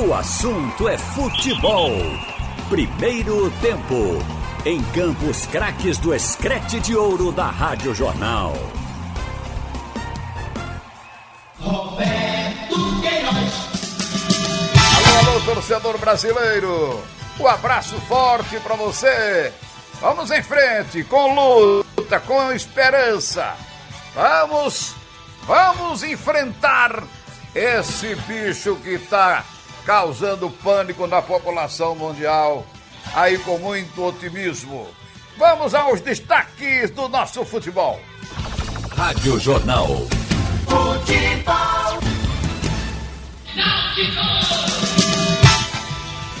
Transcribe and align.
O 0.00 0.14
assunto 0.14 0.88
é 0.88 0.96
futebol. 0.96 1.90
Primeiro 2.68 3.50
tempo. 3.60 4.24
Em 4.64 4.80
Campos 4.92 5.44
Craques 5.46 5.98
do 5.98 6.14
Escrete 6.14 6.78
de 6.78 6.94
Ouro 6.94 7.32
da 7.32 7.46
Rádio 7.46 7.92
Jornal. 7.92 8.52
Roberto 11.58 13.00
Queiroz. 13.00 13.54
Alô, 14.96 15.30
alô, 15.30 15.40
torcedor 15.40 15.98
brasileiro. 15.98 17.02
Um 17.40 17.48
abraço 17.48 17.96
forte 18.02 18.60
para 18.60 18.76
você. 18.76 19.52
Vamos 20.00 20.30
em 20.30 20.42
frente, 20.44 21.02
com 21.02 21.34
luta, 21.34 22.20
com 22.20 22.52
esperança. 22.52 23.56
Vamos, 24.14 24.94
vamos 25.42 26.04
enfrentar 26.04 27.02
esse 27.52 28.14
bicho 28.14 28.76
que 28.76 28.90
está 28.90 29.44
causando 29.88 30.50
pânico 30.50 31.06
na 31.06 31.22
população 31.22 31.94
mundial. 31.94 32.66
Aí 33.14 33.38
com 33.38 33.56
muito 33.56 34.04
otimismo. 34.04 34.86
Vamos 35.38 35.74
aos 35.74 36.02
destaques 36.02 36.90
do 36.90 37.08
nosso 37.08 37.42
futebol. 37.42 37.98
Rádio 38.94 39.40
Jornal. 39.40 39.86
Futebol. 40.66 41.98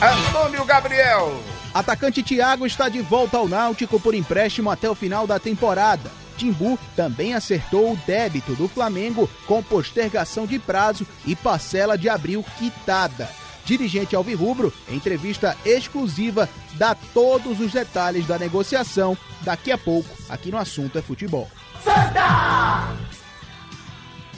Antônio 0.02 0.64
Gabriel. 0.66 1.42
Atacante 1.72 2.22
Thiago 2.22 2.66
está 2.66 2.90
de 2.90 3.00
volta 3.00 3.38
ao 3.38 3.48
Náutico 3.48 3.98
por 3.98 4.14
empréstimo 4.14 4.70
até 4.70 4.90
o 4.90 4.94
final 4.94 5.26
da 5.26 5.38
temporada. 5.38 6.10
Timbu 6.38 6.78
também 6.96 7.34
acertou 7.34 7.92
o 7.92 7.96
débito 8.06 8.54
do 8.54 8.68
Flamengo 8.68 9.28
com 9.46 9.62
postergação 9.62 10.46
de 10.46 10.58
prazo 10.58 11.06
e 11.26 11.34
parcela 11.34 11.98
de 11.98 12.08
abril 12.08 12.44
quitada. 12.56 13.28
Dirigente 13.64 14.16
Alvirrubro, 14.16 14.72
entrevista 14.88 15.54
exclusiva, 15.66 16.48
dá 16.74 16.94
todos 17.12 17.60
os 17.60 17.72
detalhes 17.72 18.26
da 18.26 18.38
negociação 18.38 19.18
daqui 19.42 19.70
a 19.70 19.76
pouco, 19.76 20.08
aqui 20.30 20.50
no 20.50 20.56
Assunto 20.56 20.96
é 20.98 21.02
Futebol. 21.02 21.50
Santa! 21.84 22.96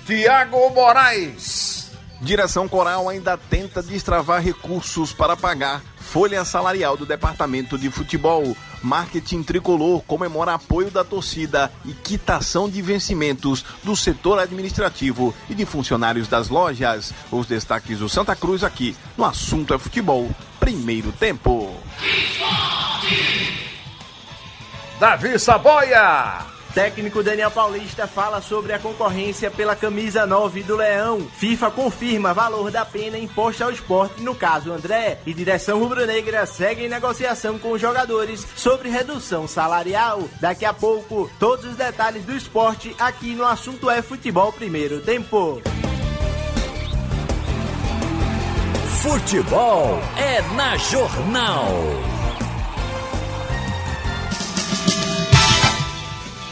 Tiago 0.04 0.70
Moraes. 0.70 1.79
Direção 2.20 2.68
Coral 2.68 3.08
ainda 3.08 3.36
tenta 3.36 3.82
destravar 3.82 4.42
recursos 4.42 5.10
para 5.12 5.36
pagar 5.36 5.82
folha 5.98 6.44
salarial 6.44 6.96
do 6.96 7.06
Departamento 7.06 7.78
de 7.78 7.90
Futebol. 7.90 8.54
Marketing 8.82 9.42
Tricolor 9.42 10.02
comemora 10.02 10.54
apoio 10.54 10.90
da 10.90 11.02
torcida 11.02 11.72
e 11.84 11.92
quitação 11.92 12.68
de 12.68 12.82
vencimentos 12.82 13.64
do 13.82 13.96
setor 13.96 14.38
administrativo 14.38 15.34
e 15.48 15.54
de 15.54 15.64
funcionários 15.64 16.28
das 16.28 16.48
lojas. 16.50 17.14
Os 17.30 17.46
destaques 17.46 18.00
do 18.00 18.08
Santa 18.08 18.36
Cruz 18.36 18.62
aqui 18.62 18.94
no 19.16 19.24
Assunto 19.24 19.72
é 19.72 19.78
Futebol. 19.78 20.28
Primeiro 20.58 21.12
tempo. 21.12 21.74
Davi 24.98 25.38
Saboia. 25.38 26.49
Técnico 26.80 27.22
Daniel 27.22 27.50
Paulista 27.50 28.06
fala 28.06 28.40
sobre 28.40 28.72
a 28.72 28.78
concorrência 28.78 29.50
pela 29.50 29.76
camisa 29.76 30.24
9 30.24 30.62
do 30.62 30.76
Leão. 30.76 31.20
FIFA 31.36 31.70
confirma 31.72 32.32
valor 32.32 32.70
da 32.70 32.86
pena 32.86 33.18
imposta 33.18 33.64
ao 33.64 33.70
esporte, 33.70 34.22
no 34.22 34.34
caso 34.34 34.72
André. 34.72 35.18
E 35.26 35.34
direção 35.34 35.78
rubro-negra 35.78 36.46
segue 36.46 36.86
em 36.86 36.88
negociação 36.88 37.58
com 37.58 37.72
os 37.72 37.80
jogadores 37.82 38.46
sobre 38.56 38.88
redução 38.88 39.46
salarial. 39.46 40.22
Daqui 40.40 40.64
a 40.64 40.72
pouco, 40.72 41.30
todos 41.38 41.66
os 41.66 41.76
detalhes 41.76 42.24
do 42.24 42.34
esporte 42.34 42.96
aqui 42.98 43.34
no 43.34 43.44
Assunto 43.44 43.90
é 43.90 44.00
Futebol 44.00 44.50
Primeiro 44.50 45.02
Tempo. 45.02 45.60
Futebol 49.02 50.00
é 50.16 50.40
na 50.54 50.78
Jornal. 50.78 52.19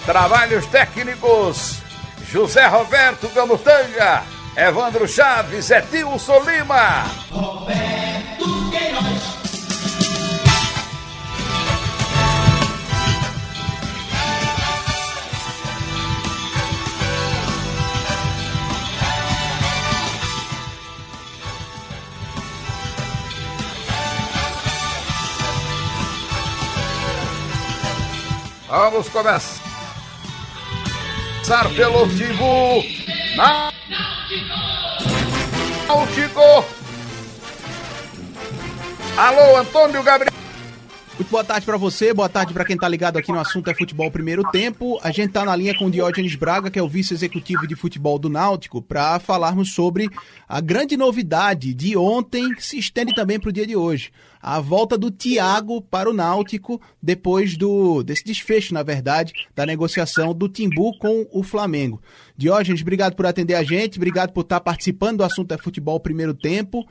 Trabalhos 0.08 0.64
técnicos: 0.68 1.82
José 2.32 2.66
Roberto 2.66 3.28
Gamutanga, 3.34 4.24
Evandro 4.56 5.06
Chaves, 5.06 5.70
Etilson 5.70 6.40
Lima. 6.44 7.04
Roberto 7.30 8.70
Queiroz. 8.70 9.38
Vamos 28.70 29.08
começar 29.10 29.67
pelo 31.48 32.06
Timbu. 32.08 32.84
Náutico. 35.88 36.64
Alô, 39.16 39.56
Antônio 39.56 40.02
Gabriel. 40.02 40.37
Muito 41.18 41.30
boa 41.30 41.42
tarde 41.42 41.66
para 41.66 41.76
você, 41.76 42.14
boa 42.14 42.28
tarde 42.28 42.54
para 42.54 42.64
quem 42.64 42.76
tá 42.76 42.88
ligado 42.88 43.16
aqui 43.16 43.32
no 43.32 43.40
assunto 43.40 43.68
é 43.68 43.74
futebol 43.74 44.08
primeiro 44.08 44.44
tempo. 44.52 45.00
A 45.02 45.10
gente 45.10 45.32
tá 45.32 45.44
na 45.44 45.56
linha 45.56 45.76
com 45.76 45.86
o 45.86 45.90
Diógenes 45.90 46.36
Braga, 46.36 46.70
que 46.70 46.78
é 46.78 46.82
o 46.82 46.88
vice-executivo 46.88 47.66
de 47.66 47.74
futebol 47.74 48.20
do 48.20 48.28
Náutico, 48.28 48.80
para 48.80 49.18
falarmos 49.18 49.74
sobre 49.74 50.08
a 50.48 50.60
grande 50.60 50.96
novidade 50.96 51.74
de 51.74 51.96
ontem, 51.96 52.54
que 52.54 52.64
se 52.64 52.78
estende 52.78 53.12
também 53.16 53.40
para 53.40 53.48
o 53.48 53.52
dia 53.52 53.66
de 53.66 53.74
hoje. 53.74 54.12
A 54.40 54.60
volta 54.60 54.96
do 54.96 55.10
Thiago 55.10 55.82
para 55.82 56.08
o 56.08 56.12
Náutico 56.12 56.80
depois 57.02 57.56
do 57.56 58.04
desse 58.04 58.22
desfecho, 58.22 58.72
na 58.72 58.84
verdade, 58.84 59.32
da 59.56 59.66
negociação 59.66 60.32
do 60.32 60.48
Timbu 60.48 60.96
com 61.00 61.26
o 61.32 61.42
Flamengo. 61.42 62.00
Diógenes, 62.36 62.80
obrigado 62.80 63.16
por 63.16 63.26
atender 63.26 63.54
a 63.54 63.64
gente, 63.64 63.98
obrigado 63.98 64.32
por 64.32 64.42
estar 64.42 64.60
participando 64.60 65.16
do 65.16 65.24
assunto 65.24 65.52
é 65.52 65.58
futebol 65.58 65.98
primeiro 65.98 66.32
tempo. 66.32 66.86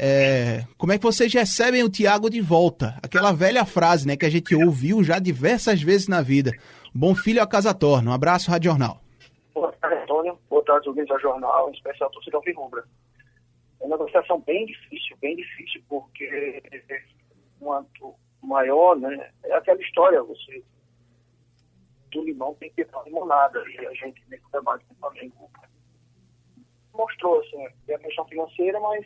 É, 0.00 0.64
como 0.76 0.92
é 0.92 0.96
que 0.96 1.02
vocês 1.02 1.34
recebem 1.34 1.82
o 1.82 1.90
Thiago 1.90 2.30
de 2.30 2.40
volta? 2.40 2.96
Aquela 3.02 3.32
velha 3.32 3.64
frase, 3.64 4.06
né, 4.06 4.16
que 4.16 4.24
a 4.24 4.30
gente 4.30 4.54
ouviu 4.54 5.02
já 5.02 5.18
diversas 5.18 5.82
vezes 5.82 6.06
na 6.06 6.22
vida. 6.22 6.52
Bom 6.94 7.16
filho 7.16 7.42
a 7.42 7.46
casa 7.48 7.74
torna. 7.74 8.12
Um 8.12 8.14
abraço, 8.14 8.48
Rádio 8.48 8.70
Jornal. 8.70 9.00
Boa 9.52 9.72
tarde, 9.72 10.00
Antônio. 10.02 10.38
Boa 10.48 10.64
tarde, 10.64 10.88
ouvintes 10.88 11.08
da 11.08 11.18
Jornal, 11.18 11.68
em 11.68 11.72
especial 11.72 12.08
torcida 12.10 12.36
Alvirrubra. 12.36 12.84
É 13.80 13.84
uma 13.86 13.96
negociação 13.96 14.40
bem 14.46 14.66
difícil, 14.66 15.16
bem 15.20 15.34
difícil, 15.34 15.82
porque 15.88 16.62
quanto 17.58 18.14
maior, 18.40 18.96
né, 18.96 19.30
é 19.46 19.54
aquela 19.56 19.82
história, 19.82 20.22
você 20.22 20.62
do 22.12 22.24
limão 22.24 22.54
tem 22.54 22.70
que 22.70 22.84
ter 22.84 22.88
limonada, 23.04 23.62
e 23.68 23.84
a 23.84 23.92
gente 23.94 24.22
nesse 24.28 24.44
debate 24.52 24.84
com 24.84 24.94
o 24.94 24.96
Flamengo 24.98 25.50
mostrou, 26.94 27.40
assim, 27.40 27.66
a 27.92 27.98
questão 27.98 28.24
financeira, 28.26 28.78
mas 28.80 29.04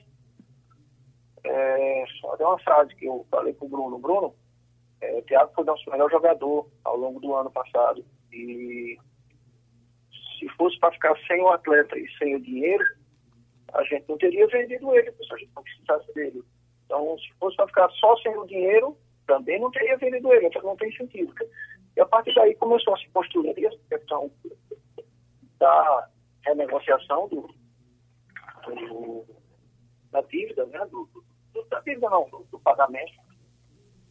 é, 1.44 2.04
só 2.20 2.36
tem 2.36 2.46
uma 2.46 2.58
frase 2.58 2.94
que 2.94 3.06
eu 3.06 3.26
falei 3.30 3.52
pro 3.54 3.68
Bruno. 3.68 3.98
Bruno, 3.98 4.34
é, 5.00 5.18
o 5.18 5.22
Thiago 5.22 5.52
foi 5.54 5.64
nosso 5.64 5.90
melhor 5.90 6.10
jogador 6.10 6.68
ao 6.84 6.96
longo 6.96 7.20
do 7.20 7.34
ano 7.34 7.50
passado. 7.50 8.04
E 8.32 8.96
se 10.38 10.48
fosse 10.50 10.78
para 10.78 10.92
ficar 10.92 11.16
sem 11.26 11.40
o 11.40 11.48
atleta 11.48 11.98
e 11.98 12.08
sem 12.18 12.36
o 12.36 12.40
dinheiro, 12.40 12.84
a 13.72 13.82
gente 13.84 14.08
não 14.08 14.18
teria 14.18 14.46
vendido 14.46 14.94
ele, 14.94 15.10
se 15.12 15.32
a 15.32 15.36
gente 15.36 15.50
não 15.54 15.62
precisasse 15.62 16.14
dele. 16.14 16.42
Então, 16.84 17.16
se 17.18 17.32
fosse 17.38 17.56
para 17.56 17.66
ficar 17.68 17.90
só 17.92 18.16
sem 18.18 18.36
o 18.36 18.46
dinheiro, 18.46 18.96
também 19.26 19.58
não 19.60 19.70
teria 19.70 19.96
vendido 19.96 20.32
ele, 20.32 20.46
então 20.46 20.62
não 20.62 20.76
tem 20.76 20.92
sentido. 20.96 21.32
E 21.96 22.00
a 22.00 22.06
partir 22.06 22.34
daí 22.34 22.54
começou 22.54 22.94
a 22.94 22.98
se 22.98 23.08
construir 23.10 23.64
essa 23.64 23.78
questão 23.88 24.30
da 25.58 26.08
renegociação 26.44 27.28
do, 27.28 27.48
do, 28.66 29.24
da 30.10 30.20
dívida, 30.22 30.66
né? 30.66 30.84
Do, 30.86 31.08
da 31.70 31.80
dívida 31.80 32.08
não, 32.10 32.28
do, 32.30 32.46
do 32.50 32.58
pagamento. 32.60 33.12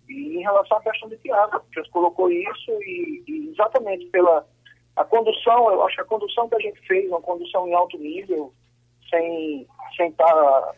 E 0.09 0.38
em 0.38 0.41
relação 0.41 0.77
à 0.77 0.81
questão 0.81 1.09
de 1.09 1.17
Tiago, 1.17 1.57
a 1.57 1.79
gente 1.79 1.89
colocou 1.91 2.29
isso 2.29 2.71
e, 2.81 3.23
e 3.27 3.49
exatamente 3.51 4.05
pela 4.07 4.45
a 4.95 5.05
condução, 5.05 5.71
eu 5.71 5.83
acho 5.83 5.95
que 5.95 6.01
a 6.01 6.05
condução 6.05 6.49
que 6.49 6.55
a 6.55 6.59
gente 6.59 6.79
fez, 6.85 7.07
uma 7.07 7.21
condução 7.21 7.65
em 7.67 7.73
alto 7.73 7.97
nível, 7.97 8.53
sem 9.09 9.65
sem 9.95 10.09
estar 10.09 10.73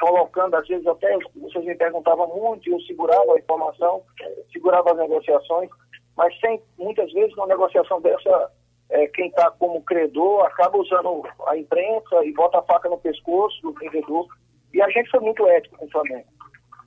colocando, 0.00 0.54
às 0.54 0.66
vezes 0.66 0.86
até 0.86 1.16
vocês 1.36 1.64
me 1.64 1.74
perguntavam 1.74 2.26
muito 2.28 2.68
e 2.68 2.72
eu 2.72 2.80
segurava 2.80 3.32
a 3.32 3.38
informação, 3.38 4.02
segurava 4.52 4.92
as 4.92 4.98
negociações, 4.98 5.70
mas 6.16 6.38
sem, 6.40 6.60
muitas 6.78 7.12
vezes, 7.12 7.34
uma 7.36 7.46
negociação 7.46 8.00
dessa, 8.00 8.50
é, 8.90 9.06
quem 9.08 9.28
está 9.28 9.50
como 9.52 9.82
credor 9.82 10.44
acaba 10.44 10.78
usando 10.78 11.22
a 11.46 11.56
imprensa 11.56 12.24
e 12.24 12.32
bota 12.32 12.58
a 12.58 12.62
faca 12.62 12.88
no 12.88 12.98
pescoço 12.98 13.60
do 13.62 13.72
vendedor. 13.72 14.26
E 14.74 14.82
a 14.82 14.90
gente 14.90 15.08
foi 15.08 15.20
muito 15.20 15.46
ético 15.46 15.78
com 15.78 15.86
o 15.86 15.90
Flamengo. 15.90 16.26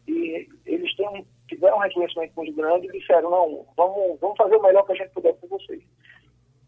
E 0.08 0.48
eles 0.66 0.94
têm, 0.98 1.26
tiveram 1.48 1.78
um 1.78 1.80
reconhecimento 1.82 2.34
muito 2.36 2.54
grande 2.54 2.88
e 2.88 3.00
disseram, 3.00 3.32
não, 3.32 3.66
vamos, 3.78 4.20
vamos 4.20 4.38
fazer 4.38 4.58
o 4.58 4.62
melhor 4.62 4.86
que 4.86 4.92
a 4.92 4.96
gente 4.96 5.14
puder 5.14 5.34
por 5.36 5.50
vocês. 5.50 5.82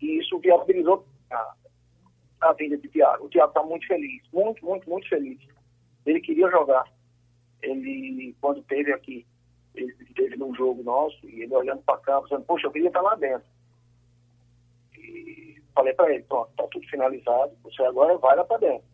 E 0.02 0.18
isso 0.18 0.40
viabilizou 0.40 1.06
a, 1.30 1.54
a 2.40 2.54
vinda 2.54 2.78
de 2.78 2.88
Thiago. 2.88 3.26
O 3.26 3.30
Thiago 3.30 3.50
está 3.50 3.62
muito 3.62 3.86
feliz, 3.86 4.24
muito, 4.32 4.66
muito, 4.66 4.90
muito 4.90 5.10
feliz. 5.10 5.38
Ele 6.06 6.22
queria 6.22 6.50
jogar. 6.50 6.86
ele, 7.62 8.34
quando 8.40 8.64
teve 8.64 8.94
aqui, 8.94 9.26
ele 9.76 9.94
esteve 10.02 10.38
num 10.38 10.56
jogo 10.56 10.82
nosso, 10.84 11.18
e 11.28 11.44
ele 11.44 11.54
olhando 11.54 11.82
para 11.82 11.98
cá, 11.98 12.20
dizendo, 12.22 12.46
poxa, 12.46 12.68
eu 12.68 12.72
queria 12.72 12.88
estar 12.88 13.02
lá 13.02 13.16
dentro. 13.16 13.48
E 14.98 15.62
falei 15.76 15.94
para 15.94 16.14
ele, 16.14 16.24
pronto, 16.24 16.50
está 16.50 16.66
tudo 16.68 16.88
finalizado, 16.88 17.52
você 17.62 17.84
agora 17.84 18.18
vai 18.18 18.38
lá 18.38 18.46
para 18.46 18.58
dentro. 18.58 18.88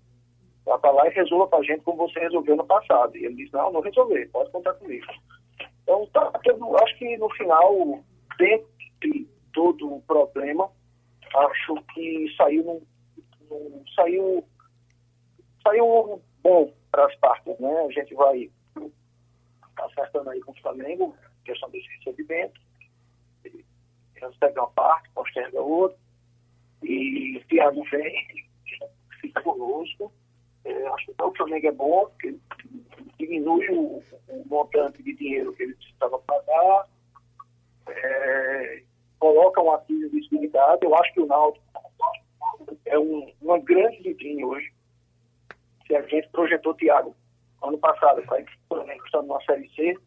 Vá 0.66 0.78
para 0.80 0.92
lá 0.92 1.08
e 1.08 1.14
resolva 1.14 1.48
para 1.48 1.60
a 1.60 1.64
gente 1.64 1.82
como 1.82 2.08
você 2.08 2.20
resolveu 2.20 2.56
no 2.56 2.66
passado. 2.66 3.16
E 3.16 3.26
ele 3.26 3.36
disse, 3.36 3.54
não, 3.54 3.72
não 3.72 3.82
resolver, 3.82 4.28
pode 4.32 4.52
contar 4.52 4.74
comigo. 4.74 5.06
Então, 5.84 6.08
tá, 6.08 6.32
tudo, 6.44 6.76
acho 6.78 6.98
que 6.98 7.18
no 7.18 7.30
final, 7.32 8.04
dentro 8.38 8.68
de 9.02 9.28
todo 9.54 9.96
o 9.96 10.02
problema, 10.02 10.70
acho 11.36 11.76
que 11.94 12.34
saiu, 12.36 12.64
num, 12.64 12.82
num, 13.50 13.84
saiu, 13.96 14.44
saiu 15.64 16.22
bom 16.42 16.74
para 16.92 17.06
as 17.06 17.16
partes, 17.18 17.60
né? 17.60 17.86
A 17.88 17.92
gente 17.92 18.14
vai 18.16 18.50
acertando 19.78 20.30
aí 20.30 20.42
com 20.42 20.52
o 20.52 20.62
Flamengo, 20.62 21.16
questão 21.44 21.70
desse 21.70 21.88
recebimento, 21.98 22.60
eles 23.44 24.38
pegam 24.40 24.64
uma 24.64 24.72
parte, 24.72 25.10
posterga 25.12 25.62
outra, 25.62 25.98
e 26.82 27.38
o 27.38 27.48
Thiago 27.48 27.84
vem, 27.92 28.26
fica 29.22 29.42
conosco. 29.42 30.12
É, 30.66 30.88
acho 30.88 31.06
que 31.06 31.24
o 31.24 31.36
Flamengo 31.36 31.68
é 31.68 31.72
bom, 31.72 32.06
porque 32.08 32.36
diminui 33.20 33.68
o, 33.70 34.04
o 34.28 34.44
montante 34.48 35.02
de 35.04 35.16
dinheiro 35.16 35.54
que 35.54 35.64
ele 35.64 35.76
precisava 35.76 36.18
pagar, 36.20 36.88
é, 37.88 38.84
coloca 39.20 39.62
uma 39.62 39.78
crise 39.80 40.10
de 40.10 40.16
visibilidade. 40.20 40.84
Eu 40.84 40.96
acho 40.96 41.14
que 41.14 41.22
o 41.22 41.28
Náutico 41.28 41.64
é 42.86 42.98
um, 42.98 43.32
uma 43.42 43.60
grande 43.60 44.02
vitrine 44.02 44.44
hoje. 44.44 44.74
Se 45.86 45.96
a 45.96 46.02
gente 46.02 46.28
projetou 46.30 46.74
Thiago 46.74 47.16
ano 47.62 47.78
passado, 47.78 48.22
para 48.24 48.42
o 48.42 48.46
Flamengo 48.68 49.06
estando 49.06 49.28
numa 49.28 49.44
Série 49.44 49.70
C, 49.76 49.98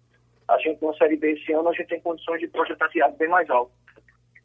a 0.49 0.59
gente 0.59 0.81
numa 0.83 0.97
Série 0.97 1.17
B 1.17 1.33
esse 1.33 1.53
ano, 1.53 1.69
a 1.69 1.73
gente 1.73 1.89
tem 1.89 2.01
condições 2.01 2.41
de 2.41 2.49
projetar 2.49 2.89
Thiago 2.89 3.17
bem 3.17 3.29
mais 3.29 3.49
alto. 3.49 3.71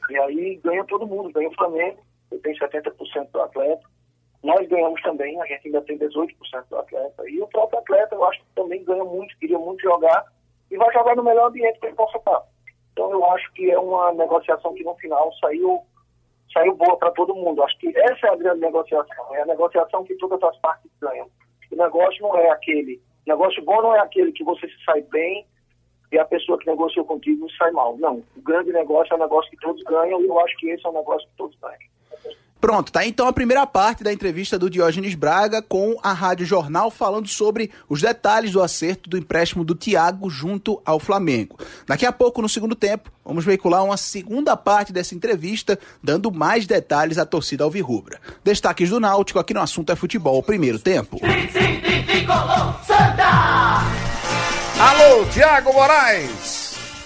E 0.09 0.17
aí 0.17 0.55
ganha 0.57 0.83
todo 0.85 1.07
mundo, 1.07 1.31
ganha 1.31 1.49
o 1.49 1.55
Flamengo, 1.55 1.99
eu 2.31 2.39
tenho 2.39 2.57
70% 2.57 3.31
do 3.31 3.41
atleta. 3.41 3.92
Nós 4.43 4.67
ganhamos 4.67 5.01
também, 5.01 5.39
a 5.41 5.45
gente 5.45 5.67
ainda 5.67 5.81
tem 5.81 5.97
18% 5.97 6.27
do 6.69 6.77
atleta. 6.77 7.29
E 7.29 7.41
o 7.41 7.47
próprio 7.47 7.79
atleta, 7.79 8.13
eu 8.13 8.25
acho 8.25 8.39
que 8.39 8.45
também 8.55 8.83
ganha 8.83 9.03
muito, 9.05 9.37
queria 9.37 9.57
muito 9.57 9.81
jogar 9.81 10.25
e 10.69 10.75
vai 10.75 10.91
jogar 10.93 11.15
no 11.15 11.23
melhor 11.23 11.47
ambiente 11.47 11.79
que 11.79 11.85
ele 11.85 11.95
possa 11.95 12.17
estar. 12.17 12.43
Então 12.91 13.09
eu 13.11 13.25
acho 13.31 13.51
que 13.53 13.71
é 13.71 13.79
uma 13.79 14.11
negociação 14.11 14.73
que 14.73 14.83
no 14.83 14.95
final 14.95 15.31
saiu, 15.39 15.81
saiu 16.51 16.75
boa 16.75 16.97
para 16.97 17.11
todo 17.11 17.33
mundo. 17.33 17.63
Acho 17.63 17.77
que 17.79 17.87
essa 17.97 18.27
é 18.27 18.29
a 18.31 18.35
grande 18.35 18.59
negociação, 18.59 19.35
é 19.35 19.41
a 19.41 19.45
negociação 19.45 20.03
que 20.03 20.15
todas 20.15 20.43
as 20.43 20.57
partes 20.57 20.91
ganham. 20.99 21.27
O 21.71 21.75
negócio 21.75 22.21
não 22.21 22.37
é 22.37 22.49
aquele, 22.49 23.01
o 23.25 23.29
negócio 23.29 23.63
bom 23.63 23.81
não 23.81 23.95
é 23.95 23.99
aquele 23.99 24.33
que 24.33 24.43
você 24.43 24.67
se 24.67 24.83
sai 24.83 25.01
bem 25.03 25.47
e 26.11 26.19
a 26.19 26.25
pessoa 26.25 26.59
que 26.59 26.67
negociou 26.67 27.05
contigo 27.05 27.49
sai 27.53 27.71
mal. 27.71 27.97
Não, 27.97 28.21
o 28.35 28.41
grande 28.41 28.73
negócio 28.73 29.13
é 29.13 29.15
um 29.15 29.21
negócio 29.21 29.49
que 29.49 29.57
todos 29.57 29.81
ganham 29.83 30.21
e 30.21 30.27
eu 30.27 30.39
acho 30.41 30.55
que 30.57 30.69
esse 30.69 30.85
é 30.85 30.89
um 30.89 30.93
negócio 30.93 31.27
que 31.29 31.37
todos 31.37 31.57
ganham. 31.59 31.92
Pronto, 32.63 32.93
tá 32.93 33.05
então 33.05 33.27
a 33.27 33.33
primeira 33.33 33.67
parte 33.67 34.05
da 34.05 34.13
entrevista 34.13 34.57
do 34.57 34.69
Diógenes 34.69 35.15
Braga 35.15 35.61
com 35.61 35.97
a 36.01 36.13
Rádio 36.13 36.45
Jornal 36.45 36.89
falando 36.89 37.27
sobre 37.27 37.69
os 37.89 38.01
detalhes 38.01 38.53
do 38.53 38.61
acerto 38.61 39.09
do 39.09 39.17
empréstimo 39.17 39.65
do 39.65 39.75
Thiago 39.75 40.29
junto 40.29 40.81
ao 40.85 40.97
Flamengo. 40.97 41.57
Daqui 41.85 42.05
a 42.05 42.11
pouco, 42.13 42.41
no 42.41 42.47
segundo 42.47 42.73
tempo, 42.73 43.11
vamos 43.25 43.43
veicular 43.43 43.83
uma 43.83 43.97
segunda 43.97 44.55
parte 44.55 44.93
dessa 44.93 45.13
entrevista, 45.13 45.77
dando 46.01 46.31
mais 46.31 46.65
detalhes 46.65 47.17
à 47.17 47.25
torcida 47.25 47.65
alvirrubra. 47.65 48.21
Destaques 48.45 48.89
do 48.89 48.97
Náutico 48.97 49.39
aqui 49.39 49.53
no 49.53 49.59
assunto 49.59 49.91
é 49.91 49.95
futebol, 49.97 50.41
primeiro 50.41 50.79
tempo. 50.79 51.19
Alô, 54.79 55.25
Thiago 55.33 55.73
Moraes! 55.73 56.62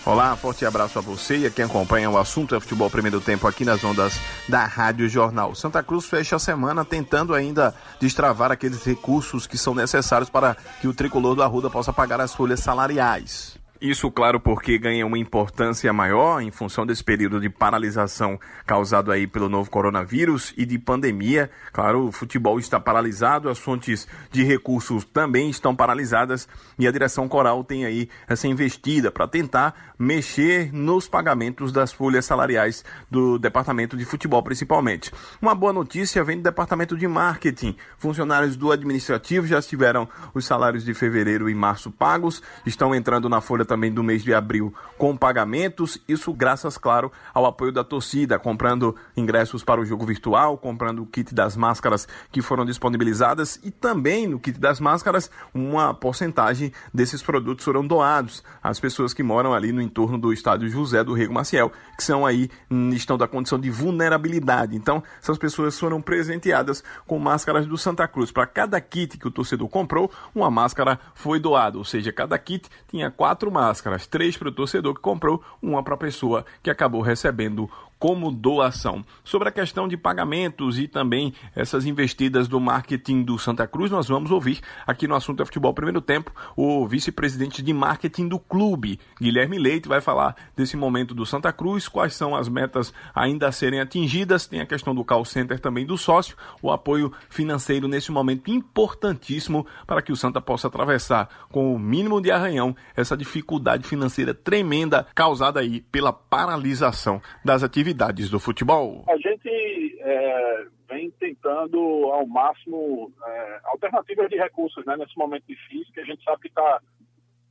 Olá, 0.08 0.38
forte 0.38 0.66
abraço 0.66 0.98
a 0.98 1.02
você 1.02 1.40
e 1.40 1.46
a 1.46 1.50
quem 1.50 1.66
acompanha 1.66 2.10
o 2.10 2.18
assunto 2.18 2.56
é 2.56 2.60
futebol 2.62 2.90
primeiro 2.90 3.20
tempo 3.20 3.46
aqui 3.46 3.66
nas 3.66 3.84
ondas 3.84 4.18
da 4.48 4.64
Rádio 4.64 5.10
Jornal. 5.10 5.54
Santa 5.54 5.84
Cruz 5.84 6.06
fecha 6.06 6.38
a 6.38 6.40
semana 6.40 6.86
tentando 6.86 7.34
ainda 7.34 7.76
destravar 8.00 8.50
aqueles 8.50 8.86
recursos 8.86 9.46
que 9.46 9.58
são 9.58 9.76
necessários 9.76 10.30
para 10.30 10.56
que 10.80 10.88
o 10.88 10.94
tricolor 10.94 11.36
do 11.36 11.44
Arruda 11.44 11.70
possa 11.70 11.92
pagar 11.92 12.22
as 12.22 12.34
folhas 12.34 12.62
salariais. 12.62 13.58
Isso, 13.80 14.10
claro, 14.10 14.40
porque 14.40 14.76
ganha 14.80 15.06
uma 15.06 15.20
importância 15.20 15.94
maior 15.94 16.42
em 16.42 16.50
função 16.50 16.84
desse 16.84 17.04
período 17.04 17.40
de 17.40 17.48
paralisação 17.48 18.40
causado 18.66 19.12
aí 19.12 19.28
pelo 19.28 19.48
novo 19.48 19.70
coronavírus 19.70 20.52
e 20.58 20.66
de 20.66 20.80
pandemia. 20.80 21.52
Claro, 21.72 22.08
o 22.08 22.12
futebol 22.12 22.58
está 22.58 22.80
paralisado, 22.80 23.50
as 23.50 23.60
fontes 23.60 24.08
de 24.32 24.44
recursos 24.44 25.06
também 25.06 25.52
estão 25.52 25.76
paralisadas 25.76 26.48
e 26.80 26.88
a 26.88 26.92
direção 26.92 27.28
coral 27.28 27.64
tem 27.64 27.86
aí 27.86 28.10
essa 28.28 28.48
investida 28.48 29.12
para 29.12 29.28
tentar 29.28 29.94
mexer 30.00 30.74
nos 30.74 31.08
pagamentos 31.08 31.72
das 31.72 31.94
folhas 31.94 32.26
salariais 32.26 32.84
do 33.12 33.38
departamento 33.38 33.96
de 33.96 34.06
futebol, 34.06 34.42
principalmente. 34.42 35.12
Uma 35.40 35.54
boa 35.54 35.72
notícia 35.72 36.24
vem 36.24 36.38
do 36.38 36.44
departamento 36.44 36.98
de 36.98 37.08
marketing. 37.08 37.76
Funcionários 38.00 38.56
do 38.56 38.72
administrativo 38.72 39.46
já 39.46 39.62
tiveram 39.62 40.10
os 40.34 40.46
salários 40.46 40.84
de 40.84 40.96
fevereiro 40.96 41.48
e 41.48 41.54
março 41.54 41.92
pagos, 41.92 42.42
estão 42.66 42.96
entrando 42.96 43.30
na 43.30 43.40
folha 43.40 43.67
também 43.68 43.92
do 43.94 44.04
mês 44.04 44.24
de 44.24 44.34
abril 44.34 44.74
com 44.98 45.16
pagamentos, 45.16 46.02
isso 46.08 46.34
graças, 46.34 46.78
claro, 46.78 47.12
ao 47.34 47.46
apoio 47.46 47.72
da 47.72 47.84
torcida, 47.84 48.40
comprando 48.40 48.96
ingressos 49.16 49.64
para 49.64 49.80
o 49.80 49.86
jogo 49.86 50.06
virtual, 50.06 50.58
comprando 50.58 51.04
o 51.04 51.06
kit 51.06 51.36
das 51.36 51.56
máscaras 51.56 52.08
que 52.32 52.42
foram 52.42 52.66
disponibilizadas 52.66 53.60
e 53.64 53.70
também 53.70 54.28
no 54.28 54.40
kit 54.40 54.60
das 54.60 54.80
máscaras 54.80 55.30
uma 55.54 55.94
porcentagem 55.94 56.72
desses 56.94 57.22
produtos 57.22 57.64
foram 57.64 57.86
doados 57.86 58.44
às 58.64 58.80
pessoas 58.80 59.14
que 59.14 59.22
moram 59.22 59.54
ali 59.54 59.72
no 59.72 59.82
entorno 59.82 60.18
do 60.18 60.34
estádio 60.34 60.70
José 60.70 61.04
do 61.04 61.14
Rego 61.14 61.34
Maciel, 61.34 61.72
que 61.98 62.04
são 62.04 62.26
aí, 62.26 62.50
hum, 62.72 62.90
estão 62.90 63.18
da 63.18 63.28
condição 63.28 63.60
de 63.60 63.70
vulnerabilidade. 63.70 64.76
Então, 64.76 65.04
essas 65.22 65.38
pessoas 65.38 65.78
foram 65.80 66.02
presenteadas 66.02 66.84
com 67.06 67.20
máscaras 67.20 67.66
do 67.66 67.78
Santa 67.78 68.08
Cruz. 68.08 68.32
Para 68.32 68.48
cada 68.48 68.80
kit 68.80 69.18
que 69.18 69.28
o 69.28 69.32
torcedor 69.32 69.68
comprou, 69.68 70.12
uma 70.34 70.50
máscara 70.50 71.00
foi 71.14 71.40
doada, 71.40 71.78
ou 71.78 71.84
seja, 71.84 72.12
cada 72.12 72.38
kit 72.38 72.70
tinha 72.88 73.12
quatro 73.12 73.52
máscaras, 73.58 74.06
três 74.06 74.38
para 74.38 74.50
o 74.50 74.52
torcedor 74.52 74.94
que 74.94 75.02
comprou, 75.02 75.44
uma 75.60 75.82
para 75.82 75.96
a 75.96 75.98
pessoa 75.98 76.46
que 76.62 76.70
acabou 76.70 77.02
recebendo 77.02 77.68
como 78.00 78.32
doação. 78.32 79.04
Sobre 79.24 79.50
a 79.50 79.52
questão 79.52 79.88
de 79.88 79.98
pagamentos 79.98 80.78
e 80.80 80.88
também 80.88 81.34
essas 81.56 81.86
investidas 81.86 82.48
do 82.48 82.60
marketing 82.60 83.24
do 83.24 83.38
Santa 83.38 83.68
Cruz, 83.68 83.90
nós 83.92 84.08
vamos 84.08 84.32
ouvir 84.32 84.60
aqui 84.86 85.08
no 85.08 85.16
assunto 85.16 85.42
é 85.42 85.46
futebol 85.46 85.74
primeiro 85.74 86.02
tempo 86.02 86.32
o 86.56 86.88
vice-presidente 86.88 87.62
de 87.62 87.74
marketing 87.74 88.28
do 88.28 88.40
clube, 88.40 89.00
Guilherme 89.20 89.58
Leite, 89.58 89.88
vai 89.88 90.02
falar 90.02 90.36
desse 90.56 90.78
momento 90.78 91.14
do 91.14 91.26
Santa 91.26 91.52
Cruz, 91.52 91.88
quais 91.88 92.14
são 92.14 92.36
as 92.36 92.48
metas 92.48 92.94
ainda 93.14 93.48
a 93.48 93.52
serem 93.52 93.80
atingidas, 93.80 94.46
tem 94.46 94.62
a 94.62 94.66
questão 94.66 94.94
do 94.94 95.04
call 95.04 95.26
center 95.26 95.60
também 95.60 95.86
do 95.86 95.98
sócio, 95.98 96.36
o 96.62 96.72
apoio 96.72 97.12
financeiro 97.30 97.88
nesse 97.88 98.12
momento 98.12 98.52
importantíssimo 98.52 99.66
para 99.86 100.02
que 100.02 100.12
o 100.12 100.16
Santa 100.16 100.42
possa 100.42 100.68
atravessar 100.68 101.30
com 101.52 101.74
o 101.74 101.80
mínimo 101.80 102.22
de 102.22 102.32
arranhão 102.32 102.76
essa 102.96 103.18
dificuldade 103.18 103.88
financeira 103.88 104.34
tremenda 104.34 105.08
causada 105.16 105.60
aí 105.60 105.82
pela 105.82 106.14
paralisação 106.14 107.22
das 107.44 107.64
atividades 107.64 107.87
atividades 107.88 108.30
do 108.30 108.40
futebol? 108.40 109.06
A 109.08 109.18
gente 109.18 109.98
é, 110.02 110.66
vem 110.90 111.10
tentando 111.12 111.80
ao 112.12 112.26
máximo 112.28 113.12
é, 113.26 113.60
alternativas 113.66 114.30
de 114.30 114.36
recursos 114.36 114.86
né, 114.86 114.98
nesse 114.98 115.18
momento 115.18 115.46
difícil, 115.48 115.94
que 115.94 116.02
a 116.02 116.06
gente 116.06 116.24
sabe 116.24 116.42
que 116.42 116.48
está 116.50 116.82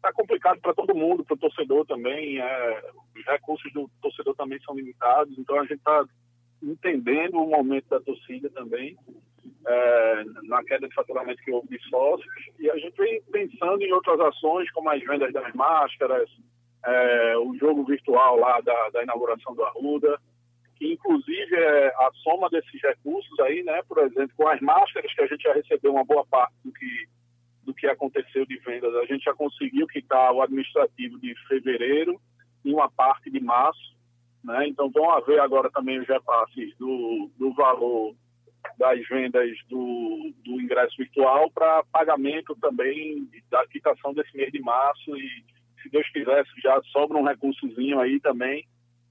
tá 0.03 0.13
complicado 0.13 0.61
para 0.61 0.75
todo 0.75 0.95
mundo, 0.95 1.25
para 1.25 1.35
o 1.35 1.39
torcedor 1.39 1.87
também. 1.87 2.39
É, 2.39 2.83
os 3.17 3.25
recursos 3.25 3.73
do 3.73 3.91
torcedor 4.03 4.35
também 4.35 4.61
são 4.61 4.75
limitados, 4.75 5.37
então 5.39 5.59
a 5.59 5.63
gente 5.63 5.79
está 5.79 6.05
entendendo 6.63 7.37
o 7.37 7.49
momento 7.49 7.89
da 7.89 8.01
torcida 8.01 8.51
também. 8.51 8.97
É, 9.69 10.25
na 10.45 10.63
queda 10.63 10.89
de 10.89 10.95
faturamento 10.95 11.43
que 11.43 11.51
houve 11.51 11.69
de 11.69 11.89
sócios, 11.89 12.33
e 12.59 12.71
a 12.71 12.77
gente 12.77 12.97
vem 12.97 13.21
pensando 13.33 13.83
em 13.83 13.93
outras 13.93 14.19
ações, 14.21 14.71
como 14.71 14.91
as 14.91 15.03
vendas 15.03 15.33
das 15.33 15.53
máscaras, 15.55 16.31
é, 16.85 17.37
o 17.39 17.57
jogo 17.57 17.85
virtual 17.85 18.37
lá 18.37 18.61
da, 18.61 18.91
da 18.91 19.03
inauguração 19.03 19.55
do 19.55 19.65
Arruda, 19.65 20.19
que 20.77 20.93
inclusive 20.93 21.57
é 21.57 21.89
a 21.89 22.11
soma 22.23 22.49
desses 22.51 22.81
recursos 22.83 23.41
aí, 23.41 23.63
né, 23.63 23.83
por 23.89 23.99
exemplo, 23.99 24.33
com 24.37 24.49
as 24.49 24.61
máscaras 24.61 25.13
que 25.13 25.23
a 25.23 25.27
gente 25.27 25.43
já 25.43 25.55
recebeu 25.55 25.93
uma 25.93 26.05
boa 26.05 26.25
parte 26.27 26.55
do 26.65 26.73
que 26.73 27.09
do 27.67 27.75
que 27.75 27.89
aconteceu 27.89 28.47
de 28.47 28.57
vendas, 28.59 28.95
a 28.95 29.05
gente 29.07 29.25
já 29.25 29.35
conseguiu 29.35 29.89
quitar 29.89 30.33
o 30.33 30.41
administrativo 30.41 31.19
de 31.19 31.35
fevereiro 31.49 32.19
e 32.65 32.73
uma 32.73 32.89
parte 32.89 33.29
de 33.29 33.41
março, 33.41 33.97
né? 34.45 34.69
Então 34.69 34.89
vão 34.89 35.11
haver 35.11 35.41
agora 35.41 35.69
também 35.71 35.99
os 35.99 36.07
repasses 36.07 36.77
do, 36.79 37.29
do 37.37 37.53
valor 37.55 38.15
das 38.79 39.01
vendas 39.09 39.51
do, 39.69 40.33
do 40.45 40.61
ingresso 40.61 40.97
virtual 40.97 41.51
para 41.51 41.83
pagamento 41.91 42.55
também 42.57 43.29
da 43.51 43.67
quitação 43.67 44.15
desse 44.15 44.37
mês 44.37 44.53
de 44.53 44.61
março 44.61 45.17
e 45.17 45.45
se 45.87 45.91
Deus 45.91 46.09
quiser, 46.11 46.45
já 46.63 46.81
sobra 46.93 47.17
um 47.17 47.25
recursozinho 47.25 48.01
aí 48.01 48.19
também 48.21 48.67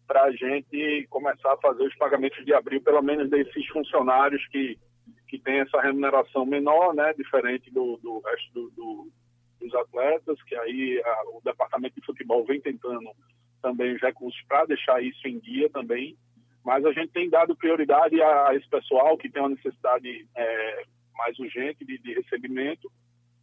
para 0.06 0.24
a 0.24 0.32
gente 0.32 1.08
começar 1.10 1.54
a 1.54 1.58
fazer 1.58 1.84
os 1.84 1.96
pagamentos 1.96 2.44
de 2.46 2.54
abril, 2.54 2.82
pelo 2.82 3.02
menos 3.02 3.30
desses 3.30 3.66
funcionários 3.68 4.46
que, 4.50 4.78
que 5.28 5.40
têm 5.40 5.62
essa 5.62 5.82
remuneração 5.82 6.46
menor, 6.46 6.94
né, 6.94 7.14
diferente 7.14 7.72
do, 7.72 7.98
do 7.98 8.20
resto 8.20 8.54
do, 8.54 8.70
do, 8.72 9.12
dos 9.60 9.74
atletas, 9.74 10.42
que 10.44 10.56
aí 10.56 11.02
a, 11.04 11.24
o 11.34 11.42
departamento 11.44 12.00
de 12.00 12.06
futebol 12.06 12.46
vem 12.46 12.62
tentando 12.62 13.10
também 13.62 13.96
os 13.96 14.02
recursos 14.02 14.40
para 14.48 14.66
deixar 14.66 15.02
isso 15.02 15.28
em 15.28 15.40
dia 15.40 15.70
também. 15.70 16.16
Mas 16.64 16.86
a 16.86 16.92
gente 16.92 17.12
tem 17.12 17.30
dado 17.30 17.56
prioridade 17.56 18.22
a, 18.22 18.50
a 18.50 18.56
esse 18.56 18.68
pessoal 18.70 19.18
que 19.18 19.30
tem 19.30 19.42
uma 19.42 19.50
necessidade 19.50 20.28
é, 20.36 20.84
mais 21.16 21.38
urgente 21.40 21.84
de, 21.86 21.98
de 21.98 22.14
recebimento 22.14 22.92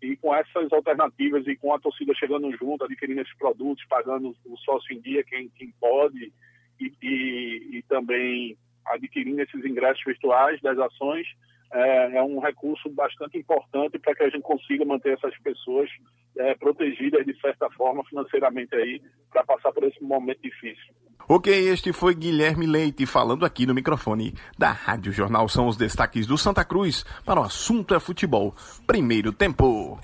e 0.02 0.16
com 0.16 0.35
essas 0.35 0.73
alternativas 0.73 1.47
e 1.47 1.56
com 1.56 1.73
a 1.73 1.78
torcida 1.78 2.12
chegando 2.14 2.50
junto, 2.56 2.85
adquirindo 2.85 3.21
esses 3.21 3.37
produtos, 3.37 3.85
pagando 3.88 4.35
o 4.44 4.56
sócio 4.59 4.92
em 4.94 5.00
dia, 5.00 5.23
quem, 5.23 5.49
quem 5.50 5.73
pode, 5.80 6.32
e, 6.80 6.92
e, 7.00 7.78
e 7.78 7.82
também 7.88 8.56
adquirindo 8.85 9.40
esses 9.40 9.64
ingressos 9.64 10.02
virtuais 10.04 10.61
das 10.61 10.76
ações, 10.76 11.26
é, 11.73 12.16
é 12.16 12.23
um 12.23 12.40
recurso 12.40 12.90
bastante 12.90 13.38
importante 13.38 13.99
para 13.99 14.14
que 14.14 14.25
a 14.25 14.28
gente 14.28 14.42
consiga 14.42 14.85
manter 14.85 15.14
essas 15.14 15.37
pessoas 15.38 15.88
é, 16.37 16.54
protegidas 16.54 17.25
de 17.25 17.40
certa 17.40 17.71
forma 17.71 18.04
financeiramente 18.04 18.75
aí 18.75 19.00
para 19.30 19.44
passar 19.44 19.73
por 19.73 19.85
esse 19.85 20.02
momento 20.02 20.42
difícil. 20.42 20.94
Ok, 21.29 21.52
este 21.52 21.93
foi 21.93 22.14
Guilherme 22.14 22.67
Leite 22.67 23.07
falando 23.07 23.45
aqui 23.45 23.67
no 23.67 23.75
microfone 23.75 24.35
da 24.59 24.73
Rádio 24.73 25.12
Jornal. 25.12 25.49
São 25.49 25.69
os 25.69 25.76
destaques 25.76 26.26
do 26.26 26.37
Santa 26.37 26.64
Cruz 26.64 27.05
para 27.25 27.41
o 27.41 27.45
assunto 27.45 27.95
é 27.95 28.00
futebol. 28.00 28.55
Primeiro 28.87 29.33
tempo. 29.33 29.99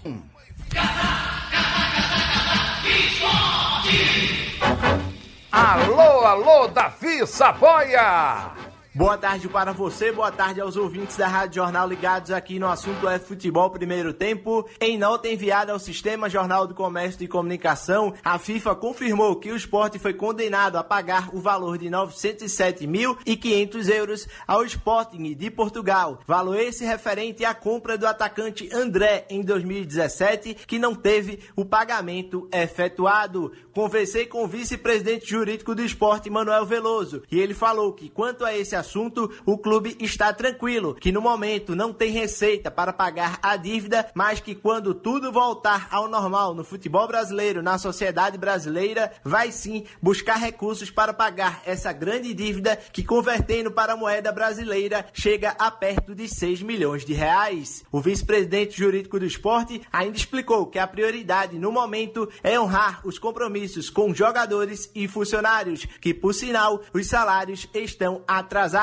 Alô, 5.51 6.25
alô, 6.25 6.69
Davi 6.69 7.27
Saboia! 7.27 8.68
Boa 8.99 9.17
tarde 9.17 9.49
para 9.49 9.73
você, 9.73 10.11
boa 10.11 10.33
tarde 10.33 10.61
aos 10.61 10.77
ouvintes 10.77 11.17
da 11.17 11.29
Rádio 11.29 11.63
Jornal 11.63 11.89
ligados 11.89 12.33
aqui 12.33 12.59
no 12.59 12.67
assunto 12.67 13.09
é 13.09 13.17
futebol 13.17 13.71
primeiro 13.71 14.13
tempo. 14.13 14.69
Em 14.81 14.99
nota 14.99 15.29
enviada 15.29 15.71
ao 15.71 15.79
Sistema 15.79 16.29
Jornal 16.29 16.67
do 16.67 16.75
Comércio 16.75 17.23
e 17.23 17.29
Comunicação, 17.29 18.13
a 18.25 18.41
FIFA 18.41 18.75
confirmou 18.75 19.37
que 19.37 19.53
o 19.53 19.57
esporte 19.57 20.01
foi 20.01 20.15
condenado 20.15 20.75
a 20.75 20.83
pagar 20.83 21.33
o 21.33 21.39
valor 21.39 21.79
de 21.79 21.89
907.500 21.89 23.89
euros 23.89 24.27
ao 24.45 24.65
Sporting 24.65 25.33
de 25.33 25.49
Portugal. 25.49 26.19
Valor 26.27 26.59
esse 26.59 26.85
referente 26.85 27.45
à 27.45 27.55
compra 27.55 27.97
do 27.97 28.05
atacante 28.05 28.69
André 28.75 29.27
em 29.31 29.43
2017, 29.43 30.57
que 30.67 30.77
não 30.77 30.97
teve 30.97 31.39
o 31.55 31.65
pagamento 31.65 32.49
efetuado. 32.53 33.53
Conversei 33.73 34.27
com 34.27 34.43
o 34.43 34.49
vice-presidente 34.49 35.31
jurídico 35.31 35.73
do 35.73 35.85
esporte, 35.85 36.29
Manuel 36.29 36.67
Veloso, 36.67 37.23
e 37.31 37.39
ele 37.39 37.55
falou 37.55 37.93
que 37.93 38.09
quanto 38.09 38.45
a 38.45 38.53
esse 38.53 38.75
assunto, 38.75 38.88
assunto, 38.89 39.31
o 39.45 39.59
clube 39.59 39.97
está 40.01 40.33
tranquilo, 40.33 40.95
que 40.95 41.13
no 41.13 41.21
momento 41.21 41.77
não 41.77 41.93
tem 41.93 42.11
receita 42.11 42.71
para 42.71 42.93
pagar 42.93 43.39
a 43.43 43.55
dívida, 43.57 44.11
mas 44.15 44.41
que 44.41 44.55
quando 44.55 44.95
tudo 44.95 45.31
voltar 45.31 45.89
ao 45.91 46.09
normal 46.09 46.55
no 46.55 46.65
futebol 46.65 47.07
brasileiro, 47.07 47.63
na 47.63 47.77
sociedade 47.77 48.39
brasileira, 48.39 49.13
vai 49.23 49.53
sim 49.53 49.85
buscar 50.01 50.37
recursos 50.37 50.91
para 50.91 51.13
pagar 51.13 51.63
essa 51.67 51.93
grande 51.93 52.33
dívida 52.33 52.77
que 52.93 53.05
convertendo 53.05 53.71
para 53.71 53.93
a 53.93 53.97
moeda 53.97 54.33
brasileira 54.33 55.05
chega 55.13 55.51
a 55.59 55.71
perto 55.71 56.15
de 56.15 56.27
6 56.27 56.63
milhões 56.63 57.05
de 57.05 57.13
reais. 57.13 57.85
O 57.93 58.01
vice-presidente 58.01 58.77
jurídico 58.77 59.19
do 59.19 59.27
esporte 59.27 59.83
ainda 59.93 60.17
explicou 60.17 60.67
que 60.67 60.79
a 60.79 60.87
prioridade 60.87 61.59
no 61.59 61.71
momento 61.71 62.29
é 62.43 62.59
honrar 62.59 63.07
os 63.07 63.19
compromissos 63.19 63.91
com 63.91 64.15
jogadores 64.15 64.91
e 64.95 65.07
funcionários, 65.07 65.85
que 66.01 66.15
por 66.15 66.33
sinal 66.33 66.81
os 66.95 67.07
salários 67.07 67.69
estão 67.75 68.23
atrasados 68.27 68.78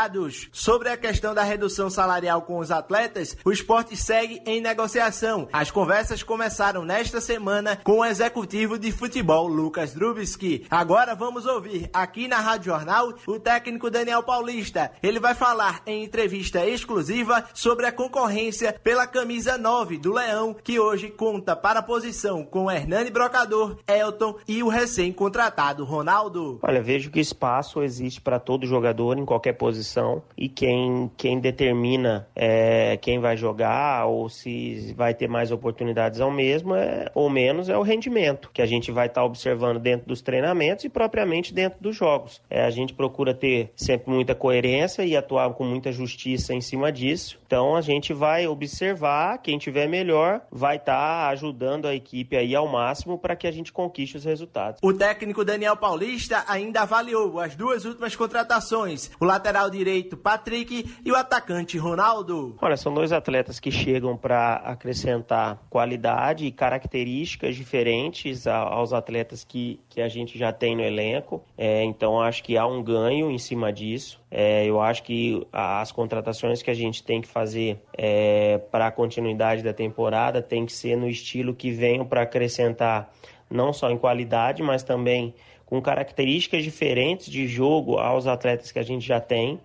Sobre 0.52 0.90
a 0.90 0.98
questão 0.98 1.34
da 1.34 1.42
redução 1.42 1.90
salarial 1.90 2.42
com 2.42 2.58
os 2.58 2.70
atletas, 2.70 3.38
o 3.46 3.52
esporte 3.52 3.96
segue 3.96 4.42
em 4.46 4.60
negociação. 4.60 5.48
As 5.54 5.72
conversas 5.72 6.22
começaram 6.22 6.84
nesta 6.84 7.22
semana 7.22 7.78
com 7.82 8.00
o 8.00 8.06
executivo 8.06 8.78
de 8.78 8.92
futebol, 8.92 9.48
Lucas 9.48 9.94
Drubski. 9.94 10.66
Agora 10.70 11.16
vamos 11.16 11.46
ouvir 11.46 11.90
aqui 11.94 12.28
na 12.28 12.42
Rádio 12.42 12.74
Jornal 12.74 13.14
o 13.26 13.40
técnico 13.40 13.90
Daniel 13.90 14.22
Paulista. 14.22 14.92
Ele 15.02 15.18
vai 15.18 15.34
falar 15.34 15.82
em 15.88 16.04
entrevista 16.04 16.66
exclusiva 16.66 17.46
sobre 17.54 17.86
a 17.86 17.92
concorrência 17.92 18.74
pela 18.84 19.08
camisa 19.08 19.58
9 19.58 19.98
do 19.98 20.12
Leão, 20.12 20.54
que 20.62 20.78
hoje 20.78 21.08
conta 21.08 21.56
para 21.56 21.80
a 21.80 21.84
posição 21.84 22.44
com 22.44 22.70
Hernani 22.70 23.10
Brocador, 23.10 23.78
Elton 23.88 24.36
e 24.46 24.62
o 24.62 24.68
recém-contratado 24.68 25.86
Ronaldo. 25.86 26.60
Olha, 26.62 26.84
vejo 26.84 27.10
que 27.10 27.22
espaço 27.22 27.82
existe 27.82 28.20
para 28.20 28.42
todo 28.42 28.68
jogador 28.68 29.18
em 29.18 29.24
qualquer 29.26 29.54
posição 29.54 29.75
posição 29.76 30.24
e 30.38 30.48
quem, 30.48 31.12
quem 31.18 31.40
determina 31.40 32.28
é, 32.36 32.98
quem 32.98 33.20
vai 33.20 33.36
jogar 33.36 34.06
ou 34.06 34.30
se 34.30 34.94
vai 34.96 35.14
ter 35.14 35.28
mais 35.28 35.52
oportunidades 35.52 36.22
ao 36.22 36.32
mesmo 36.32 36.76
é, 36.76 37.12
ou 37.14 37.30
menos 37.30 37.68
é 37.68 37.78
o 37.78 37.82
rendimento 37.82 38.50
que 38.54 38.62
a 38.62 38.66
gente 38.66 38.92
vai 38.92 39.08
estar 39.08 39.22
tá 39.22 39.26
observando 39.26 39.80
dentro 39.80 40.08
dos 40.08 40.22
treinamentos 40.22 40.86
e 40.86 40.90
propriamente 40.90 41.54
dentro 41.54 41.80
dos 41.82 41.96
jogos. 41.96 42.42
É, 42.50 42.64
a 42.64 42.70
gente 42.70 42.94
procura 42.94 43.34
ter 43.34 43.72
sempre 43.76 44.12
muita 44.12 44.34
coerência 44.34 45.04
e 45.04 45.16
atuar 45.16 45.54
com 45.54 45.64
muita 45.64 45.92
justiça 45.92 46.54
em 46.54 46.62
cima 46.62 46.92
disso. 46.92 47.40
Então 47.46 47.76
a 47.76 47.82
gente 47.82 48.14
vai 48.14 48.48
observar 48.48 49.38
quem 49.40 49.58
tiver 49.58 49.88
melhor 49.88 50.42
vai 50.52 50.78
estar 50.78 51.26
tá 51.26 51.30
ajudando 51.30 51.88
a 51.88 51.96
equipe 51.96 52.38
aí 52.38 52.56
ao 52.56 52.68
máximo 52.68 53.18
para 53.18 53.36
que 53.36 53.48
a 53.48 53.52
gente 53.52 53.74
conquiste 53.74 54.18
os 54.18 54.24
resultados. 54.24 54.80
O 54.82 54.94
técnico 54.94 55.44
Daniel 55.44 55.76
Paulista 55.76 56.44
ainda 56.48 56.82
avaliou 56.82 57.40
as 57.40 57.56
duas 57.56 57.86
últimas 57.86 58.16
contratações. 58.16 59.12
O 59.20 59.26
lateral 59.26 59.65
direito 59.70 60.18
Patrick 60.18 60.86
e 61.04 61.12
o 61.12 61.16
atacante 61.16 61.78
Ronaldo. 61.78 62.56
Olha, 62.62 62.78
são 62.78 62.94
dois 62.94 63.12
atletas 63.12 63.60
que 63.60 63.72
chegam 63.72 64.16
para 64.16 64.56
acrescentar 64.56 65.62
qualidade 65.70 66.46
e 66.46 66.52
características 66.52 67.56
diferentes 67.56 68.48
aos 68.48 68.94
atletas 68.94 69.44
que, 69.44 69.80
que 69.90 70.02
a 70.02 70.08
gente 70.08 70.38
já 70.38 70.52
tem 70.52 70.76
no 70.76 70.84
elenco. 70.84 71.44
É, 71.58 71.84
então 71.84 72.20
acho 72.20 72.44
que 72.44 72.58
há 72.58 72.66
um 72.66 72.84
ganho 72.84 73.30
em 73.32 73.38
cima 73.38 73.72
disso. 73.72 74.20
É, 74.30 74.66
eu 74.66 74.82
acho 74.82 75.04
que 75.04 75.46
as 75.52 75.92
contratações 75.92 76.62
que 76.62 76.70
a 76.70 76.74
gente 76.74 77.04
tem 77.04 77.22
que 77.22 77.28
fazer 77.28 77.82
é, 77.98 78.58
para 78.58 78.88
a 78.88 78.92
continuidade 78.92 79.64
da 79.64 79.74
temporada 79.74 80.42
tem 80.42 80.66
que 80.66 80.74
ser 80.74 80.96
no 80.96 81.08
estilo 81.08 81.54
que 81.54 81.72
venham 81.72 82.06
para 82.06 82.22
acrescentar 82.24 83.12
não 83.50 83.72
só 83.72 83.90
em 83.92 83.98
qualidade, 83.98 84.64
mas 84.64 84.84
também 84.84 85.34
com 85.66 85.82
características 85.82 86.64
diferentes 86.64 87.28
de 87.28 87.48
jogo 87.48 87.98
aos 87.98 88.28
atletas 88.28 88.72
que 88.72 88.80
a 88.80 88.84
gente 88.84 89.06
já 89.06 89.20
tem. 89.20 89.60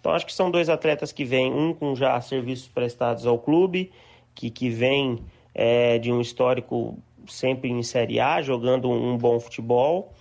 Então 0.00 0.12
acho 0.12 0.26
que 0.26 0.34
são 0.34 0.50
dois 0.50 0.68
atletas 0.68 1.12
que 1.12 1.24
vêm, 1.24 1.52
um 1.52 1.72
com 1.72 1.94
já 1.94 2.20
serviços 2.20 2.68
prestados 2.68 3.26
ao 3.26 3.38
clube, 3.38 3.90
que, 4.34 4.50
que 4.50 4.68
vem 4.68 5.20
é, 5.54 5.98
de 5.98 6.12
um 6.12 6.20
histórico 6.20 6.98
sempre 7.26 7.70
em 7.70 7.82
Série 7.82 8.20
A, 8.20 8.42
jogando 8.42 8.90
um 8.90 9.16
bom 9.16 9.40
futebol, 9.40 10.12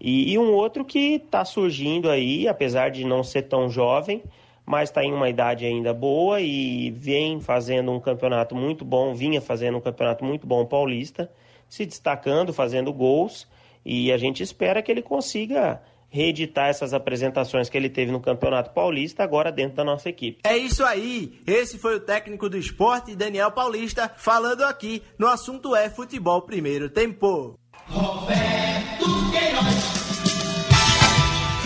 e, 0.00 0.32
e 0.32 0.38
um 0.38 0.52
outro 0.52 0.84
que 0.84 1.14
está 1.14 1.44
surgindo 1.44 2.10
aí, 2.10 2.46
apesar 2.46 2.90
de 2.90 3.04
não 3.04 3.24
ser 3.24 3.42
tão 3.42 3.68
jovem, 3.68 4.22
mas 4.64 4.88
está 4.88 5.02
em 5.02 5.12
uma 5.12 5.28
idade 5.28 5.64
ainda 5.64 5.92
boa 5.92 6.40
e 6.40 6.90
vem 6.90 7.40
fazendo 7.40 7.90
um 7.90 7.98
campeonato 7.98 8.54
muito 8.54 8.84
bom, 8.84 9.14
vinha 9.14 9.40
fazendo 9.40 9.78
um 9.78 9.80
campeonato 9.80 10.24
muito 10.24 10.46
bom 10.46 10.64
paulista, 10.64 11.30
se 11.68 11.84
destacando, 11.84 12.52
fazendo 12.52 12.92
gols 12.92 13.48
e 13.84 14.12
a 14.12 14.16
gente 14.16 14.42
espera 14.42 14.82
que 14.82 14.90
ele 14.90 15.02
consiga 15.02 15.82
reeditar 16.08 16.68
essas 16.68 16.94
apresentações 16.94 17.68
que 17.68 17.76
ele 17.76 17.90
teve 17.90 18.12
no 18.12 18.20
Campeonato 18.20 18.70
Paulista 18.70 19.24
agora 19.24 19.50
dentro 19.50 19.74
da 19.74 19.84
nossa 19.84 20.08
equipe. 20.08 20.38
É 20.44 20.56
isso 20.56 20.84
aí. 20.84 21.40
Esse 21.44 21.76
foi 21.76 21.96
o 21.96 22.00
técnico 22.00 22.48
do 22.48 22.56
esporte, 22.56 23.16
Daniel 23.16 23.50
Paulista, 23.50 24.08
falando 24.16 24.62
aqui 24.62 25.02
no 25.18 25.26
assunto 25.26 25.74
é 25.74 25.90
futebol 25.90 26.42
primeiro 26.42 26.88
tempo. 26.88 27.58
Roberto 27.88 29.06
Queiroz. 29.32 29.94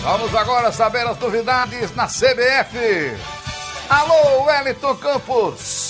Vamos 0.03 0.35
agora 0.35 0.73
saber 0.73 1.07
as 1.07 1.19
novidades 1.19 1.95
na 1.95 2.07
CBF. 2.07 2.79
Alô, 3.91 4.45
Wellington 4.45 4.97
Campos. 4.97 5.88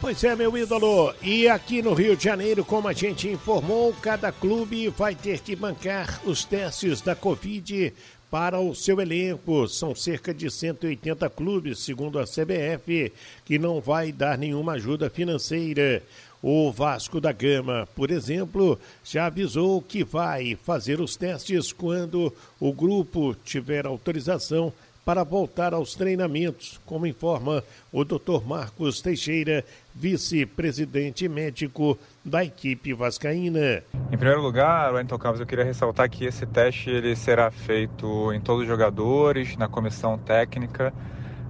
Pois 0.00 0.24
é, 0.24 0.34
meu 0.34 0.56
ídolo. 0.56 1.14
E 1.20 1.46
aqui 1.46 1.82
no 1.82 1.92
Rio 1.92 2.16
de 2.16 2.24
Janeiro, 2.24 2.64
como 2.64 2.88
a 2.88 2.92
gente 2.94 3.28
informou, 3.28 3.92
cada 4.00 4.32
clube 4.32 4.88
vai 4.88 5.14
ter 5.14 5.40
que 5.40 5.54
bancar 5.54 6.22
os 6.24 6.42
testes 6.42 7.02
da 7.02 7.14
Covid 7.14 7.92
para 8.30 8.58
o 8.58 8.74
seu 8.74 8.98
elenco. 8.98 9.68
São 9.68 9.94
cerca 9.94 10.32
de 10.32 10.50
180 10.50 11.28
clubes, 11.28 11.80
segundo 11.80 12.18
a 12.18 12.24
CBF, 12.24 13.12
que 13.44 13.58
não 13.58 13.78
vai 13.78 14.10
dar 14.10 14.38
nenhuma 14.38 14.72
ajuda 14.72 15.10
financeira. 15.10 16.02
O 16.42 16.72
Vasco 16.72 17.20
da 17.20 17.30
Gama, 17.30 17.86
por 17.94 18.10
exemplo, 18.10 18.80
já 19.04 19.26
avisou 19.26 19.82
que 19.82 20.02
vai 20.02 20.56
fazer 20.64 20.98
os 20.98 21.14
testes 21.14 21.74
quando 21.74 22.32
o 22.58 22.72
grupo 22.72 23.36
tiver 23.44 23.84
autorização 23.84 24.72
para 25.04 25.24
voltar 25.24 25.74
aos 25.74 25.94
treinamentos, 25.94 26.80
como 26.86 27.06
informa 27.06 27.64
o 27.92 28.04
Dr. 28.04 28.44
Marcos 28.46 29.00
Teixeira, 29.00 29.64
vice-presidente 29.94 31.28
médico 31.28 31.98
da 32.24 32.44
equipe 32.44 32.92
vascaína. 32.92 33.82
Em 34.12 34.16
primeiro 34.16 34.42
lugar, 34.42 34.92
Wellington 34.92 35.18
Campos, 35.18 35.40
eu 35.40 35.46
queria 35.46 35.64
ressaltar 35.64 36.08
que 36.08 36.24
esse 36.24 36.46
teste 36.46 36.90
ele 36.90 37.16
será 37.16 37.50
feito 37.50 38.32
em 38.32 38.40
todos 38.40 38.62
os 38.62 38.68
jogadores, 38.68 39.56
na 39.56 39.68
comissão 39.68 40.18
técnica 40.18 40.92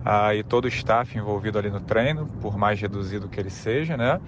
ah, 0.04 0.34
e 0.34 0.42
todo 0.42 0.64
o 0.64 0.68
staff 0.68 1.16
envolvido 1.16 1.58
ali 1.58 1.70
no 1.70 1.80
treino, 1.80 2.26
por 2.40 2.56
mais 2.56 2.80
reduzido 2.80 3.28
que 3.28 3.38
ele 3.38 3.50
seja, 3.50 3.96
né? 3.96 4.20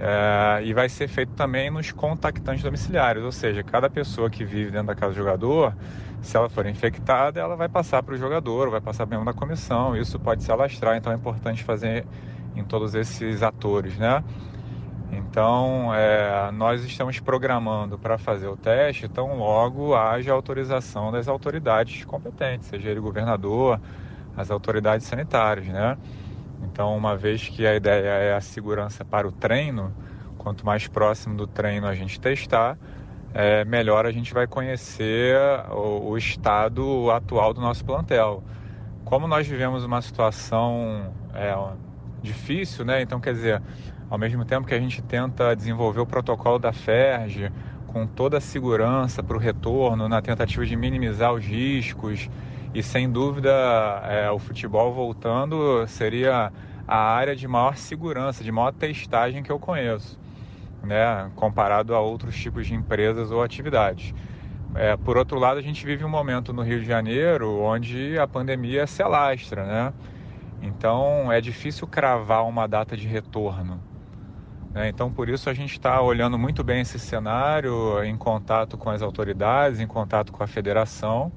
É, 0.00 0.62
e 0.64 0.72
vai 0.72 0.88
ser 0.88 1.08
feito 1.08 1.32
também 1.32 1.70
nos 1.70 1.90
contactantes 1.90 2.62
domiciliários, 2.62 3.24
ou 3.24 3.32
seja, 3.32 3.64
cada 3.64 3.90
pessoa 3.90 4.30
que 4.30 4.44
vive 4.44 4.70
dentro 4.70 4.86
da 4.86 4.94
casa 4.94 5.12
do 5.12 5.16
jogador, 5.16 5.74
se 6.20 6.36
ela 6.36 6.48
for 6.48 6.66
infectada, 6.66 7.40
ela 7.40 7.56
vai 7.56 7.68
passar 7.68 8.02
para 8.02 8.14
o 8.14 8.18
jogador, 8.18 8.70
vai 8.70 8.80
passar 8.80 9.06
mesmo 9.06 9.24
da 9.24 9.32
comissão, 9.32 9.96
isso 9.96 10.18
pode 10.18 10.42
se 10.42 10.50
alastrar, 10.50 10.96
então 10.96 11.12
é 11.12 11.16
importante 11.16 11.62
fazer 11.64 12.06
em 12.56 12.64
todos 12.64 12.94
esses 12.94 13.42
atores, 13.42 13.96
né? 13.96 14.22
Então, 15.10 15.94
é, 15.94 16.50
nós 16.52 16.84
estamos 16.84 17.18
programando 17.18 17.98
para 17.98 18.18
fazer 18.18 18.46
o 18.46 18.56
teste, 18.56 19.06
então 19.06 19.38
logo 19.38 19.94
haja 19.94 20.32
autorização 20.32 21.10
das 21.10 21.28
autoridades 21.28 22.04
competentes, 22.04 22.68
seja 22.68 22.90
ele 22.90 23.00
governador, 23.00 23.80
as 24.36 24.50
autoridades 24.50 25.06
sanitárias, 25.06 25.66
né? 25.66 25.96
Então, 26.62 26.96
uma 26.96 27.16
vez 27.16 27.48
que 27.48 27.66
a 27.66 27.74
ideia 27.74 28.08
é 28.08 28.34
a 28.34 28.40
segurança 28.40 29.04
para 29.04 29.26
o 29.26 29.32
treino, 29.32 29.94
quanto 30.36 30.66
mais 30.66 30.86
próximo 30.86 31.36
do 31.36 31.46
treino 31.46 31.86
a 31.86 31.94
gente 31.94 32.20
testar, 32.20 32.76
é, 33.34 33.64
melhor 33.64 34.06
a 34.06 34.10
gente 34.10 34.32
vai 34.32 34.46
conhecer 34.46 35.36
o, 35.70 36.10
o, 36.10 36.18
estado 36.18 37.10
atual 37.10 37.52
do 37.52 37.60
nosso 37.60 37.84
plantel. 37.84 38.42
Como 39.04 39.26
nós 39.26 39.46
vivemos 39.46 39.84
uma 39.84 40.02
situação 40.02 41.12
é, 41.34 41.54
difícil, 42.22 42.84
né? 42.84 43.02
Então, 43.02 43.20
quer 43.20 43.34
dizer, 43.34 43.62
ao 44.10 44.18
mesmo 44.18 44.44
tempo 44.44 44.66
que 44.66 44.74
a 44.74 44.80
gente 44.80 45.02
tenta 45.02 45.54
desenvolver 45.54 46.00
o 46.00 46.06
protocolo 46.06 46.58
da 46.58 46.72
FERJ 46.72 47.50
com 47.86 48.06
toda 48.06 48.38
a 48.38 48.40
segurança 48.40 49.22
para 49.22 49.36
o 49.36 49.40
retorno, 49.40 50.08
na 50.08 50.20
tentativa 50.20 50.64
de 50.64 50.76
minimizar 50.76 51.32
os 51.32 51.44
riscos, 51.44 52.28
e 52.74 52.82
sem 52.82 53.10
dúvida 53.10 53.50
é, 54.04 54.30
o 54.30 54.38
futebol 54.38 54.92
voltando 54.92 55.86
seria 55.86 56.52
a 56.86 56.98
área 56.98 57.34
de 57.34 57.48
maior 57.48 57.76
segurança, 57.76 58.44
de 58.44 58.52
maior 58.52 58.72
testagem 58.72 59.42
que 59.42 59.50
eu 59.50 59.58
conheço, 59.58 60.18
né, 60.82 61.30
comparado 61.34 61.94
a 61.94 62.00
outros 62.00 62.36
tipos 62.36 62.66
de 62.66 62.74
empresas 62.74 63.30
ou 63.30 63.42
atividades. 63.42 64.14
É, 64.74 64.96
por 64.96 65.16
outro 65.16 65.38
lado, 65.38 65.58
a 65.58 65.62
gente 65.62 65.84
vive 65.84 66.04
um 66.04 66.08
momento 66.08 66.52
no 66.52 66.62
Rio 66.62 66.80
de 66.80 66.86
Janeiro 66.86 67.60
onde 67.60 68.18
a 68.18 68.26
pandemia 68.26 68.86
se 68.86 69.02
alastra, 69.02 69.64
né? 69.64 69.92
Então 70.60 71.32
é 71.32 71.40
difícil 71.40 71.86
cravar 71.86 72.46
uma 72.46 72.66
data 72.66 72.96
de 72.96 73.06
retorno. 73.06 73.80
Né? 74.72 74.88
Então, 74.88 75.10
por 75.10 75.28
isso, 75.28 75.48
a 75.48 75.54
gente 75.54 75.72
está 75.72 76.00
olhando 76.00 76.38
muito 76.38 76.62
bem 76.62 76.82
esse 76.82 76.98
cenário, 76.98 78.02
em 78.04 78.16
contato 78.16 78.76
com 78.76 78.90
as 78.90 79.02
autoridades, 79.02 79.80
em 79.80 79.86
contato 79.86 80.32
com 80.32 80.42
a 80.42 80.46
federação. 80.46 81.32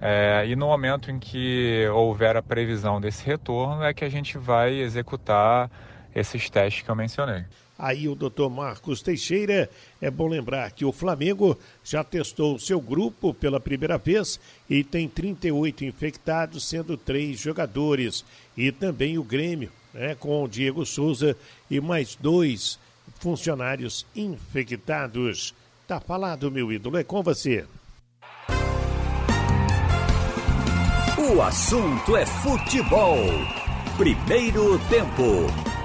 É, 0.00 0.44
e 0.46 0.54
no 0.54 0.66
momento 0.66 1.10
em 1.10 1.18
que 1.18 1.88
houver 1.88 2.36
a 2.36 2.42
previsão 2.42 3.00
desse 3.00 3.24
retorno, 3.24 3.82
é 3.82 3.94
que 3.94 4.04
a 4.04 4.08
gente 4.08 4.36
vai 4.36 4.74
executar 4.74 5.70
esses 6.14 6.50
testes 6.50 6.82
que 6.82 6.90
eu 6.90 6.94
mencionei. 6.94 7.44
Aí 7.78 8.08
o 8.08 8.14
doutor 8.14 8.48
Marcos 8.48 9.02
Teixeira, 9.02 9.68
é 10.00 10.10
bom 10.10 10.26
lembrar 10.28 10.70
que 10.70 10.84
o 10.84 10.92
Flamengo 10.92 11.58
já 11.84 12.02
testou 12.02 12.58
seu 12.58 12.80
grupo 12.80 13.34
pela 13.34 13.60
primeira 13.60 13.98
vez 13.98 14.40
e 14.68 14.82
tem 14.82 15.08
38 15.08 15.84
infectados, 15.84 16.64
sendo 16.64 16.96
três 16.96 17.38
jogadores. 17.38 18.24
E 18.56 18.72
também 18.72 19.18
o 19.18 19.24
Grêmio, 19.24 19.70
né, 19.92 20.14
com 20.14 20.42
o 20.42 20.48
Diego 20.48 20.86
Souza 20.86 21.36
e 21.70 21.80
mais 21.80 22.16
dois 22.16 22.78
funcionários 23.18 24.06
infectados. 24.14 25.54
Tá 25.86 26.00
falado, 26.00 26.50
meu 26.50 26.72
ídolo, 26.72 26.96
é 26.96 27.04
com 27.04 27.22
você. 27.22 27.64
O 31.18 31.42
assunto 31.42 32.16
é 32.16 32.24
futebol. 32.24 33.16
Primeiro 33.96 34.78
tempo. 34.88 35.75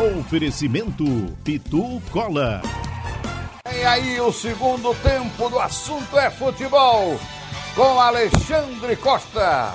Oferecimento 0.00 1.04
Pitu 1.44 2.00
Cola. 2.10 2.62
E 3.70 3.84
aí 3.84 4.18
o 4.20 4.32
segundo 4.32 4.94
tempo 5.02 5.50
do 5.50 5.58
assunto 5.58 6.18
é 6.18 6.30
futebol 6.30 7.18
com 7.74 8.00
Alexandre 8.00 8.96
Costa. 8.96 9.74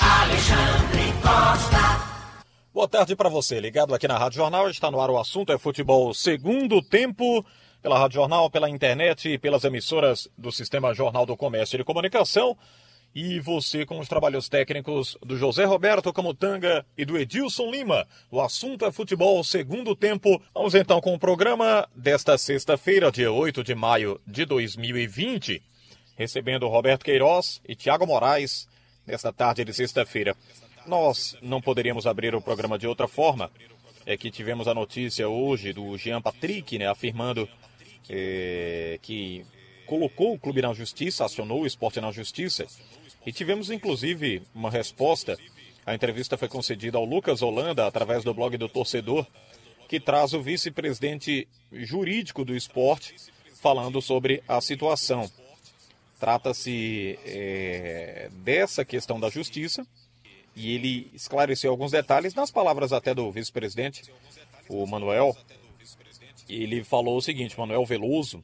Alexandre 0.00 1.12
Costa. 1.22 2.06
Boa 2.74 2.88
tarde 2.88 3.14
para 3.14 3.28
você, 3.28 3.60
ligado 3.60 3.94
aqui 3.94 4.08
na 4.08 4.18
Rádio 4.18 4.38
Jornal. 4.38 4.68
Está 4.68 4.90
no 4.90 5.00
ar 5.00 5.08
o 5.08 5.18
assunto 5.18 5.52
é 5.52 5.58
futebol 5.58 6.12
segundo 6.12 6.82
tempo 6.82 7.46
pela 7.80 7.98
Rádio 7.98 8.16
Jornal, 8.16 8.50
pela 8.50 8.68
internet 8.68 9.28
e 9.28 9.38
pelas 9.38 9.62
emissoras 9.62 10.28
do 10.36 10.50
Sistema 10.50 10.92
Jornal 10.92 11.24
do 11.24 11.36
Comércio 11.36 11.76
e 11.76 11.78
de 11.78 11.84
Comunicação 11.84 12.56
e 13.16 13.40
você 13.40 13.86
com 13.86 13.98
os 13.98 14.08
trabalhos 14.08 14.46
técnicos 14.46 15.16
do 15.24 15.38
José 15.38 15.64
Roberto 15.64 16.12
Camutanga 16.12 16.84
e 16.98 17.02
do 17.02 17.16
Edilson 17.16 17.70
Lima. 17.70 18.06
O 18.30 18.42
assunto 18.42 18.84
é 18.84 18.92
futebol 18.92 19.42
segundo 19.42 19.96
tempo. 19.96 20.38
Vamos 20.52 20.74
então 20.74 21.00
com 21.00 21.14
o 21.14 21.18
programa 21.18 21.88
desta 21.96 22.36
sexta-feira, 22.36 23.10
dia 23.10 23.32
8 23.32 23.64
de 23.64 23.74
maio 23.74 24.20
de 24.26 24.44
2020, 24.44 25.62
recebendo 26.14 26.68
Roberto 26.68 27.06
Queiroz 27.06 27.62
e 27.66 27.74
Tiago 27.74 28.06
Moraes 28.06 28.68
nesta 29.06 29.32
tarde 29.32 29.64
de 29.64 29.72
sexta-feira. 29.72 30.36
Nós 30.86 31.38
não 31.40 31.62
poderíamos 31.62 32.06
abrir 32.06 32.34
o 32.34 32.42
programa 32.42 32.78
de 32.78 32.86
outra 32.86 33.08
forma. 33.08 33.50
É 34.04 34.14
que 34.18 34.30
tivemos 34.30 34.68
a 34.68 34.74
notícia 34.74 35.26
hoje 35.26 35.72
do 35.72 35.96
Jean 35.96 36.20
Patrick, 36.20 36.78
né, 36.78 36.86
afirmando 36.86 37.48
é, 38.10 38.98
que 39.00 39.42
colocou 39.86 40.34
o 40.34 40.38
clube 40.38 40.60
na 40.60 40.74
justiça, 40.74 41.24
acionou 41.24 41.62
o 41.62 41.66
esporte 41.66 41.98
na 41.98 42.12
justiça 42.12 42.66
e 43.26 43.32
tivemos 43.32 43.70
inclusive 43.70 44.42
uma 44.54 44.70
resposta. 44.70 45.36
A 45.84 45.94
entrevista 45.94 46.38
foi 46.38 46.48
concedida 46.48 46.96
ao 46.96 47.04
Lucas 47.04 47.42
Holanda 47.42 47.86
através 47.86 48.22
do 48.22 48.32
blog 48.32 48.56
do 48.56 48.68
torcedor, 48.68 49.26
que 49.88 49.98
traz 49.98 50.32
o 50.32 50.40
vice-presidente 50.40 51.46
jurídico 51.72 52.44
do 52.44 52.56
esporte 52.56 53.16
falando 53.60 54.00
sobre 54.00 54.42
a 54.46 54.60
situação. 54.60 55.30
Trata-se 56.20 57.18
é, 57.24 58.30
dessa 58.32 58.84
questão 58.84 59.18
da 59.18 59.28
justiça 59.28 59.86
e 60.54 60.72
ele 60.72 61.10
esclareceu 61.12 61.70
alguns 61.70 61.90
detalhes 61.90 62.34
nas 62.34 62.50
palavras 62.50 62.92
até 62.92 63.12
do 63.12 63.30
vice-presidente, 63.30 64.04
o 64.68 64.86
Manuel. 64.86 65.36
Ele 66.48 66.82
falou 66.82 67.18
o 67.18 67.22
seguinte: 67.22 67.58
Manuel 67.58 67.84
Veloso 67.84 68.42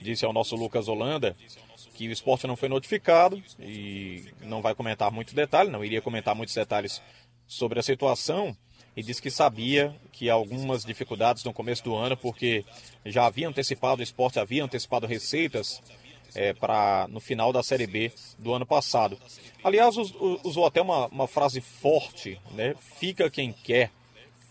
disse 0.00 0.24
ao 0.24 0.32
nosso 0.32 0.54
Lucas 0.54 0.88
Holanda 0.88 1.34
que 1.96 2.06
o 2.06 2.12
esporte 2.12 2.46
não 2.46 2.56
foi 2.56 2.68
notificado 2.68 3.42
e 3.58 4.26
não 4.42 4.60
vai 4.60 4.74
comentar 4.74 5.10
muitos 5.10 5.32
detalhes, 5.32 5.72
não 5.72 5.82
iria 5.82 6.02
comentar 6.02 6.34
muitos 6.34 6.54
detalhes 6.54 7.00
sobre 7.46 7.78
a 7.80 7.82
situação 7.82 8.54
e 8.94 9.02
disse 9.02 9.22
que 9.22 9.30
sabia 9.30 9.94
que 10.12 10.28
algumas 10.28 10.84
dificuldades 10.84 11.42
no 11.42 11.54
começo 11.54 11.82
do 11.82 11.94
ano, 11.94 12.14
porque 12.14 12.66
já 13.04 13.24
havia 13.24 13.48
antecipado 13.48 14.00
o 14.00 14.02
esporte, 14.02 14.38
havia 14.38 14.62
antecipado 14.62 15.06
receitas 15.06 15.82
é, 16.34 16.52
para 16.52 17.08
no 17.08 17.18
final 17.18 17.50
da 17.50 17.62
Série 17.62 17.86
B 17.86 18.12
do 18.38 18.52
ano 18.52 18.66
passado. 18.66 19.18
Aliás, 19.64 19.96
usou 19.96 20.66
até 20.66 20.82
uma, 20.82 21.06
uma 21.06 21.26
frase 21.26 21.62
forte, 21.62 22.38
né? 22.52 22.74
Fica 22.98 23.30
quem 23.30 23.52
quer. 23.52 23.90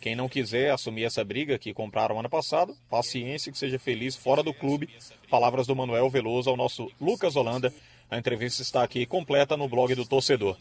Quem 0.06 0.16
não 0.16 0.30
quiser 0.30 0.70
assumir 0.70 1.04
essa 1.04 1.24
briga 1.24 1.58
que 1.58 1.74
compraram 1.74 2.20
ano 2.20 2.30
passado, 2.30 2.78
paciência, 2.88 3.52
que 3.52 3.58
seja 3.58 3.80
feliz 3.80 4.16
fora 4.16 4.44
do 4.44 4.54
clube. 4.54 4.88
Palavras 5.32 5.66
do 5.66 5.76
Manuel 5.76 6.08
Veloso 6.12 6.48
ao 6.48 6.56
nosso 6.56 6.92
Lucas 7.02 7.36
Holanda. 7.36 7.74
A 8.12 8.16
entrevista 8.16 8.62
está 8.62 8.84
aqui 8.84 9.04
completa 9.08 9.58
no 9.58 9.68
blog 9.68 9.96
do 9.96 10.06
torcedor. 10.06 10.58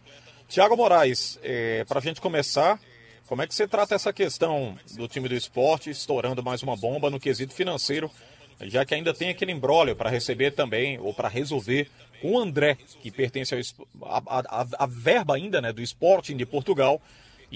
Tiago 0.49 0.75
Moraes, 0.79 1.39
é, 1.43 1.85
para 1.85 1.99
a 1.99 2.03
gente 2.03 2.23
começar, 2.23 2.81
como 3.27 3.43
é 3.43 3.47
que 3.47 3.55
você 3.55 3.69
trata 3.69 3.95
essa 3.95 4.15
questão 4.15 4.79
do 4.97 5.07
time 5.07 5.29
do 5.29 5.35
esporte 5.35 5.91
estourando 5.91 6.43
mais 6.43 6.63
uma 6.63 6.75
bomba 6.75 7.11
no 7.11 7.21
quesito 7.21 7.53
financeiro, 7.53 8.11
já 8.63 8.83
que 8.87 8.95
ainda 8.95 9.13
tem 9.13 9.29
aquele 9.29 9.53
embrólio 9.53 9.95
para 9.95 10.09
receber 10.09 10.53
também, 10.53 10.99
ou 10.99 11.13
para 11.13 11.29
resolver 11.29 11.91
com 12.23 12.33
o 12.33 12.39
André, 12.39 12.79
que 13.03 13.11
pertence 13.11 13.55
a 14.79 14.87
verba 14.87 15.37
ainda 15.37 15.61
né, 15.61 15.71
do 15.71 15.83
Sporting 15.83 16.35
de 16.35 16.47
Portugal, 16.47 16.99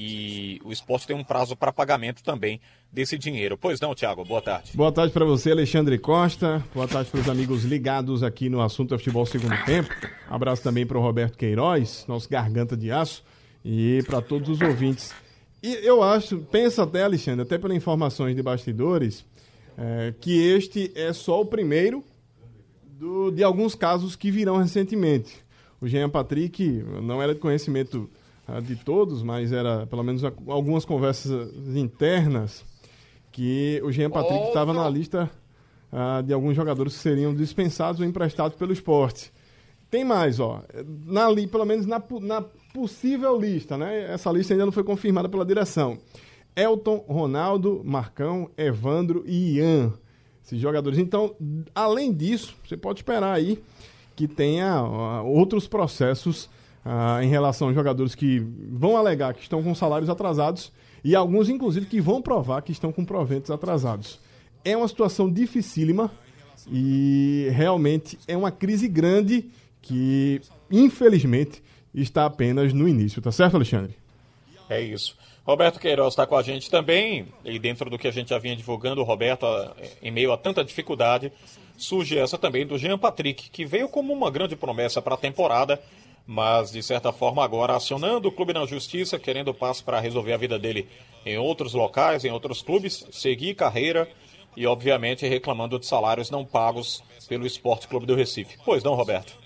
e 0.01 0.61
o 0.65 0.71
esporte 0.71 1.09
tem 1.09 1.17
um 1.17 1.25
prazo 1.25 1.57
para 1.57 1.73
pagamento 1.73 2.23
também 2.23 2.61
desse 2.93 3.19
dinheiro. 3.19 3.59
Pois 3.59 3.81
não, 3.81 3.97
Tiago, 3.97 4.25
boa 4.25 4.41
tarde. 4.41 4.71
Boa 4.73 4.93
tarde 4.93 5.13
para 5.13 5.25
você, 5.25 5.51
Alexandre 5.51 5.99
Costa. 5.99 6.65
Boa 6.73 6.87
tarde 6.87 7.11
para 7.11 7.19
os 7.19 7.29
amigos 7.29 7.65
ligados 7.65 8.23
aqui 8.23 8.49
no 8.49 8.61
assunto 8.61 8.91
do 8.91 8.99
futebol 8.99 9.27
segundo 9.27 9.57
tempo. 9.65 9.91
abraço 10.31 10.63
também 10.63 10.87
para 10.87 10.97
o 10.97 11.01
Roberto 11.01 11.37
Queiroz, 11.37 12.05
nosso 12.07 12.29
garganta 12.29 12.77
de 12.77 12.93
aço, 12.93 13.25
e 13.65 14.01
para 14.07 14.23
todos 14.23 14.49
os 14.49 14.61
ouvintes. 14.61 15.13
E 15.61 15.75
eu 15.85 16.01
acho, 16.01 16.39
pensa 16.39 16.85
até, 16.85 17.03
Alexandre, 17.03 17.43
até 17.43 17.59
pelas 17.59 17.77
informações 17.77 18.37
de 18.37 18.43
bastidores, 18.43 19.27
é, 19.77 20.15
que 20.21 20.39
este 20.39 20.93
é 20.95 21.13
só 21.13 21.41
o 21.41 21.45
primeiro 21.45 22.05
do, 22.85 23.33
de 23.33 23.43
alguns 23.43 23.75
casos 23.75 24.15
que 24.15 24.31
virão 24.31 24.59
recentemente. 24.59 25.35
O 25.81 25.89
Jean 25.89 26.09
Patrick 26.09 26.85
não 27.03 27.21
era 27.21 27.35
de 27.35 27.41
conhecimento 27.41 28.09
de 28.63 28.77
todos, 28.77 29.23
mas 29.23 29.53
era 29.53 29.87
pelo 29.87 30.03
menos 30.03 30.23
algumas 30.25 30.85
conversas 30.85 31.53
internas 31.77 32.65
que 33.31 33.81
o 33.85 33.93
Jean 33.93 34.11
Patrick 34.11 34.49
estava 34.49 34.73
na 34.73 34.89
lista 34.89 35.31
uh, 35.93 36.23
de 36.23 36.33
alguns 36.33 36.57
jogadores 36.57 36.95
que 36.95 37.01
seriam 37.01 37.35
dispensados 37.35 38.01
ou 38.01 38.07
emprestados 38.07 38.57
pelo 38.57 38.73
esporte. 38.73 39.33
Tem 39.91 40.05
mais, 40.05 40.41
ó. 40.41 40.63
Na, 41.07 41.29
pelo 41.51 41.65
menos 41.65 41.87
na, 41.87 42.03
na 42.21 42.43
possível 42.75 43.39
lista, 43.39 43.77
né? 43.77 44.13
Essa 44.13 44.31
lista 44.31 44.53
ainda 44.53 44.67
não 44.67 44.73
foi 44.73 44.85
confirmada 44.85 45.29
pela 45.29 45.45
direção. 45.45 45.99
Elton, 46.55 47.05
Ronaldo, 47.09 47.83
Marcão, 47.85 48.51
Evandro 48.57 49.23
e 49.27 49.57
Ian. 49.57 49.93
Esses 50.45 50.61
jogadores. 50.61 50.99
Então, 50.99 51.35
além 51.75 52.13
disso, 52.13 52.55
você 52.67 52.77
pode 52.77 53.01
esperar 53.01 53.33
aí 53.33 53.63
que 54.17 54.27
tenha 54.27 54.83
uh, 54.83 55.27
outros 55.27 55.69
processos 55.69 56.51
uh, 56.85 57.23
em 57.23 57.29
relação 57.29 57.69
a 57.69 57.73
jogadores 57.73 58.15
que 58.15 58.39
vão 58.71 58.97
alegar 58.97 59.35
que 59.35 59.43
estão 59.43 59.63
com 59.63 59.75
salários 59.75 60.11
atrasados 60.11 60.73
e 61.05 61.15
alguns, 61.15 61.49
inclusive, 61.49 61.87
que 61.87 62.01
vão 62.01 62.21
provar 62.21 62.63
que 62.63 62.73
estão 62.73 62.93
com 62.93 63.05
proventos 63.05 63.51
atrasados. 63.51 64.21
É 64.65 64.77
uma 64.77 64.89
situação 64.89 65.31
dificílima 65.31 66.11
e 66.71 67.49
realmente 67.53 68.19
é 68.27 68.37
uma 68.37 68.51
crise 68.51 68.89
grande 68.89 69.49
que, 69.81 70.41
infelizmente, 70.71 71.63
está 71.95 72.27
apenas 72.27 72.73
no 72.73 72.89
início. 72.89 73.23
Tá 73.23 73.33
certo, 73.33 73.55
Alexandre? 73.55 73.97
É 74.69 74.81
isso. 74.81 75.17
Roberto 75.45 75.81
Queiroz 75.81 76.13
está 76.13 76.27
com 76.27 76.37
a 76.37 76.43
gente 76.43 76.71
também, 76.71 77.27
e 77.43 77.59
dentro 77.59 77.89
do 77.89 77.99
que 77.99 78.07
a 78.07 78.11
gente 78.11 78.29
já 78.29 78.39
vinha 78.39 78.55
divulgando, 78.55 79.03
Roberto, 79.03 79.47
em 80.03 80.11
meio 80.11 80.31
a 80.31 80.37
tanta 80.37 80.63
dificuldade, 80.63 81.33
surge 81.75 82.19
essa 82.19 82.37
também 82.37 82.67
do 82.67 82.77
Jean 82.77 82.99
Patrick, 82.99 83.49
que 83.49 83.65
veio 83.65 83.89
como 83.89 84.13
uma 84.13 84.31
grande 84.31 84.55
promessa 84.55 85.01
para 85.01 85.15
a 85.15 85.19
temporada, 85.19 85.81
mas 86.31 86.71
de 86.71 86.83
certa 86.83 87.11
forma 87.11 87.43
agora 87.43 87.75
acionando 87.75 88.29
o 88.29 88.33
clube 88.33 88.53
na 88.53 88.67
justiça, 88.67 89.19
querendo 89.19 89.55
passo 89.55 89.83
para 89.83 89.99
resolver 89.99 90.35
a 90.35 90.37
vida 90.37 90.59
dele 90.59 90.87
em 91.25 91.39
outros 91.39 91.73
locais, 91.73 92.23
em 92.23 92.31
outros 92.31 92.61
clubes, 92.61 93.07
seguir 93.11 93.55
carreira 93.55 94.07
e 94.55 94.67
obviamente 94.67 95.27
reclamando 95.27 95.79
de 95.79 95.87
salários 95.87 96.31
não 96.31 96.45
pagos 96.45 97.03
pelo 97.27 97.47
Esporte 97.47 97.89
Clube 97.89 98.05
do 98.05 98.15
Recife. 98.15 98.59
Pois 98.63 98.85
não, 98.85 98.95
Roberto? 98.95 99.39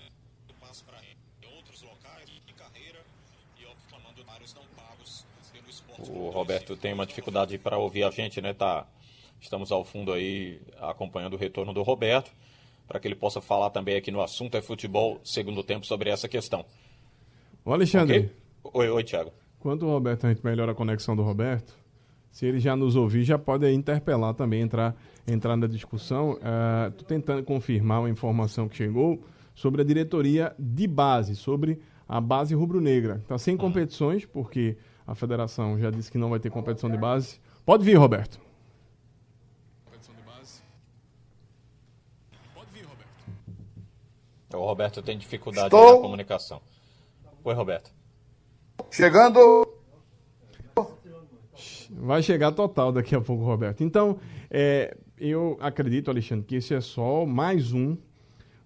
O 6.09 6.29
Roberto 6.31 6.75
tem 6.75 6.91
uma 6.91 7.05
dificuldade 7.05 7.57
para 7.57 7.77
ouvir 7.77 8.03
a 8.03 8.11
gente, 8.11 8.41
né? 8.41 8.53
Tá, 8.53 8.85
estamos 9.39 9.71
ao 9.71 9.85
fundo 9.85 10.11
aí 10.11 10.59
acompanhando 10.81 11.35
o 11.35 11.37
retorno 11.37 11.73
do 11.73 11.81
Roberto, 11.81 12.29
para 12.87 12.99
que 12.99 13.07
ele 13.07 13.15
possa 13.15 13.41
falar 13.41 13.69
também 13.69 13.95
aqui 13.95 14.11
no 14.11 14.21
assunto 14.21 14.55
é 14.57 14.61
futebol, 14.61 15.19
segundo 15.23 15.63
tempo, 15.63 15.85
sobre 15.85 16.09
essa 16.09 16.27
questão. 16.27 16.65
Ô 17.65 17.73
Alexandre. 17.73 18.17
Okay? 18.17 18.31
Oi, 18.73 18.89
oi, 18.89 19.03
Thiago. 19.03 19.31
Quando 19.59 19.87
o 19.87 19.89
Roberto, 19.89 20.25
a 20.25 20.29
gente 20.29 20.43
melhora 20.43 20.73
a 20.73 20.75
conexão 20.75 21.15
do 21.15 21.23
Roberto, 21.23 21.73
se 22.33 22.45
ele 22.45 22.59
já 22.59 22.75
nos 22.75 22.95
ouvir, 22.95 23.23
já 23.23 23.37
pode 23.37 23.71
interpelar 23.71 24.33
também, 24.33 24.61
entrar, 24.61 24.95
entrar 25.27 25.55
na 25.55 25.67
discussão. 25.67 26.31
Estou 26.89 27.03
uh, 27.03 27.07
tentando 27.07 27.43
confirmar 27.43 27.99
uma 27.99 28.09
informação 28.09 28.67
que 28.67 28.75
chegou 28.75 29.23
sobre 29.53 29.81
a 29.81 29.85
diretoria 29.85 30.53
de 30.57 30.87
base, 30.87 31.35
sobre 31.35 31.79
a 32.07 32.19
base 32.19 32.55
rubro-negra. 32.55 33.19
Está 33.21 33.37
sem 33.37 33.55
competições, 33.55 34.25
porque 34.25 34.75
a 35.05 35.13
federação 35.13 35.77
já 35.79 35.91
disse 35.91 36.11
que 36.11 36.17
não 36.17 36.29
vai 36.29 36.39
ter 36.39 36.49
competição 36.49 36.89
de 36.89 36.97
base. 36.97 37.39
Pode 37.65 37.85
vir, 37.85 37.95
Roberto. 37.95 38.39
Competição 39.85 40.15
de 40.15 40.21
base. 40.23 40.61
Pode 42.53 42.71
vir, 42.71 42.83
Roberto. 42.83 43.07
O 44.57 44.65
Roberto 44.65 45.01
tem 45.01 45.17
dificuldade 45.17 45.67
Estou... 45.67 45.95
na 45.95 46.01
comunicação. 46.01 46.61
Oi, 47.43 47.53
Roberto. 47.53 47.91
Chegando. 48.91 49.67
Vai 51.91 52.23
chegar 52.23 52.51
total 52.51 52.91
daqui 52.91 53.15
a 53.15 53.21
pouco, 53.21 53.43
Roberto. 53.43 53.83
Então, 53.83 54.17
é, 54.49 54.95
eu 55.17 55.57
acredito, 55.59 56.09
Alexandre, 56.09 56.45
que 56.45 56.55
esse 56.55 56.73
é 56.73 56.81
só 56.81 57.25
mais 57.25 57.71
um 57.71 57.97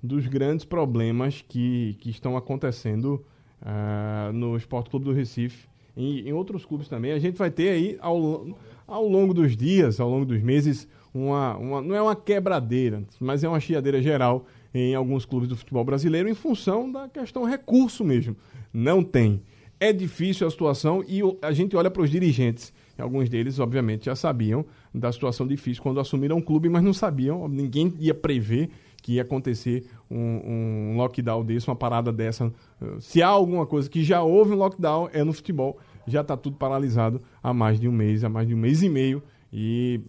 dos 0.02 0.28
grandes 0.28 0.66
problemas 0.66 1.44
que, 1.48 1.96
que 2.00 2.10
estão 2.10 2.38
acontecendo 2.38 3.26
uh, 3.62 4.32
no 4.32 4.56
Esporte 4.56 4.90
Clube 4.90 5.06
do 5.06 5.12
Recife 5.12 5.68
em, 5.96 6.30
em, 6.30 6.34
outros 6.34 6.66
clubes 6.66 6.88
também. 6.88 7.12
A 7.12 7.20
gente 7.20 7.38
vai 7.38 7.50
ter 7.50 7.70
aí, 7.70 7.98
ao, 8.00 8.48
ao 8.88 9.08
longo 9.08 9.34
dos 9.34 9.58
dias, 9.58 10.00
ao 10.00 10.10
longo 10.10 10.26
dos 10.26 10.42
meses, 10.42 10.88
uma, 11.14 11.58
uma, 11.58 11.82
não 11.82 11.96
é 11.96 12.02
uma 12.02 12.16
quebradeira, 12.16 13.04
mas 13.20 13.44
é 13.44 13.50
uma 13.50 13.60
chiadeira 13.60 14.02
geral 14.02 14.46
em 14.74 14.96
alguns 14.96 15.26
clubes 15.26 15.50
do 15.50 15.56
futebol 15.56 15.84
brasileiro 15.84 16.30
em 16.30 16.34
função 16.34 16.92
da 16.92 17.08
questão 17.08 17.46
recurso 17.46 18.04
mesmo. 18.04 18.36
Não 18.74 19.04
tem. 19.04 19.42
É 19.80 19.94
difícil 19.94 20.48
a 20.48 20.50
situação 20.50 21.04
e 21.08 21.22
a 21.42 21.52
gente 21.52 21.76
olha 21.76 21.92
para 21.92 22.02
os 22.02 22.10
dirigentes. 22.10 22.74
Alguns 22.98 23.30
deles, 23.30 23.60
obviamente, 23.60 24.06
já 24.06 24.16
sabiam 24.16 24.66
da 24.94 25.12
situação 25.12 25.46
difícil 25.46 25.84
quando 25.84 26.00
assumiram 26.00 26.38
o 26.38 26.42
clube, 26.42 26.68
mas 26.68 26.84
não 26.84 26.94
sabiam, 26.94 27.48
ninguém 27.48 27.94
ia 28.00 28.14
prever 28.14 28.70
que 29.04 29.14
ia 29.14 29.22
acontecer 29.22 29.86
um, 30.10 30.18
um 30.18 30.98
lockdown 30.98 31.46
desse, 31.46 31.68
uma 31.68 31.76
parada 31.76 32.12
dessa. 32.12 32.52
Se 33.00 33.22
há 33.22 33.28
alguma 33.28 33.66
coisa 33.66 33.88
que 33.88 34.04
já 34.04 34.24
houve 34.24 34.54
um 34.54 34.58
lockdown, 34.58 35.10
é 35.14 35.24
no 35.24 35.32
futebol 35.32 35.78
já 36.08 36.22
está 36.22 36.36
tudo 36.36 36.58
paralisado 36.58 37.22
há 37.44 37.54
mais 37.54 37.80
de 37.80 37.88
um 37.88 37.92
mês, 37.92 38.24
há 38.24 38.30
mais 38.30 38.48
de 38.48 38.56
um 38.56 38.58
mês 38.58 38.82
e 38.82 38.90
meio. 38.90 39.22
E, 39.52 40.02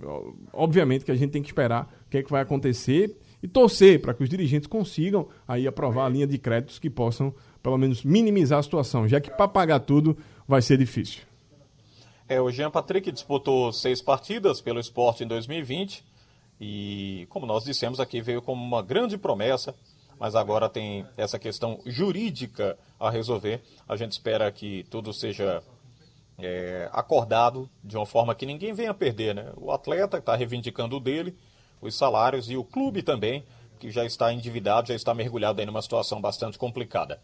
obviamente, 0.53 1.05
que 1.05 1.11
a 1.11 1.15
gente 1.15 1.31
tem 1.31 1.43
que 1.43 1.49
esperar 1.49 1.93
o 2.07 2.11
que, 2.11 2.19
é 2.19 2.23
que 2.23 2.31
vai 2.31 2.43
acontecer 2.43 3.17
e 3.43 3.49
torcer 3.49 4.01
para 4.01 4.15
que 4.15 4.23
os 4.23 4.29
dirigentes 4.29 4.67
consigam 4.67 5.29
aí 5.47 5.67
aprovar 5.67 6.07
a 6.07 6.09
linha 6.09 6.27
de 6.27 6.39
créditos 6.39 6.79
que 6.79 6.91
possam, 6.91 7.33
pelo 7.63 7.79
menos, 7.79 8.03
minimizar 8.03 8.59
a 8.59 8.63
situação, 8.63 9.07
já 9.07 9.21
que 9.21 9.31
para 9.31 9.49
pagar 9.49 9.81
tudo 9.81 10.17
vai 10.47 10.63
ser 10.63 10.77
difícil. 10.79 11.23
É, 12.29 12.41
o 12.41 12.51
Jean 12.51 12.71
Patrick 12.71 13.11
disputou 13.11 13.73
seis 13.73 14.03
partidas 14.03 14.61
pelo 14.61 14.79
esporte 14.79 15.25
em 15.25 15.27
2020 15.27 16.05
e, 16.61 17.27
como 17.31 17.47
nós 17.47 17.65
dissemos 17.65 18.01
aqui, 18.01 18.21
veio 18.21 18.43
como 18.43 18.63
uma 18.63 18.83
grande 18.83 19.17
promessa, 19.17 19.75
mas 20.19 20.35
agora 20.35 20.69
tem 20.69 21.07
essa 21.17 21.39
questão 21.39 21.81
jurídica 21.87 22.77
a 22.99 23.09
resolver. 23.09 23.63
A 23.89 23.97
gente 23.97 24.13
espera 24.13 24.51
que 24.51 24.85
tudo 24.91 25.13
seja 25.13 25.63
é, 26.39 26.89
acordado 26.93 27.69
de 27.83 27.97
uma 27.97 28.05
forma 28.05 28.35
que 28.35 28.45
ninguém 28.45 28.73
venha 28.73 28.93
perder, 28.93 29.35
né? 29.35 29.53
O 29.57 29.71
atleta 29.73 30.19
está 30.19 30.37
reivindicando 30.37 30.97
o 30.97 31.01
dele, 31.01 31.35
os 31.81 31.97
salários 31.97 32.51
e 32.51 32.57
o 32.57 32.65
clube 32.65 33.03
também, 33.03 33.45
que 33.79 33.91
já 33.91 34.05
está 34.05 34.33
endividado, 34.33 34.89
já 34.89 34.95
está 34.95 35.15
mergulhado 35.15 35.61
em 35.61 35.67
numa 35.67 35.83
situação 35.83 36.21
bastante 36.21 36.59
complicada. 36.59 37.21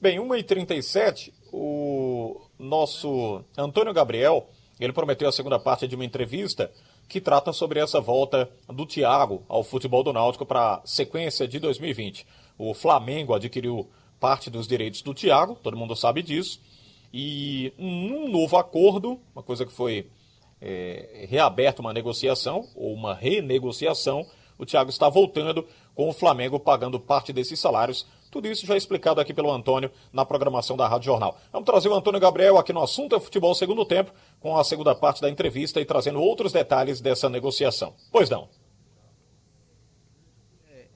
Bem, 0.00 0.18
1h37, 0.18 1.32
o 1.52 2.40
nosso 2.58 3.42
Antônio 3.56 3.92
Gabriel, 3.92 4.48
ele 4.78 4.92
prometeu 4.92 5.28
a 5.28 5.32
segunda 5.32 5.58
parte 5.58 5.88
de 5.88 5.94
uma 5.94 6.04
entrevista 6.04 6.70
que 7.08 7.20
trata 7.20 7.52
sobre 7.52 7.80
essa 7.80 8.00
volta 8.00 8.48
do 8.68 8.86
Thiago 8.86 9.42
ao 9.48 9.64
futebol 9.64 10.04
do 10.04 10.12
Náutico 10.12 10.46
para 10.46 10.74
a 10.74 10.82
sequência 10.84 11.48
de 11.48 11.58
2020. 11.58 12.26
O 12.56 12.74
Flamengo 12.74 13.34
adquiriu 13.34 13.88
parte 14.20 14.50
dos 14.50 14.68
direitos 14.68 15.02
do 15.02 15.14
Thiago, 15.14 15.58
todo 15.62 15.76
mundo 15.76 15.96
sabe 15.96 16.22
disso, 16.22 16.60
e 17.12 17.72
um 17.78 18.28
novo 18.28 18.56
acordo, 18.56 19.18
uma 19.34 19.42
coisa 19.42 19.64
que 19.64 19.72
foi 19.72 20.08
é, 20.60 21.26
reaberta 21.28 21.80
uma 21.80 21.92
negociação, 21.92 22.68
ou 22.74 22.92
uma 22.92 23.14
renegociação, 23.14 24.26
o 24.58 24.66
Thiago 24.66 24.90
está 24.90 25.08
voltando 25.08 25.64
com 25.94 26.08
o 26.08 26.12
Flamengo 26.12 26.58
pagando 26.58 26.98
parte 26.98 27.32
desses 27.32 27.60
salários. 27.60 28.06
Tudo 28.30 28.48
isso 28.48 28.66
já 28.66 28.74
é 28.74 28.76
explicado 28.76 29.20
aqui 29.20 29.32
pelo 29.32 29.50
Antônio 29.50 29.90
na 30.12 30.24
programação 30.24 30.76
da 30.76 30.86
Rádio 30.86 31.06
Jornal. 31.06 31.38
Vamos 31.52 31.64
trazer 31.64 31.88
o 31.88 31.94
Antônio 31.94 32.20
Gabriel 32.20 32.58
aqui 32.58 32.72
no 32.72 32.82
Assunto 32.82 33.14
é 33.14 33.20
Futebol 33.20 33.54
Segundo 33.54 33.84
Tempo, 33.86 34.12
com 34.40 34.56
a 34.56 34.64
segunda 34.64 34.94
parte 34.94 35.22
da 35.22 35.30
entrevista 35.30 35.80
e 35.80 35.84
trazendo 35.84 36.20
outros 36.20 36.52
detalhes 36.52 37.00
dessa 37.00 37.28
negociação. 37.28 37.94
Pois 38.10 38.28
não. 38.28 38.48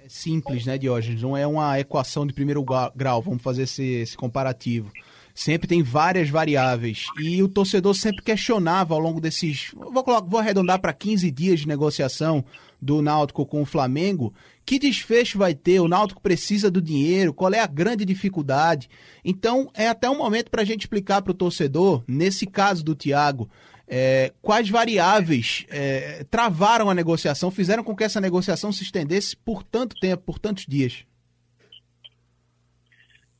É 0.04 0.08
simples, 0.08 0.66
né, 0.66 0.76
Diógenes? 0.76 1.22
Não 1.22 1.36
é 1.36 1.46
uma 1.46 1.78
equação 1.78 2.26
de 2.26 2.34
primeiro 2.34 2.62
grau, 2.94 3.22
vamos 3.22 3.42
fazer 3.42 3.62
esse, 3.62 3.84
esse 3.84 4.16
comparativo 4.16 4.92
sempre 5.34 5.68
tem 5.68 5.82
várias 5.82 6.28
variáveis. 6.28 7.06
E 7.20 7.42
o 7.42 7.48
torcedor 7.48 7.94
sempre 7.94 8.22
questionava 8.22 8.94
ao 8.94 9.00
longo 9.00 9.20
desses. 9.20 9.70
Vou, 9.74 10.04
vou 10.26 10.40
arredondar 10.40 10.80
para 10.80 10.92
15 10.92 11.30
dias 11.30 11.60
de 11.60 11.68
negociação 11.68 12.44
do 12.80 13.00
Náutico 13.00 13.46
com 13.46 13.62
o 13.62 13.66
Flamengo. 13.66 14.34
Que 14.64 14.78
desfecho 14.78 15.38
vai 15.38 15.54
ter? 15.54 15.80
O 15.80 15.88
Náutico 15.88 16.20
precisa 16.20 16.70
do 16.70 16.82
dinheiro? 16.82 17.32
Qual 17.32 17.52
é 17.52 17.60
a 17.60 17.66
grande 17.66 18.04
dificuldade? 18.04 18.88
Então, 19.24 19.70
é 19.74 19.88
até 19.88 20.08
um 20.10 20.18
momento 20.18 20.50
para 20.50 20.62
a 20.62 20.64
gente 20.64 20.82
explicar 20.82 21.22
para 21.22 21.30
o 21.30 21.34
torcedor, 21.34 22.04
nesse 22.06 22.46
caso 22.46 22.84
do 22.84 22.94
Thiago, 22.94 23.48
é, 23.86 24.32
quais 24.40 24.70
variáveis 24.70 25.66
é, 25.68 26.24
travaram 26.30 26.88
a 26.88 26.94
negociação, 26.94 27.50
fizeram 27.50 27.84
com 27.84 27.94
que 27.94 28.04
essa 28.04 28.20
negociação 28.20 28.72
se 28.72 28.82
estendesse 28.82 29.36
por 29.36 29.62
tanto 29.62 29.96
tempo, 30.00 30.22
por 30.24 30.38
tantos 30.38 30.64
dias? 30.66 31.04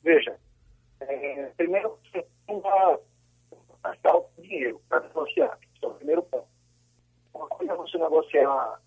Veja, 0.04 0.34
é, 1.12 1.52
primeiro, 1.56 1.98
você 2.04 2.26
não 2.48 2.60
vai 2.60 2.98
gastar 3.82 4.16
o 4.16 4.28
dinheiro 4.38 4.80
para 4.88 5.00
negociar. 5.00 5.58
Esse 5.74 5.84
é 5.84 5.88
o 5.88 5.94
primeiro 5.94 6.22
ponto. 6.22 6.48
Uma 7.34 7.48
coisa 7.48 7.72
é 7.72 7.76
você 7.76 7.98
negociar 7.98 8.80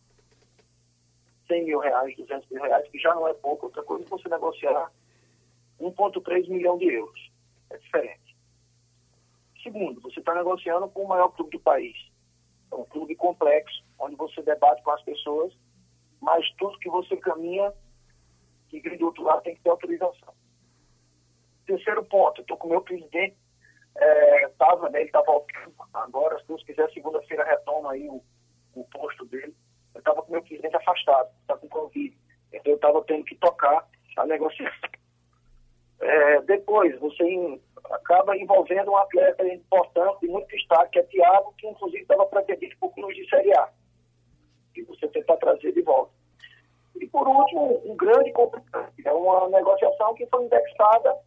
100 1.47 1.65
mil 1.65 1.79
reais, 1.79 2.15
200 2.17 2.49
mil 2.49 2.61
reais, 2.61 2.87
que 2.89 2.99
já 2.99 3.13
não 3.13 3.27
é 3.27 3.33
pouco. 3.33 3.67
Outra 3.67 3.83
coisa 3.83 4.05
é 4.05 4.07
você 4.07 4.29
negociar 4.29 4.91
1,3 5.79 6.47
milhão 6.49 6.77
de 6.77 6.85
euros. 6.85 7.31
É 7.69 7.77
diferente. 7.77 8.35
Segundo, 9.61 9.99
você 10.01 10.19
está 10.19 10.33
negociando 10.35 10.87
com 10.89 11.03
o 11.03 11.07
maior 11.07 11.29
clube 11.29 11.51
do 11.51 11.59
país. 11.59 11.97
É 12.71 12.75
um 12.75 12.85
clube 12.85 13.15
complexo, 13.15 13.83
onde 13.99 14.15
você 14.15 14.41
debate 14.41 14.83
com 14.83 14.91
as 14.91 15.01
pessoas, 15.03 15.53
mas 16.21 16.47
tudo 16.57 16.79
que 16.79 16.89
você 16.89 17.17
caminha, 17.17 17.73
que 18.69 18.79
vem 18.79 18.97
do 18.97 19.07
outro 19.07 19.23
lado, 19.23 19.43
tem 19.43 19.55
que 19.55 19.61
ter 19.61 19.69
autorização. 19.69 20.33
Terceiro 21.65 22.03
ponto, 22.05 22.41
estou 22.41 22.57
com 22.57 22.67
o 22.67 22.71
meu 22.71 22.81
presidente 22.81 23.35
Estava, 24.49 24.89
né, 24.89 24.99
ele 24.99 25.07
está 25.07 25.21
voltando 25.21 25.73
agora, 25.93 26.37
se 26.39 26.47
Deus 26.47 26.63
quiser, 26.63 26.89
segunda-feira 26.91 27.45
retoma 27.45 27.93
aí 27.93 28.07
o, 28.09 28.21
o 28.75 28.83
posto 28.85 29.25
dele. 29.25 29.55
Eu 29.93 29.99
estava 29.99 30.21
com 30.21 30.33
meu 30.33 30.41
presidente 30.43 30.75
afastado, 30.75 31.29
está 31.41 31.55
com 31.57 31.69
Covid. 31.69 32.15
Então 32.51 32.73
eu 32.73 32.75
estava 32.75 33.01
tendo 33.03 33.23
que 33.23 33.35
tocar 33.35 33.87
a 34.17 34.25
negociação. 34.25 34.89
É, 36.01 36.41
depois, 36.41 36.99
você 36.99 37.59
acaba 37.89 38.37
envolvendo 38.37 38.91
um 38.91 38.97
atleta 38.97 39.47
importante, 39.47 40.19
de 40.21 40.27
muito 40.27 40.47
destaque, 40.47 40.91
que 40.91 40.99
é 40.99 41.03
Thiago, 41.03 41.53
que 41.57 41.67
inclusive 41.67 42.01
estava 42.01 42.25
pretendido 42.25 42.75
por 42.77 42.93
clubes 42.93 43.15
de 43.15 43.29
Série 43.29 43.53
A. 43.55 43.69
Que 44.73 44.83
você 44.83 45.07
tentar 45.07 45.37
trazer 45.37 45.71
de 45.71 45.81
volta. 45.81 46.11
E 46.99 47.07
por 47.07 47.27
último, 47.27 47.81
um 47.85 47.95
grande 47.95 48.31
complicante, 48.33 49.07
é 49.07 49.13
uma 49.13 49.47
negociação 49.49 50.13
que 50.15 50.25
foi 50.27 50.43
indexada 50.43 51.17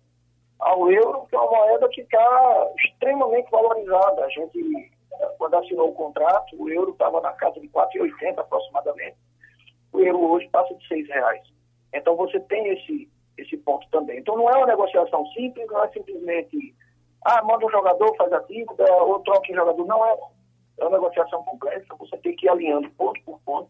ao 0.60 0.90
euro, 0.90 1.26
que 1.26 1.36
é 1.36 1.38
uma 1.38 1.50
moeda 1.50 1.88
que 1.88 2.00
está 2.00 2.70
extremamente 2.84 3.50
valorizada. 3.50 4.24
A 4.24 4.28
gente, 4.28 4.92
quando 5.38 5.54
assinou 5.54 5.90
o 5.90 5.94
contrato, 5.94 6.60
o 6.60 6.68
euro 6.68 6.90
estava 6.90 7.20
na 7.20 7.32
casa 7.32 7.60
de 7.60 7.68
4,80 7.68 8.38
aproximadamente. 8.38 9.16
O 9.92 10.00
euro 10.00 10.32
hoje 10.32 10.48
passa 10.48 10.74
de 10.74 10.86
6 10.88 11.08
reais. 11.08 11.42
Então 11.94 12.16
você 12.16 12.38
tem 12.40 12.68
esse, 12.68 13.08
esse 13.36 13.56
ponto 13.58 13.88
também. 13.90 14.18
Então 14.18 14.36
não 14.36 14.50
é 14.50 14.56
uma 14.56 14.66
negociação 14.66 15.24
simples, 15.28 15.66
não 15.68 15.82
é 15.84 15.88
simplesmente, 15.88 16.74
ah, 17.24 17.42
manda 17.42 17.64
um 17.64 17.70
jogador, 17.70 18.14
faz 18.16 18.32
a 18.32 18.40
dívida, 18.40 18.84
ou 19.02 19.20
troca 19.20 19.50
em 19.50 19.54
jogador. 19.54 19.86
Não 19.86 20.04
é. 20.04 20.18
É 20.78 20.84
uma 20.84 20.96
negociação 20.96 21.42
complexa, 21.42 21.92
você 21.98 22.16
tem 22.18 22.36
que 22.36 22.46
ir 22.46 22.50
alinhando 22.50 22.88
ponto 22.90 23.20
por 23.24 23.40
ponto, 23.40 23.68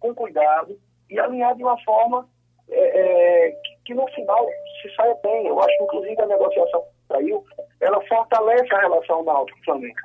com 0.00 0.14
cuidado, 0.14 0.80
e 1.10 1.18
alinhar 1.18 1.54
de 1.54 1.62
uma 1.62 1.78
forma 1.84 2.26
é, 2.70 3.48
é, 3.48 3.50
que, 3.50 3.76
que 3.86 3.94
no 3.94 4.06
final 4.08 4.46
se 4.80 4.94
saia 4.94 5.14
bem. 5.22 5.46
Eu 5.46 5.60
acho 5.60 5.76
que, 5.76 5.84
inclusive, 5.84 6.20
a 6.20 6.26
negociação 6.26 6.82
que 6.82 7.14
saiu, 7.14 7.44
ela 7.80 8.00
fortalece 8.06 8.74
a 8.74 8.80
relação 8.80 9.24
Náutico-Flamengo. 9.24 9.98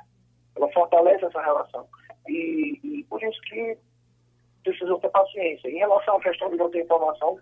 Ela 0.56 0.72
fortalece 0.72 1.24
essa 1.24 1.40
relação. 1.40 1.86
E, 2.28 2.80
e 2.82 3.04
por 3.04 3.22
isso 3.22 3.40
que 3.42 3.76
precisam 4.62 4.98
ter 4.98 5.10
paciência. 5.10 5.68
Em 5.68 5.78
relação 5.78 6.16
à 6.16 6.20
questão 6.20 6.50
de 6.50 6.56
não 6.56 6.70
ter 6.70 6.82
informação, 6.82 7.38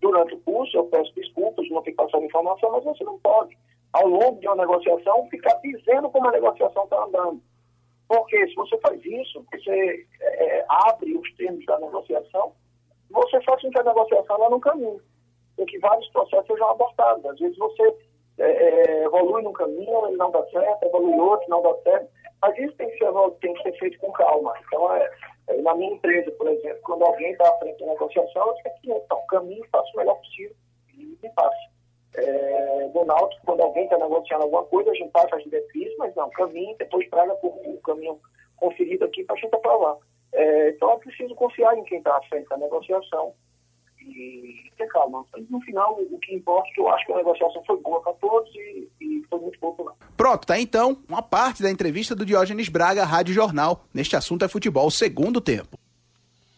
durante 0.00 0.34
o 0.34 0.40
curso 0.40 0.76
eu 0.76 0.84
peço 0.86 1.14
desculpas 1.14 1.64
de 1.66 1.72
não 1.72 1.82
ter 1.82 1.92
passado 1.92 2.24
informação, 2.24 2.72
mas 2.72 2.84
você 2.84 3.04
não 3.04 3.18
pode, 3.20 3.56
ao 3.92 4.06
longo 4.08 4.40
de 4.40 4.48
uma 4.48 4.56
negociação, 4.56 5.28
ficar 5.28 5.54
dizendo 5.62 6.10
como 6.10 6.28
a 6.28 6.32
negociação 6.32 6.84
está 6.84 7.04
andando. 7.04 7.42
Porque 8.08 8.46
se 8.48 8.54
você 8.54 8.76
faz 8.78 9.04
isso, 9.04 9.44
você 9.52 10.06
é, 10.20 10.64
abre 10.68 11.16
os 11.16 11.34
termos 11.36 11.64
da 11.66 11.78
negociação, 11.78 12.52
você 13.10 13.40
faz 13.42 13.62
com 13.62 13.70
que 13.70 13.78
a 13.78 13.84
negociação 13.84 14.38
lá 14.38 14.50
no 14.50 14.60
caminho. 14.60 15.00
Tem 15.56 15.66
que 15.66 15.78
vários 15.78 16.08
processos 16.10 16.46
sejam 16.46 16.70
abortados. 16.70 17.24
Às 17.26 17.38
vezes 17.38 17.56
você 17.58 17.94
é, 18.38 18.50
é, 18.50 19.04
evolui 19.04 19.42
num 19.42 19.52
caminho, 19.52 20.06
ele 20.06 20.16
não 20.16 20.30
dá 20.30 20.44
certo, 20.46 20.84
evolui 20.84 21.18
outro, 21.18 21.48
não 21.48 21.62
dá 21.62 21.74
certo. 21.82 22.08
Mas 22.40 22.58
isso 22.58 22.74
tem 22.76 22.90
que 22.90 22.98
ser, 22.98 23.12
tem 23.40 23.54
que 23.54 23.62
ser 23.62 23.78
feito 23.78 23.98
com 23.98 24.12
calma. 24.12 24.54
Então, 24.66 24.94
é, 24.94 25.10
é, 25.48 25.62
na 25.62 25.74
minha 25.74 25.92
empresa, 25.92 26.30
por 26.32 26.48
exemplo, 26.48 26.80
quando 26.82 27.04
alguém 27.04 27.32
está 27.32 27.48
à 27.48 27.58
frente 27.58 27.78
da 27.78 27.92
negociação, 27.92 28.48
eu 28.48 28.54
digo 28.54 28.68
aqui, 28.68 28.90
então, 28.90 29.26
caminho, 29.28 29.64
faça 29.70 29.90
o 29.94 29.96
melhor 29.98 30.16
possível 30.16 30.56
e 30.94 31.18
me 31.22 31.30
passe. 31.34 31.72
É, 32.14 32.90
no 32.94 33.06
quando 33.46 33.60
alguém 33.62 33.84
está 33.84 33.96
negociando 33.96 34.44
alguma 34.44 34.64
coisa, 34.64 34.90
a 34.90 34.94
gente 34.94 35.10
passa 35.12 35.36
as 35.36 35.44
diretrizes, 35.44 35.96
mas 35.96 36.14
não, 36.14 36.28
caminho, 36.30 36.76
depois 36.76 37.08
traga 37.08 37.34
por- 37.36 37.54
o 37.64 37.78
caminho 37.78 38.20
conferido 38.56 39.04
aqui 39.04 39.24
para 39.24 39.34
a 39.36 39.38
gente 39.38 39.54
aprovar. 39.54 39.96
É, 40.32 40.70
então 40.70 40.90
é 40.92 40.96
preciso 40.98 41.34
confiar 41.34 41.76
em 41.76 41.84
quem 41.84 41.98
está 41.98 42.16
à 42.16 42.22
frente 42.22 42.48
da 42.48 42.56
negociação 42.56 43.34
e 44.08 44.70
ter 44.76 44.86
calma. 44.88 45.24
Mas, 45.32 45.48
no 45.48 45.60
final, 45.60 45.98
o 46.00 46.18
que 46.18 46.34
importa 46.34 46.68
é 46.68 46.72
que 46.72 46.80
eu 46.80 46.88
acho 46.88 47.06
que 47.06 47.12
a 47.12 47.16
negociação 47.16 47.62
foi 47.64 47.80
boa 47.80 48.00
para 48.02 48.12
todos 48.14 48.50
e, 48.54 48.88
e 49.00 49.22
foi 49.28 49.38
muito 49.40 49.58
boa 49.60 49.74
para 49.74 49.84
nós. 49.86 49.94
Pronto, 50.16 50.46
tá 50.46 50.58
então 50.58 50.98
uma 51.08 51.22
parte 51.22 51.62
da 51.62 51.70
entrevista 51.70 52.14
do 52.14 52.26
Diógenes 52.26 52.68
Braga 52.68 53.04
Rádio 53.04 53.34
Jornal. 53.34 53.84
Neste 53.92 54.16
assunto 54.16 54.44
é 54.44 54.48
futebol, 54.48 54.90
segundo 54.90 55.40
tempo. 55.40 55.78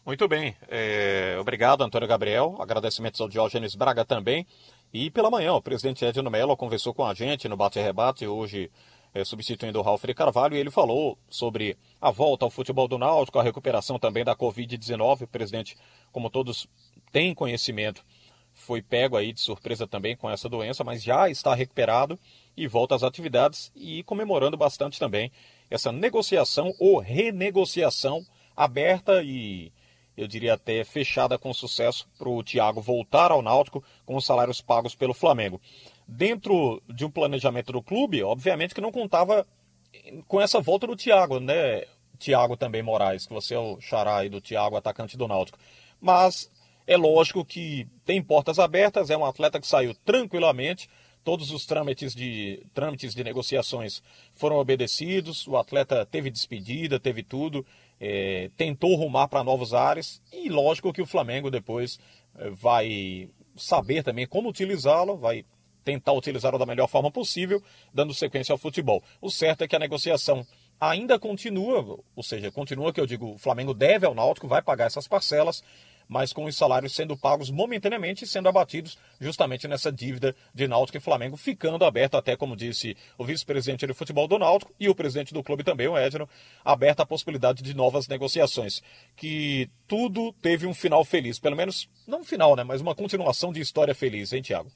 Muito 0.04 0.28
bem. 0.28 0.54
É, 0.68 1.36
obrigado, 1.40 1.82
Antônio 1.82 2.06
Gabriel. 2.06 2.56
Agradecimentos 2.58 3.20
ao 3.20 3.28
Diógenes 3.28 3.74
Braga 3.74 4.04
também. 4.04 4.46
E 4.92 5.10
pela 5.10 5.30
manhã, 5.30 5.54
o 5.54 5.62
presidente 5.62 6.04
Edno 6.04 6.30
Mello 6.30 6.56
conversou 6.56 6.92
com 6.92 7.04
a 7.04 7.14
gente 7.14 7.48
no 7.48 7.56
Bate 7.56 7.78
e 7.78 7.82
Rebate, 7.82 8.26
hoje 8.26 8.70
é, 9.14 9.24
substituindo 9.24 9.78
o 9.78 9.82
Ralf 9.82 10.04
Carvalho, 10.14 10.54
e 10.54 10.58
ele 10.58 10.70
falou 10.70 11.16
sobre 11.30 11.78
a 12.00 12.10
volta 12.10 12.44
ao 12.44 12.50
futebol 12.50 12.86
do 12.86 12.98
Náutico, 12.98 13.38
a 13.38 13.42
recuperação 13.42 13.98
também 13.98 14.24
da 14.24 14.36
Covid-19. 14.36 15.22
O 15.22 15.26
presidente, 15.26 15.76
como 16.12 16.28
todos 16.28 16.68
têm 17.14 17.32
conhecimento, 17.32 18.04
foi 18.52 18.82
pego 18.82 19.16
aí 19.16 19.32
de 19.32 19.40
surpresa 19.40 19.86
também 19.86 20.16
com 20.16 20.28
essa 20.28 20.48
doença, 20.48 20.82
mas 20.82 21.00
já 21.00 21.30
está 21.30 21.54
recuperado 21.54 22.18
e 22.56 22.66
volta 22.66 22.96
às 22.96 23.04
atividades 23.04 23.70
e 23.76 24.02
comemorando 24.02 24.56
bastante 24.56 24.98
também 24.98 25.30
essa 25.70 25.92
negociação 25.92 26.74
ou 26.76 26.98
renegociação 26.98 28.26
aberta 28.56 29.22
e 29.22 29.72
eu 30.16 30.26
diria 30.26 30.54
até 30.54 30.82
fechada 30.82 31.38
com 31.38 31.54
sucesso 31.54 32.08
para 32.18 32.28
o 32.28 32.42
Thiago 32.42 32.80
voltar 32.80 33.30
ao 33.30 33.42
Náutico 33.42 33.82
com 34.04 34.16
os 34.16 34.26
salários 34.26 34.60
pagos 34.60 34.96
pelo 34.96 35.14
Flamengo. 35.14 35.60
Dentro 36.06 36.82
de 36.88 37.04
um 37.04 37.10
planejamento 37.10 37.72
do 37.72 37.82
clube, 37.82 38.24
obviamente 38.24 38.74
que 38.74 38.80
não 38.80 38.92
contava 38.92 39.46
com 40.26 40.40
essa 40.40 40.60
volta 40.60 40.86
do 40.86 40.96
Thiago, 40.96 41.38
né? 41.38 41.84
Thiago 42.18 42.56
também 42.56 42.82
Moraes, 42.82 43.26
que 43.26 43.32
você 43.32 43.54
é 43.54 43.58
o 43.58 43.80
xará 43.80 44.18
aí 44.18 44.28
do 44.28 44.40
Thiago, 44.40 44.76
atacante 44.76 45.16
do 45.16 45.28
Náutico. 45.28 45.58
Mas 46.00 46.50
é 46.86 46.96
lógico 46.96 47.44
que 47.44 47.86
tem 48.04 48.22
portas 48.22 48.58
abertas, 48.58 49.10
é 49.10 49.16
um 49.16 49.24
atleta 49.24 49.60
que 49.60 49.66
saiu 49.66 49.94
tranquilamente, 50.04 50.88
todos 51.24 51.50
os 51.50 51.64
trâmites 51.64 52.14
de, 52.14 52.62
trâmites 52.74 53.14
de 53.14 53.24
negociações 53.24 54.02
foram 54.34 54.56
obedecidos, 54.56 55.48
o 55.48 55.56
atleta 55.56 56.04
teve 56.04 56.30
despedida, 56.30 57.00
teve 57.00 57.22
tudo, 57.22 57.66
é, 57.98 58.50
tentou 58.56 58.94
rumar 58.94 59.28
para 59.28 59.42
novos 59.42 59.72
ares. 59.72 60.20
E 60.30 60.50
lógico 60.50 60.92
que 60.92 61.00
o 61.00 61.06
Flamengo 61.06 61.50
depois 61.50 61.98
é, 62.36 62.50
vai 62.50 63.30
saber 63.56 64.02
também 64.02 64.26
como 64.26 64.50
utilizá-lo, 64.50 65.16
vai 65.16 65.44
tentar 65.82 66.12
utilizá-lo 66.12 66.58
da 66.58 66.66
melhor 66.66 66.88
forma 66.88 67.10
possível, 67.10 67.62
dando 67.92 68.14
sequência 68.14 68.52
ao 68.52 68.58
futebol. 68.58 69.02
O 69.20 69.30
certo 69.30 69.62
é 69.62 69.68
que 69.68 69.76
a 69.76 69.78
negociação 69.78 70.46
ainda 70.80 71.18
continua, 71.18 71.98
ou 72.14 72.22
seja, 72.22 72.50
continua 72.50 72.92
que 72.92 73.00
eu 73.00 73.06
digo, 73.06 73.34
o 73.34 73.38
Flamengo 73.38 73.72
deve 73.72 74.06
ao 74.06 74.14
Náutico, 74.14 74.48
vai 74.48 74.60
pagar 74.62 74.86
essas 74.86 75.06
parcelas, 75.06 75.62
mas 76.08 76.32
com 76.32 76.44
os 76.44 76.56
salários 76.56 76.94
sendo 76.94 77.16
pagos 77.16 77.50
momentaneamente 77.50 78.24
e 78.24 78.26
sendo 78.26 78.48
abatidos 78.48 78.98
justamente 79.20 79.66
nessa 79.68 79.90
dívida 79.90 80.34
de 80.54 80.68
Náutico 80.68 80.98
e 80.98 81.00
Flamengo, 81.00 81.36
ficando 81.36 81.84
aberto 81.84 82.16
até, 82.16 82.36
como 82.36 82.56
disse 82.56 82.96
o 83.18 83.24
vice-presidente 83.24 83.86
de 83.86 83.94
futebol 83.94 84.28
do 84.28 84.38
Náutico 84.38 84.72
e 84.78 84.88
o 84.88 84.94
presidente 84.94 85.34
do 85.34 85.42
clube 85.42 85.64
também, 85.64 85.88
o 85.88 85.96
Edno, 85.96 86.28
aberta 86.64 87.02
a 87.02 87.06
possibilidade 87.06 87.62
de 87.62 87.74
novas 87.74 88.08
negociações. 88.08 88.82
Que 89.16 89.68
tudo 89.86 90.32
teve 90.40 90.66
um 90.66 90.74
final 90.74 91.04
feliz, 91.04 91.38
pelo 91.38 91.56
menos, 91.56 91.88
não 92.06 92.20
um 92.20 92.24
final, 92.24 92.56
né, 92.56 92.64
mas 92.64 92.80
uma 92.80 92.94
continuação 92.94 93.52
de 93.52 93.60
história 93.60 93.94
feliz, 93.94 94.32
hein, 94.32 94.42
Tiago? 94.42 94.70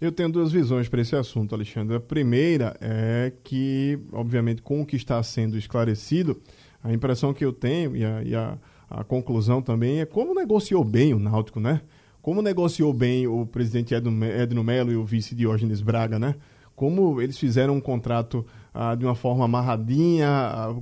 Eu 0.00 0.12
tenho 0.12 0.28
duas 0.28 0.52
visões 0.52 0.88
para 0.88 1.00
esse 1.00 1.16
assunto, 1.16 1.54
Alexandre. 1.54 1.96
A 1.96 2.00
primeira 2.00 2.76
é 2.80 3.32
que, 3.42 3.98
obviamente, 4.12 4.62
com 4.62 4.80
o 4.80 4.86
que 4.86 4.94
está 4.94 5.20
sendo 5.24 5.58
esclarecido, 5.58 6.40
a 6.82 6.92
impressão 6.92 7.34
que 7.34 7.44
eu 7.44 7.52
tenho 7.52 7.96
e 7.96 8.04
a, 8.04 8.22
e 8.22 8.34
a, 8.34 8.56
a 8.90 9.04
conclusão 9.04 9.60
também 9.60 10.00
é 10.00 10.06
como 10.06 10.34
negociou 10.34 10.84
bem 10.84 11.12
o 11.12 11.18
Náutico, 11.18 11.60
né? 11.60 11.82
Como 12.22 12.42
negociou 12.42 12.92
bem 12.92 13.26
o 13.26 13.46
presidente 13.46 13.94
Edno, 13.94 14.64
Melo 14.64 14.92
e 14.92 14.96
o 14.96 15.04
vice 15.04 15.34
Diógenes 15.34 15.80
Braga, 15.80 16.18
né? 16.18 16.34
Como 16.74 17.20
eles 17.20 17.38
fizeram 17.38 17.74
um 17.74 17.80
contrato 17.80 18.46
ah, 18.72 18.94
de 18.94 19.04
uma 19.04 19.14
forma 19.14 19.44
amarradinha, 19.44 20.28
ah, 20.28 20.74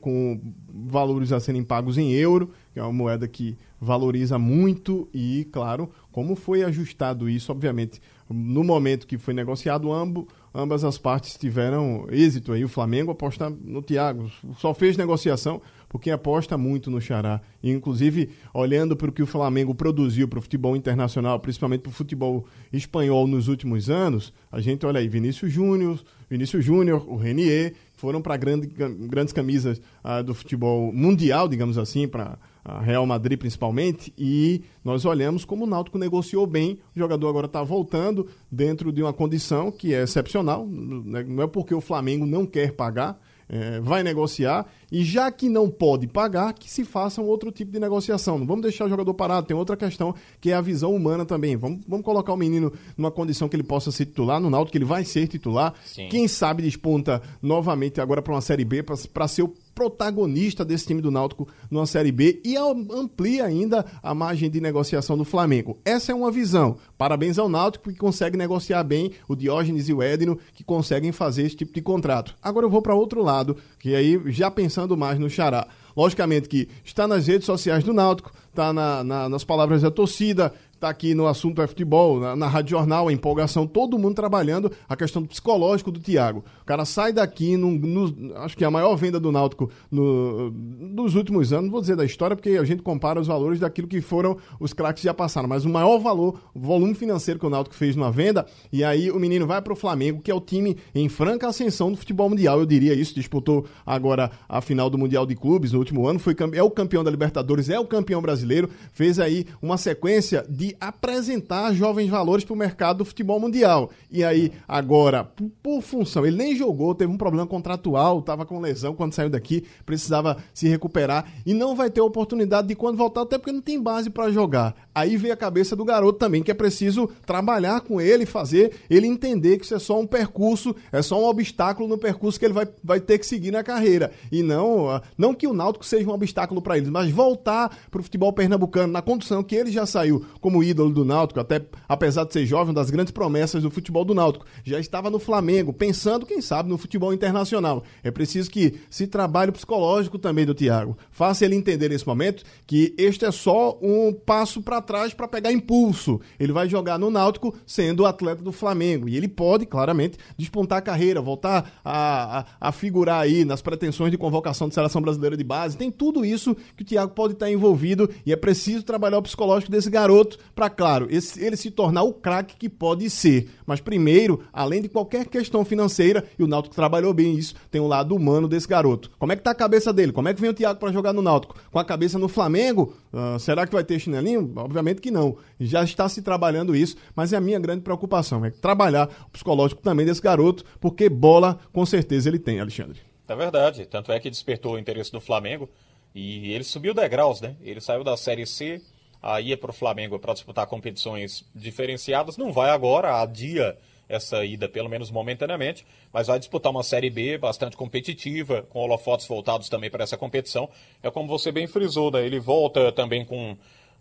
com 0.00 0.40
valores 0.68 1.32
a 1.32 1.40
serem 1.40 1.64
pagos 1.64 1.96
em 1.96 2.12
euro, 2.12 2.50
que 2.72 2.78
é 2.78 2.82
uma 2.82 2.92
moeda 2.92 3.26
que 3.26 3.56
valoriza 3.80 4.38
muito, 4.38 5.08
e, 5.14 5.48
claro, 5.50 5.90
como 6.12 6.36
foi 6.36 6.62
ajustado 6.62 7.28
isso, 7.28 7.50
obviamente, 7.50 8.00
no 8.28 8.62
momento 8.62 9.06
que 9.06 9.16
foi 9.16 9.32
negociado, 9.32 9.90
ambos, 9.92 10.26
ambas 10.54 10.84
as 10.84 10.98
partes 10.98 11.36
tiveram 11.36 12.06
êxito 12.10 12.52
aí. 12.52 12.64
O 12.64 12.68
Flamengo 12.68 13.12
aposta 13.12 13.48
no 13.48 13.80
Thiago, 13.80 14.30
só 14.58 14.74
fez 14.74 14.96
negociação 14.96 15.62
porque 15.88 16.10
aposta 16.10 16.58
muito 16.58 16.90
no 16.90 17.00
Xará. 17.00 17.40
E, 17.62 17.70
inclusive, 17.70 18.30
olhando 18.52 18.96
para 18.96 19.08
o 19.08 19.12
que 19.12 19.22
o 19.22 19.26
Flamengo 19.26 19.74
produziu 19.74 20.28
para 20.28 20.38
o 20.38 20.42
futebol 20.42 20.76
internacional, 20.76 21.40
principalmente 21.40 21.80
para 21.80 21.90
o 21.90 21.94
futebol 21.94 22.46
espanhol 22.72 23.26
nos 23.26 23.48
últimos 23.48 23.88
anos, 23.88 24.32
a 24.52 24.60
gente 24.60 24.84
olha 24.84 25.00
aí, 25.00 25.08
Vinícius 25.08 25.52
Júnior, 25.52 26.02
Vinícius 26.28 26.64
Júnior, 26.64 27.04
o 27.08 27.16
Renier, 27.16 27.74
foram 27.96 28.22
para 28.22 28.36
grande, 28.36 28.66
grandes 28.66 29.32
camisas 29.32 29.80
ah, 30.04 30.22
do 30.22 30.34
futebol 30.34 30.92
mundial, 30.92 31.48
digamos 31.48 31.76
assim, 31.76 32.06
para 32.06 32.38
a 32.64 32.80
Real 32.80 33.06
Madrid 33.06 33.38
principalmente, 33.38 34.12
e 34.16 34.62
nós 34.84 35.06
olhamos 35.06 35.44
como 35.44 35.64
o 35.64 35.66
Náutico 35.66 35.98
negociou 35.98 36.46
bem, 36.46 36.78
o 36.94 36.98
jogador 36.98 37.28
agora 37.28 37.46
está 37.46 37.62
voltando 37.62 38.28
dentro 38.50 38.92
de 38.92 39.02
uma 39.02 39.12
condição 39.12 39.72
que 39.72 39.94
é 39.94 40.02
excepcional, 40.02 40.66
não 40.66 41.42
é 41.42 41.46
porque 41.46 41.74
o 41.74 41.80
Flamengo 41.80 42.26
não 42.26 42.44
quer 42.44 42.72
pagar, 42.72 43.18
é, 43.48 43.80
vai 43.80 44.02
negociar 44.02 44.66
e 44.90 45.04
já 45.04 45.30
que 45.30 45.48
não 45.48 45.70
pode 45.70 46.06
pagar, 46.06 46.52
que 46.52 46.70
se 46.70 46.84
faça 46.84 47.20
um 47.20 47.26
outro 47.26 47.50
tipo 47.50 47.70
de 47.70 47.78
negociação. 47.78 48.38
Não 48.38 48.46
vamos 48.46 48.62
deixar 48.62 48.86
o 48.86 48.88
jogador 48.88 49.12
parado. 49.14 49.46
Tem 49.46 49.56
outra 49.56 49.76
questão 49.76 50.14
que 50.40 50.50
é 50.50 50.54
a 50.54 50.60
visão 50.60 50.94
humana 50.94 51.24
também. 51.24 51.56
Vamos, 51.56 51.80
vamos 51.86 52.04
colocar 52.04 52.32
o 52.32 52.36
menino 52.36 52.72
numa 52.96 53.10
condição 53.10 53.48
que 53.48 53.56
ele 53.56 53.62
possa 53.62 53.90
ser 53.90 54.06
titular 54.06 54.40
no 54.40 54.50
Náutico, 54.50 54.72
que 54.72 54.78
ele 54.78 54.84
vai 54.84 55.04
ser 55.04 55.26
titular. 55.26 55.74
Sim. 55.84 56.08
Quem 56.08 56.26
sabe 56.26 56.62
desponta 56.62 57.22
novamente 57.42 58.00
agora 58.00 58.22
para 58.22 58.32
uma 58.32 58.40
Série 58.40 58.64
B, 58.64 58.82
para 58.82 59.28
ser 59.28 59.42
o 59.42 59.54
protagonista 59.78 60.64
desse 60.64 60.86
time 60.86 61.00
do 61.00 61.10
Náutico 61.10 61.46
numa 61.70 61.86
Série 61.86 62.10
B 62.10 62.40
e 62.44 62.56
am- 62.56 62.86
amplia 62.92 63.44
ainda 63.44 63.84
a 64.02 64.12
margem 64.14 64.50
de 64.50 64.60
negociação 64.60 65.16
do 65.16 65.24
Flamengo. 65.24 65.78
Essa 65.84 66.10
é 66.10 66.14
uma 66.14 66.30
visão. 66.32 66.76
Parabéns 66.96 67.38
ao 67.38 67.48
Náutico 67.48 67.90
que 67.90 67.96
consegue 67.98 68.36
negociar 68.36 68.82
bem 68.82 69.12
o 69.28 69.36
Diógenes 69.36 69.88
e 69.88 69.92
o 69.92 70.02
Edno 70.02 70.38
que 70.52 70.64
conseguem 70.64 71.12
fazer 71.12 71.42
esse 71.44 71.56
tipo 71.56 71.72
de 71.72 71.80
contrato. 71.80 72.34
Agora 72.42 72.66
eu 72.66 72.70
vou 72.70 72.82
para 72.82 72.94
outro 72.94 73.22
lado, 73.22 73.56
que 73.78 73.94
aí 73.94 74.20
já 74.32 74.50
pensando 74.50 74.96
mais 74.96 75.18
no 75.18 75.30
Xará. 75.30 75.68
Logicamente 75.96 76.48
que 76.48 76.68
está 76.84 77.08
nas 77.08 77.26
redes 77.26 77.46
sociais 77.46 77.82
do 77.82 77.92
Náutico, 77.92 78.32
está 78.50 78.72
na- 78.72 79.02
na- 79.02 79.28
nas 79.28 79.42
palavras 79.42 79.82
da 79.82 79.90
torcida, 79.90 80.52
está 80.78 80.88
aqui 80.88 81.12
no 81.12 81.26
assunto 81.26 81.60
é 81.60 81.66
futebol, 81.66 82.20
na, 82.20 82.36
na 82.36 82.46
Rádio 82.46 82.70
Jornal, 82.70 83.08
a 83.08 83.12
empolgação, 83.12 83.66
todo 83.66 83.98
mundo 83.98 84.14
trabalhando 84.14 84.70
a 84.88 84.94
questão 84.94 85.20
do 85.20 85.26
psicológico 85.28 85.90
do 85.90 85.98
Thiago. 85.98 86.44
O 86.62 86.64
cara 86.64 86.84
sai 86.84 87.12
daqui, 87.12 87.56
num- 87.56 87.76
no- 87.76 88.36
acho 88.36 88.56
que 88.56 88.62
é 88.62 88.66
a 88.66 88.70
maior 88.70 88.94
venda 88.94 89.18
do 89.18 89.32
Náutico 89.32 89.68
no, 89.90 90.50
nos 90.52 91.16
últimos 91.16 91.52
anos, 91.52 91.64
não 91.64 91.72
vou 91.72 91.80
dizer 91.80 91.96
da 91.96 92.04
história, 92.04 92.36
porque 92.36 92.50
a 92.50 92.64
gente 92.64 92.80
compara 92.82 93.20
os 93.20 93.26
valores 93.26 93.58
daquilo 93.58 93.88
que 93.88 94.00
foram 94.00 94.36
os 94.60 94.72
craques 94.72 95.00
que 95.02 95.06
já 95.08 95.12
passaram, 95.14 95.48
mas 95.48 95.64
o 95.64 95.68
maior 95.68 95.98
valor, 95.98 96.38
o 96.54 96.60
volume 96.60 96.94
financeiro 96.94 97.40
que 97.40 97.46
o 97.46 97.50
Náutico 97.50 97.74
fez 97.74 97.96
numa 97.96 98.12
venda, 98.12 98.46
e 98.72 98.84
aí 98.84 99.10
o 99.10 99.18
menino 99.18 99.46
vai 99.48 99.60
para 99.60 99.72
o 99.72 99.76
Flamengo, 99.76 100.22
que 100.22 100.30
é 100.30 100.34
o 100.34 100.40
time 100.40 100.76
em 100.94 101.08
franca 101.08 101.48
ascensão 101.48 101.90
do 101.90 101.96
futebol 101.98 102.30
mundial, 102.30 102.60
eu 102.60 102.66
diria 102.66 102.94
isso, 102.94 103.14
disputou 103.14 103.64
agora 103.84 104.30
a 104.48 104.60
final 104.60 104.88
do 104.88 104.96
Mundial 104.96 105.26
de 105.26 105.34
Clubes 105.34 105.72
no 105.72 105.80
último 105.80 106.06
ano, 106.06 106.20
foi, 106.20 106.36
é 106.52 106.62
o 106.62 106.70
campeão 106.70 107.02
da 107.02 107.10
Libertadores, 107.10 107.68
é 107.68 107.80
o 107.80 107.84
campeão 107.84 108.22
brasileiro, 108.22 108.70
fez 108.92 109.18
aí 109.18 109.44
uma 109.60 109.76
sequência 109.76 110.46
apresentar 110.80 111.72
jovens 111.72 112.08
valores 112.08 112.44
para 112.44 112.54
o 112.54 112.56
mercado 112.56 112.98
do 112.98 113.04
futebol 113.04 113.38
mundial. 113.38 113.90
E 114.10 114.24
aí, 114.24 114.52
agora, 114.66 115.24
por, 115.24 115.50
por 115.62 115.82
função, 115.82 116.26
ele 116.26 116.36
nem 116.36 116.56
jogou, 116.56 116.94
teve 116.94 117.12
um 117.12 117.16
problema 117.16 117.46
contratual, 117.46 118.20
estava 118.20 118.44
com 118.44 118.60
lesão 118.60 118.94
quando 118.94 119.14
saiu 119.14 119.30
daqui, 119.30 119.64
precisava 119.84 120.36
se 120.52 120.68
recuperar 120.68 121.30
e 121.44 121.54
não 121.54 121.74
vai 121.74 121.90
ter 121.90 122.00
oportunidade 122.00 122.68
de 122.68 122.74
quando 122.74 122.96
voltar, 122.96 123.22
até 123.22 123.38
porque 123.38 123.52
não 123.52 123.62
tem 123.62 123.80
base 123.80 124.10
para 124.10 124.30
jogar. 124.30 124.74
Aí 124.98 125.16
vem 125.16 125.30
a 125.30 125.36
cabeça 125.36 125.76
do 125.76 125.84
garoto 125.84 126.18
também, 126.18 126.42
que 126.42 126.50
é 126.50 126.54
preciso 126.54 127.08
trabalhar 127.24 127.82
com 127.82 128.00
ele, 128.00 128.26
fazer 128.26 128.72
ele 128.90 129.06
entender 129.06 129.56
que 129.56 129.64
isso 129.64 129.76
é 129.76 129.78
só 129.78 130.00
um 130.00 130.04
percurso, 130.04 130.74
é 130.90 131.00
só 131.00 131.22
um 131.22 131.26
obstáculo 131.28 131.88
no 131.88 131.96
percurso 131.96 132.36
que 132.36 132.44
ele 132.44 132.52
vai, 132.52 132.66
vai 132.82 132.98
ter 132.98 133.16
que 133.16 133.24
seguir 133.24 133.52
na 133.52 133.62
carreira. 133.62 134.10
E 134.32 134.42
não, 134.42 134.90
ah, 134.90 135.00
não 135.16 135.32
que 135.32 135.46
o 135.46 135.52
Náutico 135.52 135.86
seja 135.86 136.08
um 136.08 136.12
obstáculo 136.12 136.60
para 136.60 136.76
eles, 136.76 136.88
mas 136.88 137.12
voltar 137.12 137.78
para 137.88 138.00
o 138.00 138.02
futebol 138.02 138.32
pernambucano 138.32 138.92
na 138.92 139.00
condição 139.00 139.40
que 139.40 139.54
ele 139.54 139.70
já 139.70 139.86
saiu 139.86 140.26
como 140.40 140.64
ídolo 140.64 140.92
do 140.92 141.04
Náutico, 141.04 141.38
até 141.38 141.64
apesar 141.88 142.24
de 142.24 142.32
ser 142.32 142.44
jovem, 142.44 142.70
uma 142.70 142.74
das 142.74 142.90
grandes 142.90 143.12
promessas 143.12 143.62
do 143.62 143.70
futebol 143.70 144.04
do 144.04 144.14
Náutico. 144.14 144.46
Já 144.64 144.80
estava 144.80 145.08
no 145.10 145.20
Flamengo, 145.20 145.72
pensando, 145.72 146.26
quem 146.26 146.40
sabe, 146.40 146.68
no 146.68 146.76
futebol 146.76 147.14
internacional. 147.14 147.84
É 148.02 148.10
preciso 148.10 148.50
que 148.50 148.80
se 148.90 149.06
trabalhe 149.06 149.52
psicológico 149.52 150.18
também 150.18 150.44
do 150.44 150.56
Thiago. 150.56 150.98
Faça 151.12 151.44
ele 151.44 151.54
entender 151.54 151.88
nesse 151.88 152.06
momento 152.06 152.42
que 152.66 152.96
este 152.98 153.24
é 153.24 153.30
só 153.30 153.78
um 153.80 154.12
passo 154.12 154.60
para 154.60 154.87
trás 154.88 155.12
para 155.12 155.28
pegar 155.28 155.52
impulso. 155.52 156.18
Ele 156.40 156.50
vai 156.50 156.66
jogar 156.66 156.98
no 156.98 157.10
Náutico 157.10 157.54
sendo 157.66 158.00
o 158.00 158.06
atleta 158.06 158.42
do 158.42 158.50
Flamengo. 158.52 159.06
E 159.06 159.16
ele 159.16 159.28
pode, 159.28 159.66
claramente, 159.66 160.16
despontar 160.36 160.78
a 160.78 160.82
carreira, 160.82 161.20
voltar 161.20 161.70
a, 161.84 162.38
a, 162.40 162.44
a 162.68 162.72
figurar 162.72 163.20
aí 163.20 163.44
nas 163.44 163.60
pretensões 163.60 164.10
de 164.10 164.16
convocação 164.16 164.66
de 164.66 164.74
seleção 164.74 165.02
brasileira 165.02 165.36
de 165.36 165.44
base. 165.44 165.76
Tem 165.76 165.90
tudo 165.90 166.24
isso 166.24 166.56
que 166.74 166.82
o 166.82 166.86
Thiago 166.86 167.12
pode 167.12 167.34
estar 167.34 167.50
envolvido 167.50 168.08
e 168.24 168.32
é 168.32 168.36
preciso 168.36 168.82
trabalhar 168.82 169.18
o 169.18 169.22
psicológico 169.22 169.70
desse 169.70 169.90
garoto 169.90 170.38
para, 170.54 170.70
claro, 170.70 171.06
esse- 171.10 171.44
ele 171.44 171.56
se 171.56 171.70
tornar 171.70 172.02
o 172.04 172.14
craque 172.14 172.56
que 172.56 172.68
pode 172.68 173.10
ser. 173.10 173.50
Mas 173.66 173.80
primeiro, 173.80 174.40
além 174.50 174.80
de 174.80 174.88
qualquer 174.88 175.26
questão 175.26 175.64
financeira, 175.66 176.24
e 176.38 176.42
o 176.42 176.46
Náutico 176.46 176.74
trabalhou 176.74 177.12
bem 177.12 177.34
isso, 177.36 177.54
tem 177.70 177.78
um 177.80 177.86
lado 177.86 178.16
humano 178.16 178.48
desse 178.48 178.66
garoto. 178.66 179.10
Como 179.18 179.32
é 179.32 179.36
que 179.36 179.42
tá 179.42 179.50
a 179.50 179.54
cabeça 179.54 179.92
dele? 179.92 180.12
Como 180.12 180.28
é 180.28 180.32
que 180.34 180.40
vem 180.40 180.48
o 180.48 180.54
Thiago 180.54 180.80
para 180.80 180.90
jogar 180.92 181.12
no 181.12 181.20
Náutico? 181.20 181.54
Com 181.70 181.78
a 181.78 181.84
cabeça 181.84 182.18
no 182.18 182.28
Flamengo? 182.28 182.94
Ah, 183.12 183.38
será 183.38 183.66
que 183.66 183.72
vai 183.72 183.84
ter 183.84 183.98
chinelinho? 183.98 184.52
Obviamente 184.56 185.00
que 185.00 185.10
não. 185.10 185.36
Já 185.58 185.82
está 185.82 186.08
se 186.08 186.22
trabalhando 186.22 186.74
isso, 186.76 186.96
mas 187.14 187.32
é 187.32 187.36
a 187.36 187.40
minha 187.40 187.58
grande 187.58 187.82
preocupação, 187.82 188.44
é 188.44 188.50
trabalhar 188.50 189.08
o 189.26 189.30
psicológico 189.30 189.82
também 189.82 190.06
desse 190.06 190.22
garoto, 190.22 190.64
porque 190.80 191.08
bola 191.08 191.58
com 191.72 191.84
certeza 191.84 192.28
ele 192.28 192.38
tem, 192.38 192.60
Alexandre. 192.60 193.00
É 193.28 193.36
verdade. 193.36 193.86
Tanto 193.86 194.10
é 194.10 194.18
que 194.18 194.30
despertou 194.30 194.74
o 194.74 194.78
interesse 194.78 195.12
do 195.12 195.20
Flamengo 195.20 195.68
e 196.14 196.52
ele 196.52 196.64
subiu 196.64 196.94
degraus, 196.94 197.40
né? 197.40 197.56
Ele 197.60 197.80
saiu 197.80 198.02
da 198.02 198.16
Série 198.16 198.46
C, 198.46 198.80
aí 199.22 199.48
ia 199.48 199.56
para 199.56 199.70
o 199.70 199.74
Flamengo 199.74 200.18
para 200.18 200.32
disputar 200.32 200.66
competições 200.66 201.44
diferenciadas. 201.54 202.36
Não 202.36 202.52
vai 202.52 202.70
agora, 202.70 203.20
adia 203.20 203.76
essa 204.08 204.44
ida, 204.44 204.68
pelo 204.68 204.88
menos 204.88 205.10
momentaneamente, 205.10 205.86
mas 206.12 206.26
vai 206.28 206.38
disputar 206.38 206.70
uma 206.72 206.82
Série 206.82 207.10
B 207.10 207.36
bastante 207.38 207.76
competitiva, 207.76 208.62
com 208.62 208.80
holofotes 208.80 209.26
voltados 209.26 209.68
também 209.68 209.90
para 209.90 210.04
essa 210.04 210.16
competição. 210.16 210.68
É 211.02 211.10
como 211.10 211.28
você 211.28 211.52
bem 211.52 211.66
frisou, 211.66 212.10
né? 212.10 212.24
Ele 212.24 212.40
volta 212.40 212.90
também 212.92 213.24
com 213.24 213.56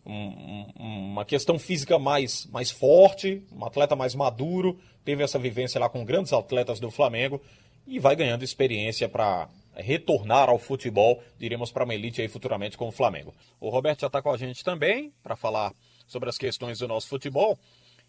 um- 0.06 0.14
um- 0.14 0.74
uma 1.12 1.26
questão 1.26 1.60
física 1.60 2.00
mais, 2.00 2.46
mais 2.48 2.72
forte, 2.72 3.44
um 3.52 3.66
atleta 3.66 3.96
mais 3.96 4.16
maduro, 4.16 4.80
teve 5.04 5.24
essa 5.24 5.38
vivência 5.38 5.80
lá 5.80 5.90
com 5.90 6.06
grandes 6.06 6.32
atletas 6.32 6.80
do 6.80 6.90
Flamengo 6.90 7.42
e 7.86 8.00
vai 8.00 8.16
ganhando 8.16 8.44
experiência 8.44 9.10
para 9.10 9.50
retornar 9.76 10.50
ao 10.50 10.58
futebol, 10.58 11.22
diremos 11.38 11.72
para 11.72 11.84
uma 11.84 11.94
elite 11.94 12.22
aí 12.22 12.28
futuramente 12.28 12.78
com 12.78 12.88
o 12.88 12.92
Flamengo. 12.92 13.34
O 13.60 13.70
Roberto 13.70 14.02
já 14.02 14.08
está 14.08 14.22
com 14.22 14.32
a 14.32 14.38
gente 14.38 14.64
também 14.64 15.14
para 15.22 15.36
falar 15.36 15.74
sobre 16.08 16.30
as 16.30 16.38
questões 16.38 16.80
do 16.80 16.88
nosso 16.88 17.08
futebol. 17.08 17.60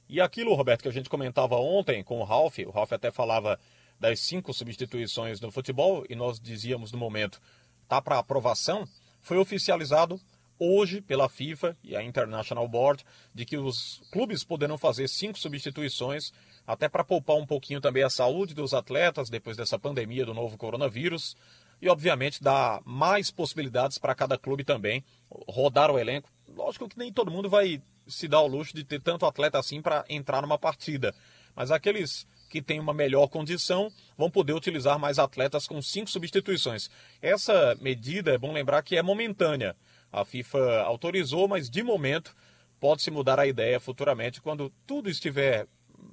E 0.09 0.21
aquilo, 0.21 0.55
Roberto, 0.55 0.83
que 0.83 0.89
a 0.89 0.93
gente 0.93 1.11
comentava 1.11 1.57
ontem 1.57 2.03
com 2.03 2.21
o 2.21 2.25
Ralf, 2.25 2.59
o 2.61 2.71
Ralf 2.71 2.93
até 2.93 3.11
falava 3.11 3.59
das 4.01 4.21
cinco 4.21 4.55
substituições 4.55 5.41
no 5.41 5.51
futebol 5.51 6.05
e 6.09 6.15
nós 6.15 6.41
dizíamos 6.41 6.93
no 6.93 6.99
momento, 6.99 7.41
tá 7.87 8.01
para 8.01 8.19
aprovação, 8.19 8.87
foi 9.21 9.37
oficializado 9.37 10.21
hoje 10.59 11.01
pela 11.01 11.29
FIFA 11.29 11.77
e 11.85 11.95
a 11.95 12.03
International 12.03 12.67
Board 12.67 13.05
de 13.35 13.45
que 13.45 13.57
os 13.57 14.03
clubes 14.11 14.43
poderão 14.43 14.77
fazer 14.77 15.09
cinco 15.09 15.39
substituições 15.39 16.33
até 16.67 16.89
para 16.89 17.05
poupar 17.05 17.37
um 17.37 17.47
pouquinho 17.47 17.81
também 17.81 18.03
a 18.03 18.11
saúde 18.11 18.55
dos 18.55 18.75
atletas 18.75 19.31
depois 19.31 19.57
dessa 19.57 19.79
pandemia 19.79 20.27
do 20.27 20.35
novo 20.35 20.57
coronavírus 20.57 21.37
e 21.81 21.89
obviamente 21.89 22.43
dar 22.43 22.81
mais 22.85 23.31
possibilidades 23.31 23.99
para 23.99 24.15
cada 24.15 24.37
clube 24.37 24.65
também 24.65 25.05
rodar 25.49 25.91
o 25.91 25.99
elenco. 25.99 26.29
Lógico 26.49 26.89
que 26.89 26.99
nem 26.99 27.13
todo 27.13 27.31
mundo 27.31 27.49
vai 27.49 27.81
se 28.09 28.27
dar 28.27 28.41
o 28.41 28.47
luxo 28.47 28.75
de 28.75 28.85
ter 28.85 29.01
tanto 29.01 29.27
atleta 29.27 29.59
assim 29.59 29.83
para 29.83 30.05
entrar 30.09 30.43
numa 30.43 30.59
partida, 30.59 31.15
mas 31.55 31.71
aqueles 31.71 32.27
que 32.49 32.63
têm 32.63 32.81
uma 32.81 32.95
melhor 32.95 33.29
condição 33.29 33.93
vão 34.17 34.31
poder 34.31 34.53
utilizar 34.53 34.99
mais 34.99 35.19
atletas 35.19 35.67
com 35.67 35.81
cinco 35.83 36.11
substituições. 36.11 36.91
Essa 37.21 37.77
medida 37.81 38.33
é 38.33 38.39
bom 38.39 38.53
lembrar 38.53 38.83
que 38.83 38.97
é 38.97 39.03
momentânea. 39.03 39.77
A 40.11 40.25
FIFA 40.25 40.83
autorizou, 40.83 41.47
mas 41.47 41.69
de 41.69 41.83
momento 41.83 42.35
pode-se 42.81 43.11
mudar 43.11 43.39
a 43.39 43.47
ideia 43.47 43.79
futuramente 43.79 44.41
quando 44.41 44.73
tudo 44.87 45.11
estiver 45.11 45.67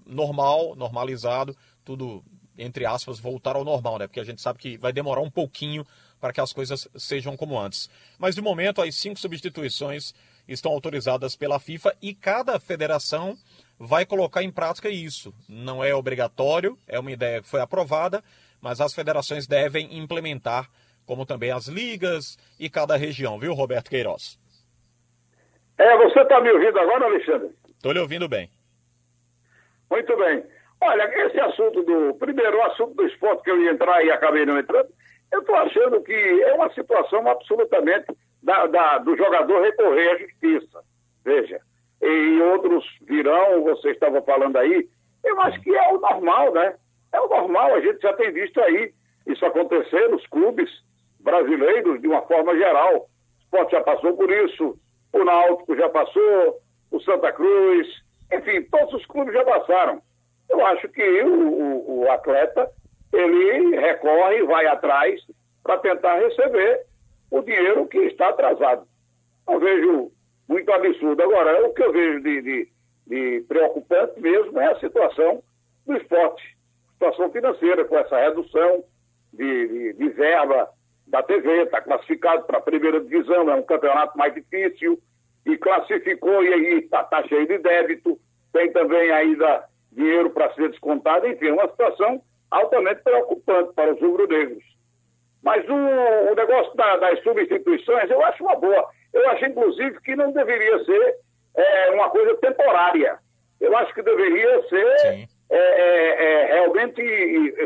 normal, 0.06 0.76
normalizado, 0.76 1.56
tudo 1.84 2.24
entre 2.58 2.86
aspas 2.86 3.20
voltar 3.20 3.56
ao 3.56 3.64
normal, 3.64 4.00
né? 4.00 4.08
Porque 4.08 4.20
a 4.20 4.24
gente 4.24 4.42
sabe 4.42 4.60
que 4.60 4.78
vai 4.78 4.92
demorar 4.94 5.22
um 5.22 5.30
pouquinho 5.30 5.86
para 6.20 6.32
que 6.32 6.42
as 6.42 6.54
coisas 6.54 6.88
sejam 6.96 7.36
como 7.36 7.60
antes. 7.60 7.90
Mas 8.18 8.36
de 8.36 8.42
momento 8.42 8.82
as 8.82 8.96
cinco 8.96 9.20
substituições 9.20 10.14
estão 10.48 10.72
autorizadas 10.72 11.36
pela 11.36 11.60
FIFA 11.60 11.96
e 12.02 12.14
cada 12.14 12.60
federação 12.60 13.36
vai 13.80 14.06
colocar 14.06 14.44
em 14.44 14.52
prática 14.52 14.90
isso. 14.90 15.34
Não 15.50 15.84
é 15.84 15.94
obrigatório, 15.94 16.78
é 16.88 17.00
uma 17.00 17.12
ideia 17.12 17.42
que 17.42 17.50
foi 17.50 17.62
aprovada, 17.62 18.24
mas 18.62 18.80
as 18.82 18.94
federações 18.94 19.48
devem 19.48 19.98
implementar, 19.98 20.70
como 21.06 21.26
também 21.26 21.52
as 21.52 21.68
ligas 21.68 22.38
e 22.60 22.70
cada 22.70 22.96
região, 22.96 23.38
viu, 23.40 23.54
Roberto 23.54 23.90
Queiroz? 23.90 24.40
É, 25.78 25.98
você 25.98 26.22
está 26.22 26.40
me 26.40 26.52
ouvindo 26.52 26.80
agora, 26.80 27.06
Alexandre? 27.06 27.50
Estou 27.70 27.92
lhe 27.92 28.00
ouvindo 28.00 28.30
bem. 28.30 28.50
Muito 29.90 30.18
bem. 30.18 30.44
Olha, 30.82 31.04
esse 31.26 31.40
assunto 31.40 31.84
do. 31.84 32.16
Primeiro, 32.16 32.58
o 32.58 32.64
assunto 32.64 32.96
do 32.96 33.06
esporte 33.06 33.44
que 33.44 33.52
eu 33.52 33.62
ia 33.62 33.72
entrar 33.72 34.04
e 34.04 34.12
acabei 34.12 34.46
não 34.46 34.58
entrando, 34.58 34.90
eu 35.32 35.40
estou 35.40 35.56
achando 35.56 36.02
que 36.02 36.14
é 36.14 36.54
uma 36.54 36.72
situação 36.74 37.28
absolutamente 37.28 38.08
da, 38.46 38.68
da- 38.68 38.98
do 39.00 39.18
jogador 39.18 39.62
recorrer 39.62 40.12
à 40.12 40.18
justiça. 40.20 40.84
Veja. 41.24 41.60
E 42.02 42.42
outros 42.42 42.86
virão, 43.02 43.64
você 43.64 43.90
estava 43.92 44.22
falando 44.22 44.56
aí, 44.58 44.88
eu 45.24 45.42
acho 45.42 45.60
que 45.62 45.76
é 45.76 45.92
o 45.94 46.00
normal, 46.00 46.54
né? 46.54 46.76
É 47.12 47.20
o 47.20 47.28
normal, 47.28 47.74
a 47.74 47.82
gente 47.82 48.00
já 48.02 48.14
tem 48.14 48.32
visto 48.32 48.62
aí 48.62 48.94
isso 49.26 49.44
acontecer 49.46 50.08
nos 50.10 50.26
clubes 50.28 50.70
brasileiros 51.20 52.00
de 52.00 52.08
uma 52.08 52.22
forma 52.24 52.56
geral. 52.56 52.96
O 52.98 53.08
esporte 53.42 53.72
já 53.72 53.82
passou 53.82 54.16
por 54.16 54.30
isso, 54.30 54.78
o 55.14 55.24
Náutico 55.24 55.76
já 55.76 55.90
passou, 55.90 56.60
o 56.92 57.00
Santa 57.02 57.32
Cruz, 57.32 57.88
enfim, 58.32 58.62
todos 58.64 58.94
os 58.94 59.06
clubes 59.08 59.34
já 59.34 59.44
passaram. 59.44 60.00
Eu 60.50 60.64
acho 60.68 60.88
que 60.90 61.02
o, 61.24 61.34
o- 61.50 62.00
o 62.04 62.12
atleta 62.12 62.70
ele 63.12 63.76
recorre, 63.80 64.44
vai 64.44 64.68
atrás 64.68 65.20
para 65.64 65.78
tentar 65.80 66.20
receber 66.20 66.82
o 67.32 67.42
dinheiro 67.42 67.88
que 67.88 68.00
está 68.00 68.30
atrasado. 68.30 68.88
Não 69.48 69.60
vejo 69.60 70.12
muito 70.48 70.72
absurdo. 70.72 71.22
Agora, 71.22 71.66
o 71.68 71.74
que 71.74 71.84
eu 71.84 71.92
vejo 71.92 72.22
de, 72.22 72.42
de, 72.42 72.70
de 73.08 73.46
preocupante 73.48 74.20
mesmo 74.20 74.60
é 74.60 74.72
a 74.72 74.80
situação 74.80 75.44
do 75.86 75.96
esporte, 75.98 76.44
situação 76.94 77.32
financeira, 77.32 77.86
com 77.86 77.98
essa 77.98 78.18
redução 78.20 78.84
de, 79.34 79.68
de, 79.68 79.94
de 79.94 80.10
verba 80.10 80.70
da 81.08 81.22
TV, 81.22 81.64
está 81.64 81.82
classificado 81.82 82.44
para 82.46 82.58
a 82.58 82.62
primeira 82.62 83.00
divisão, 83.00 83.50
é 83.50 83.56
um 83.56 83.64
campeonato 83.64 84.18
mais 84.18 84.34
difícil, 84.34 85.00
e 85.46 85.56
classificou 85.58 86.44
e 86.44 86.54
aí 86.54 86.80
está 86.80 87.04
tá 87.04 87.24
cheio 87.28 87.48
de 87.48 87.60
débito, 87.60 88.20
tem 88.52 88.72
também 88.72 89.12
ainda 89.12 89.66
dinheiro 89.92 90.32
para 90.32 90.52
ser 90.56 90.70
descontado, 90.70 91.28
enfim, 91.28 91.52
uma 91.52 91.70
situação 91.70 92.22
altamente 92.50 93.04
preocupante 93.04 93.74
para 93.74 93.94
os 93.94 94.02
rubro-negros. 94.02 94.64
Mas 95.46 95.64
o, 95.70 95.76
o 95.76 96.36
negócio 96.36 96.76
da, 96.76 96.98
das 96.98 97.22
substituições 97.22 98.10
eu 98.10 98.20
acho 98.26 98.44
uma 98.44 98.56
boa. 98.56 98.90
Eu 99.14 99.30
acho, 99.30 99.46
inclusive, 99.46 100.02
que 100.02 100.16
não 100.16 100.32
deveria 100.32 100.84
ser 100.84 101.18
é, 101.56 101.92
uma 101.92 102.10
coisa 102.10 102.36
temporária. 102.38 103.20
Eu 103.62 103.78
acho 103.78 103.94
que 103.94 104.02
deveria 104.02 104.64
ser 104.68 104.88
é, 104.88 105.28
é, 105.52 106.24
é, 106.42 106.46
realmente 106.56 107.00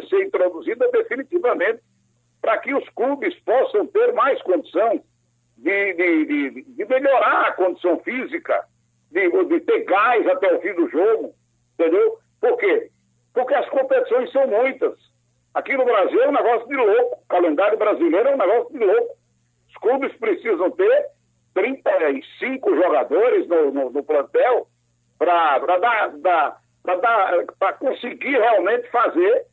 ser 0.09 0.23
introduzida 0.25 0.91
definitivamente 0.91 1.79
para 2.41 2.57
que 2.57 2.73
os 2.73 2.87
clubes 2.89 3.33
possam 3.39 3.87
ter 3.87 4.11
mais 4.11 4.41
condição 4.41 5.01
de, 5.57 5.93
de, 5.93 6.25
de, 6.25 6.63
de 6.63 6.85
melhorar 6.85 7.47
a 7.47 7.53
condição 7.53 7.97
física, 7.99 8.65
de, 9.09 9.29
de 9.45 9.59
ter 9.61 9.85
gás 9.85 10.27
até 10.27 10.53
o 10.53 10.59
fim 10.59 10.73
do 10.73 10.89
jogo, 10.89 11.33
entendeu? 11.73 12.19
Por 12.41 12.57
quê? 12.57 12.91
Porque 13.33 13.53
as 13.53 13.69
competições 13.69 14.29
são 14.33 14.47
muitas. 14.47 14.97
Aqui 15.53 15.75
no 15.75 15.85
Brasil 15.85 16.21
é 16.21 16.29
um 16.29 16.33
negócio 16.33 16.67
de 16.67 16.75
louco. 16.75 17.15
O 17.15 17.27
calendário 17.27 17.77
brasileiro 17.77 18.29
é 18.29 18.33
um 18.33 18.37
negócio 18.37 18.71
de 18.71 18.85
louco. 18.85 19.17
Os 19.69 19.75
clubes 19.75 20.13
precisam 20.17 20.71
ter 20.71 21.05
35 21.53 22.75
jogadores 22.75 23.47
no, 23.47 23.71
no, 23.71 23.89
no 23.89 24.03
plantel 24.03 24.67
para 25.17 25.77
dar, 25.77 26.11
dar, 26.19 27.73
conseguir 27.79 28.37
realmente 28.37 28.89
fazer 28.89 29.45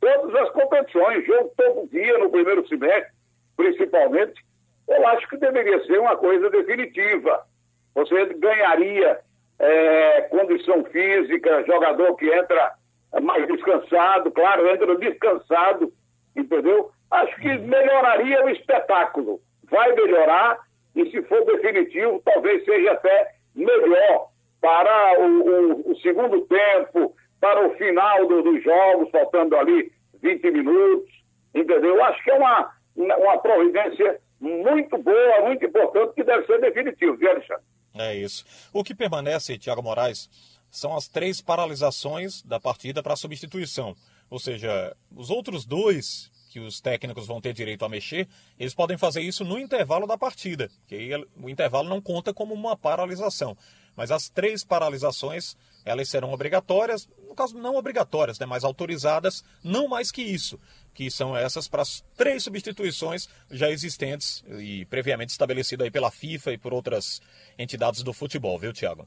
todas 0.00 0.34
as 0.34 0.50
competições, 0.50 1.24
jogo 1.24 1.52
todo 1.56 1.88
dia 1.88 2.18
no 2.18 2.30
primeiro 2.30 2.66
semestre, 2.66 3.12
principalmente. 3.56 4.44
Eu 4.88 5.06
acho 5.08 5.28
que 5.28 5.36
deveria 5.36 5.84
ser 5.84 6.00
uma 6.00 6.16
coisa 6.16 6.50
definitiva. 6.50 7.46
Você 7.94 8.24
ganharia 8.34 9.20
é, 9.58 10.22
condição 10.22 10.84
física, 10.86 11.64
jogador 11.66 12.16
que 12.16 12.28
entra 12.28 12.72
mais 13.20 13.46
descansado, 13.46 14.30
claro, 14.30 14.68
entra 14.68 14.96
descansado, 14.96 15.92
entendeu? 16.36 16.90
Acho 17.10 17.34
que 17.36 17.58
melhoraria 17.58 18.44
o 18.44 18.48
espetáculo. 18.48 19.40
Vai 19.70 19.92
melhorar 19.94 20.58
e, 20.94 21.10
se 21.10 21.22
for 21.22 21.44
definitivo, 21.44 22.22
talvez 22.24 22.64
seja 22.64 22.92
até 22.92 23.34
melhor 23.54 24.28
para 24.60 25.20
o, 25.20 25.24
o, 25.24 25.92
o 25.92 25.96
segundo 26.00 26.40
tempo, 26.42 27.14
para 27.40 27.66
o 27.66 27.74
final 27.76 28.26
do, 28.26 28.42
dos 28.42 28.62
jogos, 28.62 29.10
faltando 29.10 29.56
ali 29.56 29.92
20 30.22 30.50
minutos, 30.50 31.10
entendeu? 31.54 32.02
Acho 32.04 32.22
que 32.22 32.30
é 32.30 32.34
uma, 32.34 32.72
uma 32.96 33.38
providência 33.38 34.20
muito 34.40 34.96
boa, 34.98 35.42
muito 35.42 35.64
importante, 35.64 36.14
que 36.14 36.24
deve 36.24 36.46
ser 36.46 36.60
definitiva, 36.60 37.16
viu, 37.16 37.30
Alexandre? 37.30 37.64
É 37.94 38.14
isso. 38.14 38.44
O 38.72 38.82
que 38.82 38.94
permanece, 38.94 39.58
Tiago 39.58 39.82
Moraes, 39.82 40.30
são 40.72 40.96
as 40.96 41.06
três 41.06 41.40
paralisações 41.42 42.42
da 42.42 42.58
partida 42.58 43.02
para 43.02 43.14
substituição. 43.14 43.94
Ou 44.30 44.40
seja, 44.40 44.96
os 45.14 45.28
outros 45.28 45.66
dois 45.66 46.32
que 46.52 46.60
os 46.60 46.80
técnicos 46.80 47.26
vão 47.26 47.40
ter 47.40 47.54
direito 47.54 47.84
a 47.84 47.88
mexer, 47.88 48.28
eles 48.58 48.74
podem 48.74 48.98
fazer 48.98 49.22
isso 49.22 49.42
no 49.42 49.58
intervalo 49.58 50.06
da 50.06 50.18
partida, 50.18 50.70
que 50.86 51.10
o 51.40 51.48
intervalo 51.48 51.88
não 51.88 52.00
conta 52.00 52.32
como 52.34 52.52
uma 52.52 52.76
paralisação. 52.76 53.56
Mas 53.96 54.10
as 54.10 54.28
três 54.28 54.62
paralisações, 54.62 55.56
elas 55.82 56.10
serão 56.10 56.30
obrigatórias, 56.30 57.08
no 57.26 57.34
caso 57.34 57.56
não 57.56 57.76
obrigatórias, 57.76 58.38
né, 58.38 58.44
mas 58.44 58.64
autorizadas, 58.64 59.42
não 59.64 59.88
mais 59.88 60.10
que 60.10 60.22
isso, 60.22 60.60
que 60.92 61.10
são 61.10 61.34
essas 61.34 61.68
para 61.68 61.82
as 61.82 62.04
três 62.16 62.42
substituições 62.42 63.28
já 63.50 63.70
existentes 63.70 64.44
e 64.60 64.84
previamente 64.86 65.30
estabelecidas 65.30 65.86
aí 65.86 65.90
pela 65.90 66.10
FIFA 66.10 66.52
e 66.52 66.58
por 66.58 66.74
outras 66.74 67.20
entidades 67.58 68.02
do 68.02 68.12
futebol, 68.12 68.58
viu, 68.58 68.74
Tiago? 68.74 69.06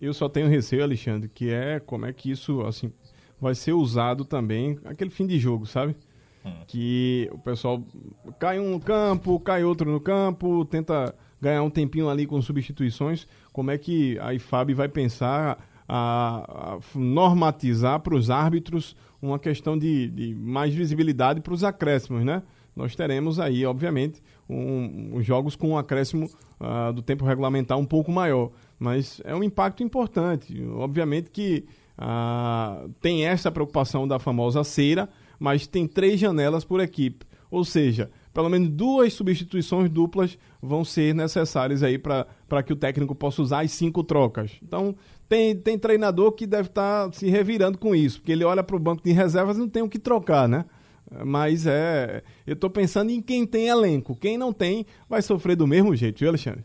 Eu 0.00 0.12
só 0.12 0.28
tenho 0.28 0.48
receio, 0.48 0.82
Alexandre, 0.82 1.28
que 1.28 1.50
é 1.50 1.80
como 1.80 2.06
é 2.06 2.12
que 2.12 2.30
isso 2.30 2.60
assim 2.62 2.92
vai 3.40 3.54
ser 3.54 3.72
usado 3.72 4.24
também 4.24 4.78
aquele 4.84 5.10
fim 5.10 5.26
de 5.26 5.38
jogo, 5.38 5.66
sabe? 5.66 5.96
Hum. 6.44 6.52
Que 6.66 7.28
o 7.32 7.38
pessoal 7.38 7.82
cai 8.38 8.58
um 8.58 8.70
no 8.72 8.80
campo, 8.80 9.40
cai 9.40 9.64
outro 9.64 9.90
no 9.90 10.00
campo, 10.00 10.64
tenta 10.64 11.14
ganhar 11.40 11.62
um 11.62 11.70
tempinho 11.70 12.08
ali 12.08 12.26
com 12.26 12.40
substituições. 12.42 13.26
Como 13.52 13.70
é 13.70 13.78
que 13.78 14.18
a 14.20 14.34
IFAB 14.34 14.74
vai 14.74 14.88
pensar 14.88 15.58
a, 15.88 16.76
a 16.76 16.98
normatizar 16.98 18.00
para 18.00 18.14
os 18.14 18.30
árbitros 18.30 18.94
uma 19.20 19.38
questão 19.38 19.76
de, 19.76 20.08
de 20.08 20.34
mais 20.34 20.74
visibilidade 20.74 21.40
para 21.40 21.52
os 21.52 21.64
acréscimos, 21.64 22.24
né? 22.24 22.42
Nós 22.74 22.94
teremos 22.94 23.40
aí, 23.40 23.66
obviamente, 23.66 24.22
um, 24.48 25.16
um 25.16 25.22
jogos 25.22 25.56
com 25.56 25.70
um 25.70 25.78
acréscimo 25.78 26.30
uh, 26.60 26.92
do 26.92 27.02
tempo 27.02 27.24
regulamentar 27.24 27.76
um 27.76 27.84
pouco 27.84 28.10
maior 28.12 28.50
mas 28.80 29.20
é 29.24 29.34
um 29.34 29.44
impacto 29.44 29.82
importante. 29.82 30.60
Obviamente 30.72 31.30
que 31.30 31.66
ah, 31.98 32.86
tem 33.02 33.26
essa 33.26 33.52
preocupação 33.52 34.08
da 34.08 34.18
famosa 34.18 34.64
cera, 34.64 35.06
mas 35.38 35.66
tem 35.66 35.86
três 35.86 36.18
janelas 36.18 36.64
por 36.64 36.80
equipe. 36.80 37.26
Ou 37.50 37.62
seja, 37.62 38.10
pelo 38.32 38.48
menos 38.48 38.70
duas 38.70 39.12
substituições 39.12 39.90
duplas 39.90 40.38
vão 40.62 40.82
ser 40.82 41.14
necessárias 41.14 41.82
aí 41.82 41.98
para 41.98 42.62
que 42.64 42.72
o 42.72 42.76
técnico 42.76 43.14
possa 43.14 43.42
usar 43.42 43.60
as 43.60 43.72
cinco 43.72 44.02
trocas. 44.02 44.52
Então, 44.62 44.96
tem, 45.28 45.54
tem 45.54 45.78
treinador 45.78 46.32
que 46.32 46.46
deve 46.46 46.68
estar 46.68 47.06
tá 47.06 47.12
se 47.12 47.28
revirando 47.28 47.76
com 47.76 47.94
isso, 47.94 48.20
porque 48.20 48.32
ele 48.32 48.44
olha 48.44 48.62
para 48.62 48.76
o 48.76 48.80
banco 48.80 49.02
de 49.04 49.12
reservas 49.12 49.58
e 49.58 49.60
não 49.60 49.68
tem 49.68 49.82
o 49.82 49.88
que 49.88 49.98
trocar, 49.98 50.48
né? 50.48 50.64
Mas 51.24 51.66
é. 51.66 52.22
Eu 52.46 52.54
estou 52.54 52.70
pensando 52.70 53.10
em 53.10 53.20
quem 53.20 53.44
tem 53.44 53.68
elenco. 53.68 54.14
Quem 54.14 54.38
não 54.38 54.52
tem 54.52 54.86
vai 55.08 55.20
sofrer 55.20 55.56
do 55.56 55.66
mesmo 55.66 55.94
jeito, 55.96 56.20
viu, 56.20 56.28
Alexandre? 56.28 56.64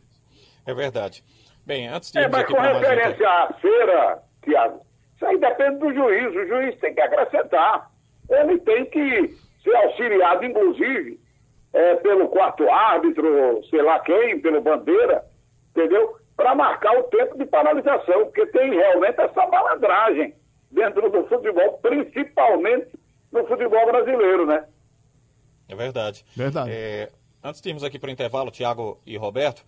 É 0.65 0.73
verdade. 0.73 1.23
Bem, 1.65 1.87
antes 1.87 2.11
de 2.11 2.19
É, 2.19 2.27
mas 2.27 2.45
com 2.45 2.59
referência 2.59 3.27
à 3.27 3.53
feira, 3.53 4.23
Tiago, 4.43 4.85
isso 5.15 5.25
aí 5.25 5.37
depende 5.37 5.79
do 5.79 5.93
juiz. 5.93 6.35
O 6.35 6.47
juiz 6.47 6.79
tem 6.79 6.93
que 6.93 7.01
acrescentar. 7.01 7.89
Ele 8.29 8.59
tem 8.59 8.85
que 8.85 9.35
ser 9.63 9.75
auxiliado, 9.75 10.45
inclusive, 10.45 11.19
é, 11.73 11.95
pelo 11.95 12.29
quarto 12.29 12.69
árbitro, 12.69 13.63
sei 13.69 13.81
lá 13.81 13.99
quem, 13.99 14.39
pelo 14.39 14.61
bandeira, 14.61 15.25
entendeu? 15.71 16.17
Para 16.35 16.53
marcar 16.53 16.97
o 16.99 17.03
tempo 17.03 17.37
de 17.37 17.45
paralisação, 17.45 18.25
porque 18.25 18.45
tem 18.47 18.73
realmente 18.73 19.19
essa 19.19 19.47
malandragem 19.47 20.35
dentro 20.69 21.09
do 21.09 21.25
futebol, 21.27 21.79
principalmente 21.81 22.91
no 23.31 23.45
futebol 23.47 23.85
brasileiro, 23.85 24.45
né? 24.45 24.65
É 25.67 25.75
verdade. 25.75 26.23
Verdade. 26.35 26.71
É, 26.71 27.09
antes 27.43 27.61
de 27.61 27.69
irmos 27.69 27.83
aqui 27.83 27.97
para 27.97 28.09
o 28.09 28.11
intervalo, 28.11 28.51
Tiago 28.51 28.99
e 29.05 29.17
Roberto, 29.17 29.65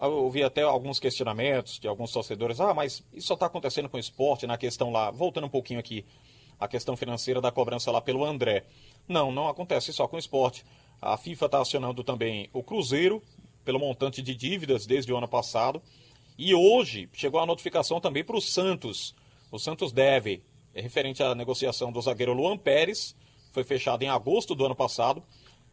eu 0.00 0.12
ouvi 0.24 0.42
até 0.42 0.62
alguns 0.62 0.98
questionamentos 0.98 1.78
de 1.78 1.86
alguns 1.86 2.12
torcedores. 2.12 2.60
Ah, 2.60 2.74
mas 2.74 3.04
isso 3.12 3.28
só 3.28 3.34
está 3.34 3.46
acontecendo 3.46 3.88
com 3.88 3.96
o 3.96 4.00
esporte 4.00 4.46
na 4.46 4.58
questão 4.58 4.90
lá. 4.90 5.10
Voltando 5.10 5.46
um 5.46 5.50
pouquinho 5.50 5.78
aqui, 5.78 6.04
a 6.58 6.66
questão 6.68 6.96
financeira 6.96 7.40
da 7.40 7.50
cobrança 7.50 7.90
lá 7.90 8.00
pelo 8.00 8.24
André. 8.24 8.64
Não, 9.08 9.32
não 9.32 9.48
acontece 9.48 9.92
só 9.92 10.06
com 10.06 10.16
o 10.16 10.18
esporte. 10.18 10.64
A 11.00 11.16
FIFA 11.16 11.46
está 11.46 11.60
acionando 11.60 12.04
também 12.04 12.50
o 12.52 12.62
Cruzeiro 12.62 13.22
pelo 13.64 13.78
montante 13.78 14.20
de 14.20 14.34
dívidas 14.34 14.86
desde 14.86 15.12
o 15.12 15.16
ano 15.16 15.28
passado. 15.28 15.80
E 16.36 16.54
hoje 16.54 17.08
chegou 17.12 17.40
a 17.40 17.46
notificação 17.46 18.00
também 18.00 18.24
para 18.24 18.36
o 18.36 18.40
Santos. 18.40 19.14
O 19.50 19.58
Santos 19.58 19.92
deve, 19.92 20.42
referente 20.74 21.22
à 21.22 21.34
negociação 21.34 21.92
do 21.92 22.00
zagueiro 22.00 22.32
Luan 22.32 22.56
Pérez, 22.58 23.14
foi 23.52 23.64
fechado 23.64 24.02
em 24.02 24.08
agosto 24.08 24.54
do 24.54 24.64
ano 24.64 24.74
passado. 24.74 25.22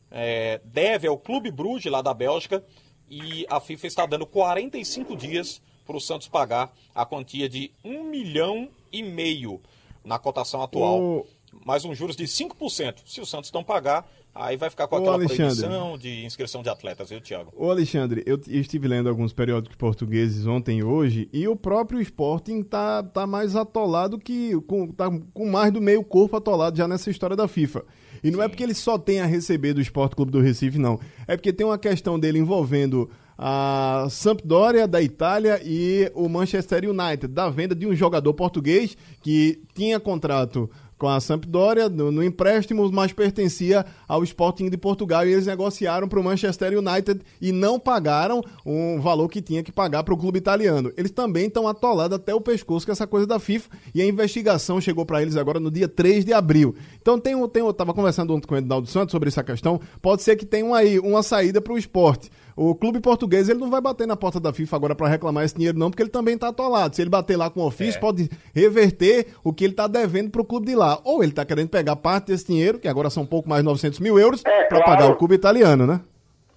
É, 0.09 0.61
deve 0.63 1.07
ao 1.07 1.17
Clube 1.17 1.51
Bruges, 1.51 1.91
lá 1.91 2.01
da 2.01 2.13
Bélgica, 2.13 2.63
e 3.09 3.45
a 3.49 3.59
FIFA 3.59 3.87
está 3.87 4.05
dando 4.05 4.25
45 4.25 5.15
dias 5.15 5.61
para 5.85 5.95
o 5.95 6.01
Santos 6.01 6.27
pagar 6.27 6.73
a 6.93 7.05
quantia 7.05 7.47
de 7.47 7.71
um 7.83 8.03
milhão 8.03 8.69
e 8.91 9.01
meio 9.01 9.61
na 10.03 10.19
cotação 10.19 10.61
atual. 10.61 10.99
O... 10.99 11.27
Mais 11.65 11.85
um 11.85 11.95
juros 11.95 12.15
de 12.15 12.25
5%. 12.25 12.97
Se 13.05 13.21
o 13.21 13.25
Santos 13.25 13.51
não 13.51 13.63
pagar, 13.63 14.07
aí 14.35 14.57
vai 14.57 14.69
ficar 14.69 14.87
com 14.87 14.97
aquela 14.97 15.17
proibição 15.17 15.97
de 15.97 16.25
inscrição 16.25 16.61
de 16.61 16.69
atletas, 16.69 17.09
viu, 17.09 17.19
Tiago? 17.19 17.51
Ô, 17.55 17.71
Alexandre, 17.71 18.21
eu 18.25 18.39
estive 18.47 18.87
lendo 18.87 19.09
alguns 19.09 19.33
periódicos 19.33 19.75
portugueses 19.75 20.45
ontem 20.45 20.79
e 20.79 20.83
hoje, 20.83 21.27
e 21.33 21.47
o 21.47 21.55
próprio 21.55 22.01
Sporting 22.01 22.63
tá, 22.63 23.01
tá 23.01 23.25
mais 23.25 23.55
atolado 23.55 24.19
que. 24.19 24.59
Com, 24.67 24.91
tá 24.91 25.09
com 25.33 25.49
mais 25.49 25.71
do 25.71 25.81
meio 25.81 26.03
corpo 26.03 26.35
atolado 26.35 26.77
já 26.77 26.87
nessa 26.87 27.09
história 27.09 27.35
da 27.35 27.47
FIFA. 27.47 27.83
E 28.27 28.31
não 28.31 28.39
é 28.39 28.43
Sim. 28.43 28.45
é 28.45 28.49
porque 28.49 28.63
ele 28.63 28.73
só 28.73 28.97
tem 28.97 29.21
a 29.21 29.25
receber 29.25 29.73
do 29.73 29.79
Esporte 29.79 30.15
Clube 30.15 30.31
do 30.31 30.41
Recife, 30.41 30.77
não. 30.77 30.99
É 31.25 31.37
porque 31.37 31.53
tem 31.53 31.65
uma 31.65 31.77
questão 31.77 32.19
dele 32.19 32.37
envolvendo 32.37 33.09
a 33.37 34.07
Sampdoria 34.09 34.85
da 34.85 35.01
Itália 35.01 35.61
e 35.63 36.11
o 36.13 36.27
Manchester 36.27 36.83
United, 36.89 37.27
da 37.27 37.49
venda 37.49 37.73
de 37.73 37.87
um 37.87 37.95
jogador 37.95 38.33
português 38.33 38.97
que 39.21 39.61
tinha 39.73 39.97
contrato 39.97 40.69
com 40.97 41.07
a 41.07 41.19
Sampdoria 41.19 41.87
no, 41.89 42.11
no 42.11 42.23
empréstimo, 42.23 42.91
mas 42.91 43.13
pertencia 43.13 43.85
ao 44.07 44.23
Sporting 44.23 44.69
de 44.69 44.77
Portugal 44.77 45.25
e 45.25 45.31
eles 45.31 45.45
negociaram 45.45 46.07
para 46.07 46.19
o 46.19 46.23
Manchester 46.23 46.77
United 46.77 47.21
e 47.39 47.51
não 47.51 47.79
pagaram 47.79 48.41
um 48.65 48.99
valor 48.99 49.29
que 49.29 49.41
tinha 49.41 49.61
que 49.61 49.71
pagar 49.71 50.03
para 50.03 50.13
o 50.13 50.17
clube 50.17 50.39
italiano. 50.39 50.91
Eles 50.97 51.11
também 51.11 51.47
estão 51.47 51.67
atolados 51.67 52.15
até 52.15 52.33
o 52.33 52.41
pescoço 52.41 52.85
com 52.85 52.91
essa 52.91 53.05
coisa 53.05 53.27
da 53.27 53.39
FIFA 53.39 53.69
e 53.93 54.01
a 54.01 54.05
investigação 54.05 54.81
chegou 54.81 55.05
para 55.05 55.21
eles 55.21 55.35
agora 55.35 55.59
no 55.59 55.69
dia 55.69 55.87
3 55.87 56.25
de 56.25 56.33
abril. 56.33 56.75
Então 57.01 57.19
tem, 57.19 57.35
tem 57.49 57.61
eu 57.61 57.69
estava 57.69 57.93
conversando 57.93 58.33
ontem 58.33 58.47
com 58.47 58.55
o 58.55 58.57
Edinaldo 58.57 58.87
Santos 58.87 59.11
sobre 59.11 59.29
essa 59.29 59.43
questão, 59.43 59.79
pode 60.01 60.23
ser 60.23 60.35
que 60.35 60.45
tenha 60.45 60.75
aí 60.75 60.99
uma 60.99 61.21
saída 61.21 61.61
para 61.61 61.73
o 61.73 61.77
esporte. 61.77 62.29
O 62.57 62.73
clube 62.73 62.99
português 62.99 63.47
ele 63.49 63.59
não 63.59 63.69
vai 63.69 63.79
bater 63.79 64.07
na 64.07 64.15
porta 64.15 64.39
da 64.39 64.51
FIFA 64.51 64.75
agora 64.75 64.95
para 64.95 65.07
reclamar 65.07 65.45
esse 65.45 65.53
dinheiro, 65.53 65.77
não, 65.77 65.91
porque 65.91 66.01
ele 66.01 66.09
também 66.09 66.33
está 66.33 66.47
atolado. 66.47 66.95
Se 66.95 67.03
ele 67.03 67.09
bater 67.09 67.37
lá 67.37 67.51
com 67.51 67.59
o 67.59 67.67
ofício, 67.67 67.99
é. 67.99 68.01
pode 68.01 68.31
reverter 68.51 69.27
o 69.43 69.53
que 69.53 69.63
ele 69.63 69.73
está 69.73 69.85
devendo 69.85 70.31
para 70.31 70.41
o 70.41 70.43
clube 70.45 70.65
de 70.65 70.75
lá. 70.75 70.99
Ou 71.03 71.21
ele 71.21 71.31
está 71.33 71.45
querendo 71.45 71.69
pegar 71.69 71.95
parte 71.95 72.27
desse 72.27 72.47
dinheiro, 72.47 72.79
que 72.79 72.87
agora 72.87 73.11
são 73.11 73.21
um 73.21 73.27
pouco 73.27 73.47
mais 73.47 73.61
de 73.61 73.65
900 73.65 73.99
mil 73.99 74.17
euros, 74.17 74.43
é, 74.43 74.63
para 74.63 74.81
claro. 74.81 74.85
pagar 74.85 75.11
o 75.11 75.15
clube 75.15 75.35
italiano, 75.35 75.85
né? 75.85 76.01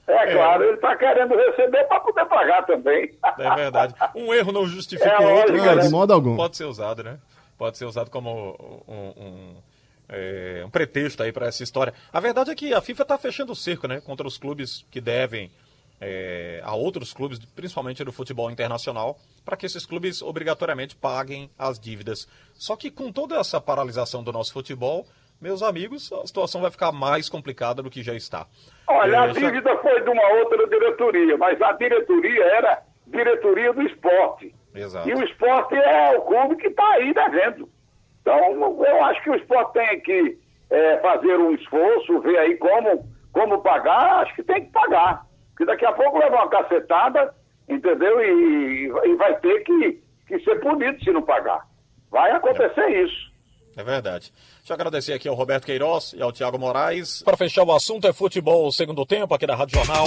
É, 0.08 0.32
claro, 0.32 0.64
ele 0.64 0.74
está 0.74 0.96
querendo 0.96 1.34
receber 1.36 1.84
para 1.84 2.00
poder 2.00 2.24
pagar 2.24 2.64
também. 2.64 3.12
É 3.38 3.54
verdade. 3.54 3.94
Um 4.16 4.32
erro 4.32 4.52
não 4.52 4.66
justifica 4.66 5.10
é, 5.10 5.18
o 5.18 5.36
outro. 5.36 5.54
Não, 5.54 5.78
de 5.78 5.88
modo 5.90 6.14
algum. 6.14 6.34
Pode 6.34 6.56
ser 6.56 6.64
usado, 6.64 7.04
né? 7.04 7.18
Pode 7.58 7.76
ser 7.76 7.84
usado 7.84 8.10
como 8.10 8.56
um, 8.88 8.94
um, 8.94 9.54
é, 10.08 10.62
um 10.64 10.70
pretexto 10.70 11.22
aí 11.22 11.30
para 11.30 11.46
essa 11.46 11.62
história. 11.62 11.92
A 12.10 12.20
verdade 12.20 12.50
é 12.50 12.54
que 12.54 12.72
a 12.72 12.80
FIFA 12.80 13.02
está 13.02 13.18
fechando 13.18 13.52
o 13.52 13.56
cerco, 13.56 13.86
né? 13.86 14.00
Contra 14.00 14.26
os 14.26 14.38
clubes 14.38 14.86
que 14.90 14.98
devem 14.98 15.50
é, 16.00 16.60
a 16.64 16.74
outros 16.74 17.12
clubes, 17.12 17.38
principalmente 17.38 18.02
do 18.02 18.12
futebol 18.12 18.50
internacional, 18.50 19.18
para 19.44 19.56
que 19.56 19.66
esses 19.66 19.84
clubes 19.84 20.22
obrigatoriamente 20.22 20.96
paguem 20.96 21.50
as 21.58 21.78
dívidas. 21.78 22.26
Só 22.54 22.74
que 22.74 22.90
com 22.90 23.12
toda 23.12 23.36
essa 23.36 23.60
paralisação 23.60 24.22
do 24.22 24.32
nosso 24.32 24.52
futebol, 24.52 25.06
meus 25.40 25.62
amigos, 25.62 26.10
a 26.12 26.26
situação 26.26 26.62
vai 26.62 26.70
ficar 26.70 26.92
mais 26.92 27.28
complicada 27.28 27.82
do 27.82 27.90
que 27.90 28.02
já 28.02 28.14
está. 28.14 28.46
Olha, 28.86 29.16
é, 29.16 29.18
a 29.18 29.26
dívida 29.28 29.70
já... 29.70 29.78
foi 29.78 30.00
de 30.02 30.10
uma 30.10 30.26
outra 30.38 30.66
diretoria, 30.66 31.36
mas 31.36 31.60
a 31.60 31.72
diretoria 31.72 32.44
era 32.44 32.82
diretoria 33.06 33.72
do 33.72 33.82
esporte. 33.82 34.54
Exato. 34.74 35.08
E 35.08 35.14
o 35.14 35.22
esporte 35.24 35.74
é 35.74 36.16
o 36.16 36.22
clube 36.22 36.56
que 36.56 36.68
está 36.68 36.88
aí 36.92 37.12
devendo. 37.12 37.68
Então, 38.22 38.84
eu 38.84 39.04
acho 39.04 39.22
que 39.22 39.30
o 39.30 39.34
esporte 39.34 39.72
tem 39.72 40.00
que 40.00 40.38
é, 40.70 40.98
fazer 40.98 41.36
um 41.38 41.52
esforço, 41.54 42.20
ver 42.20 42.38
aí 42.38 42.56
como, 42.56 43.04
como 43.32 43.60
pagar, 43.62 44.22
acho 44.22 44.34
que 44.36 44.42
tem 44.42 44.64
que 44.64 44.70
pagar 44.70 45.26
que 45.60 45.66
daqui 45.66 45.84
a 45.84 45.92
pouco 45.92 46.18
leva 46.18 46.36
uma 46.36 46.48
cacetada, 46.48 47.34
entendeu? 47.68 48.18
E, 48.18 48.86
e 48.86 49.14
vai 49.16 49.38
ter 49.40 49.62
que, 49.62 50.02
que 50.26 50.40
ser 50.40 50.58
punido 50.58 50.98
se 51.04 51.10
não 51.10 51.20
pagar. 51.20 51.68
Vai 52.10 52.30
acontecer 52.30 52.80
é. 52.80 53.02
isso. 53.02 53.30
É 53.76 53.84
verdade. 53.84 54.32
Deixa 54.56 54.72
eu 54.72 54.74
agradecer 54.74 55.12
aqui 55.12 55.28
ao 55.28 55.34
Roberto 55.34 55.66
Queiroz 55.66 56.14
e 56.14 56.22
ao 56.22 56.32
Tiago 56.32 56.58
Moraes. 56.58 57.22
Para 57.22 57.36
fechar 57.36 57.62
o 57.62 57.72
assunto 57.72 58.08
é 58.08 58.12
futebol 58.12 58.72
segundo 58.72 59.04
tempo 59.04 59.34
aqui 59.34 59.46
da 59.46 59.54
Rádio 59.54 59.76
Jornal. 59.76 60.06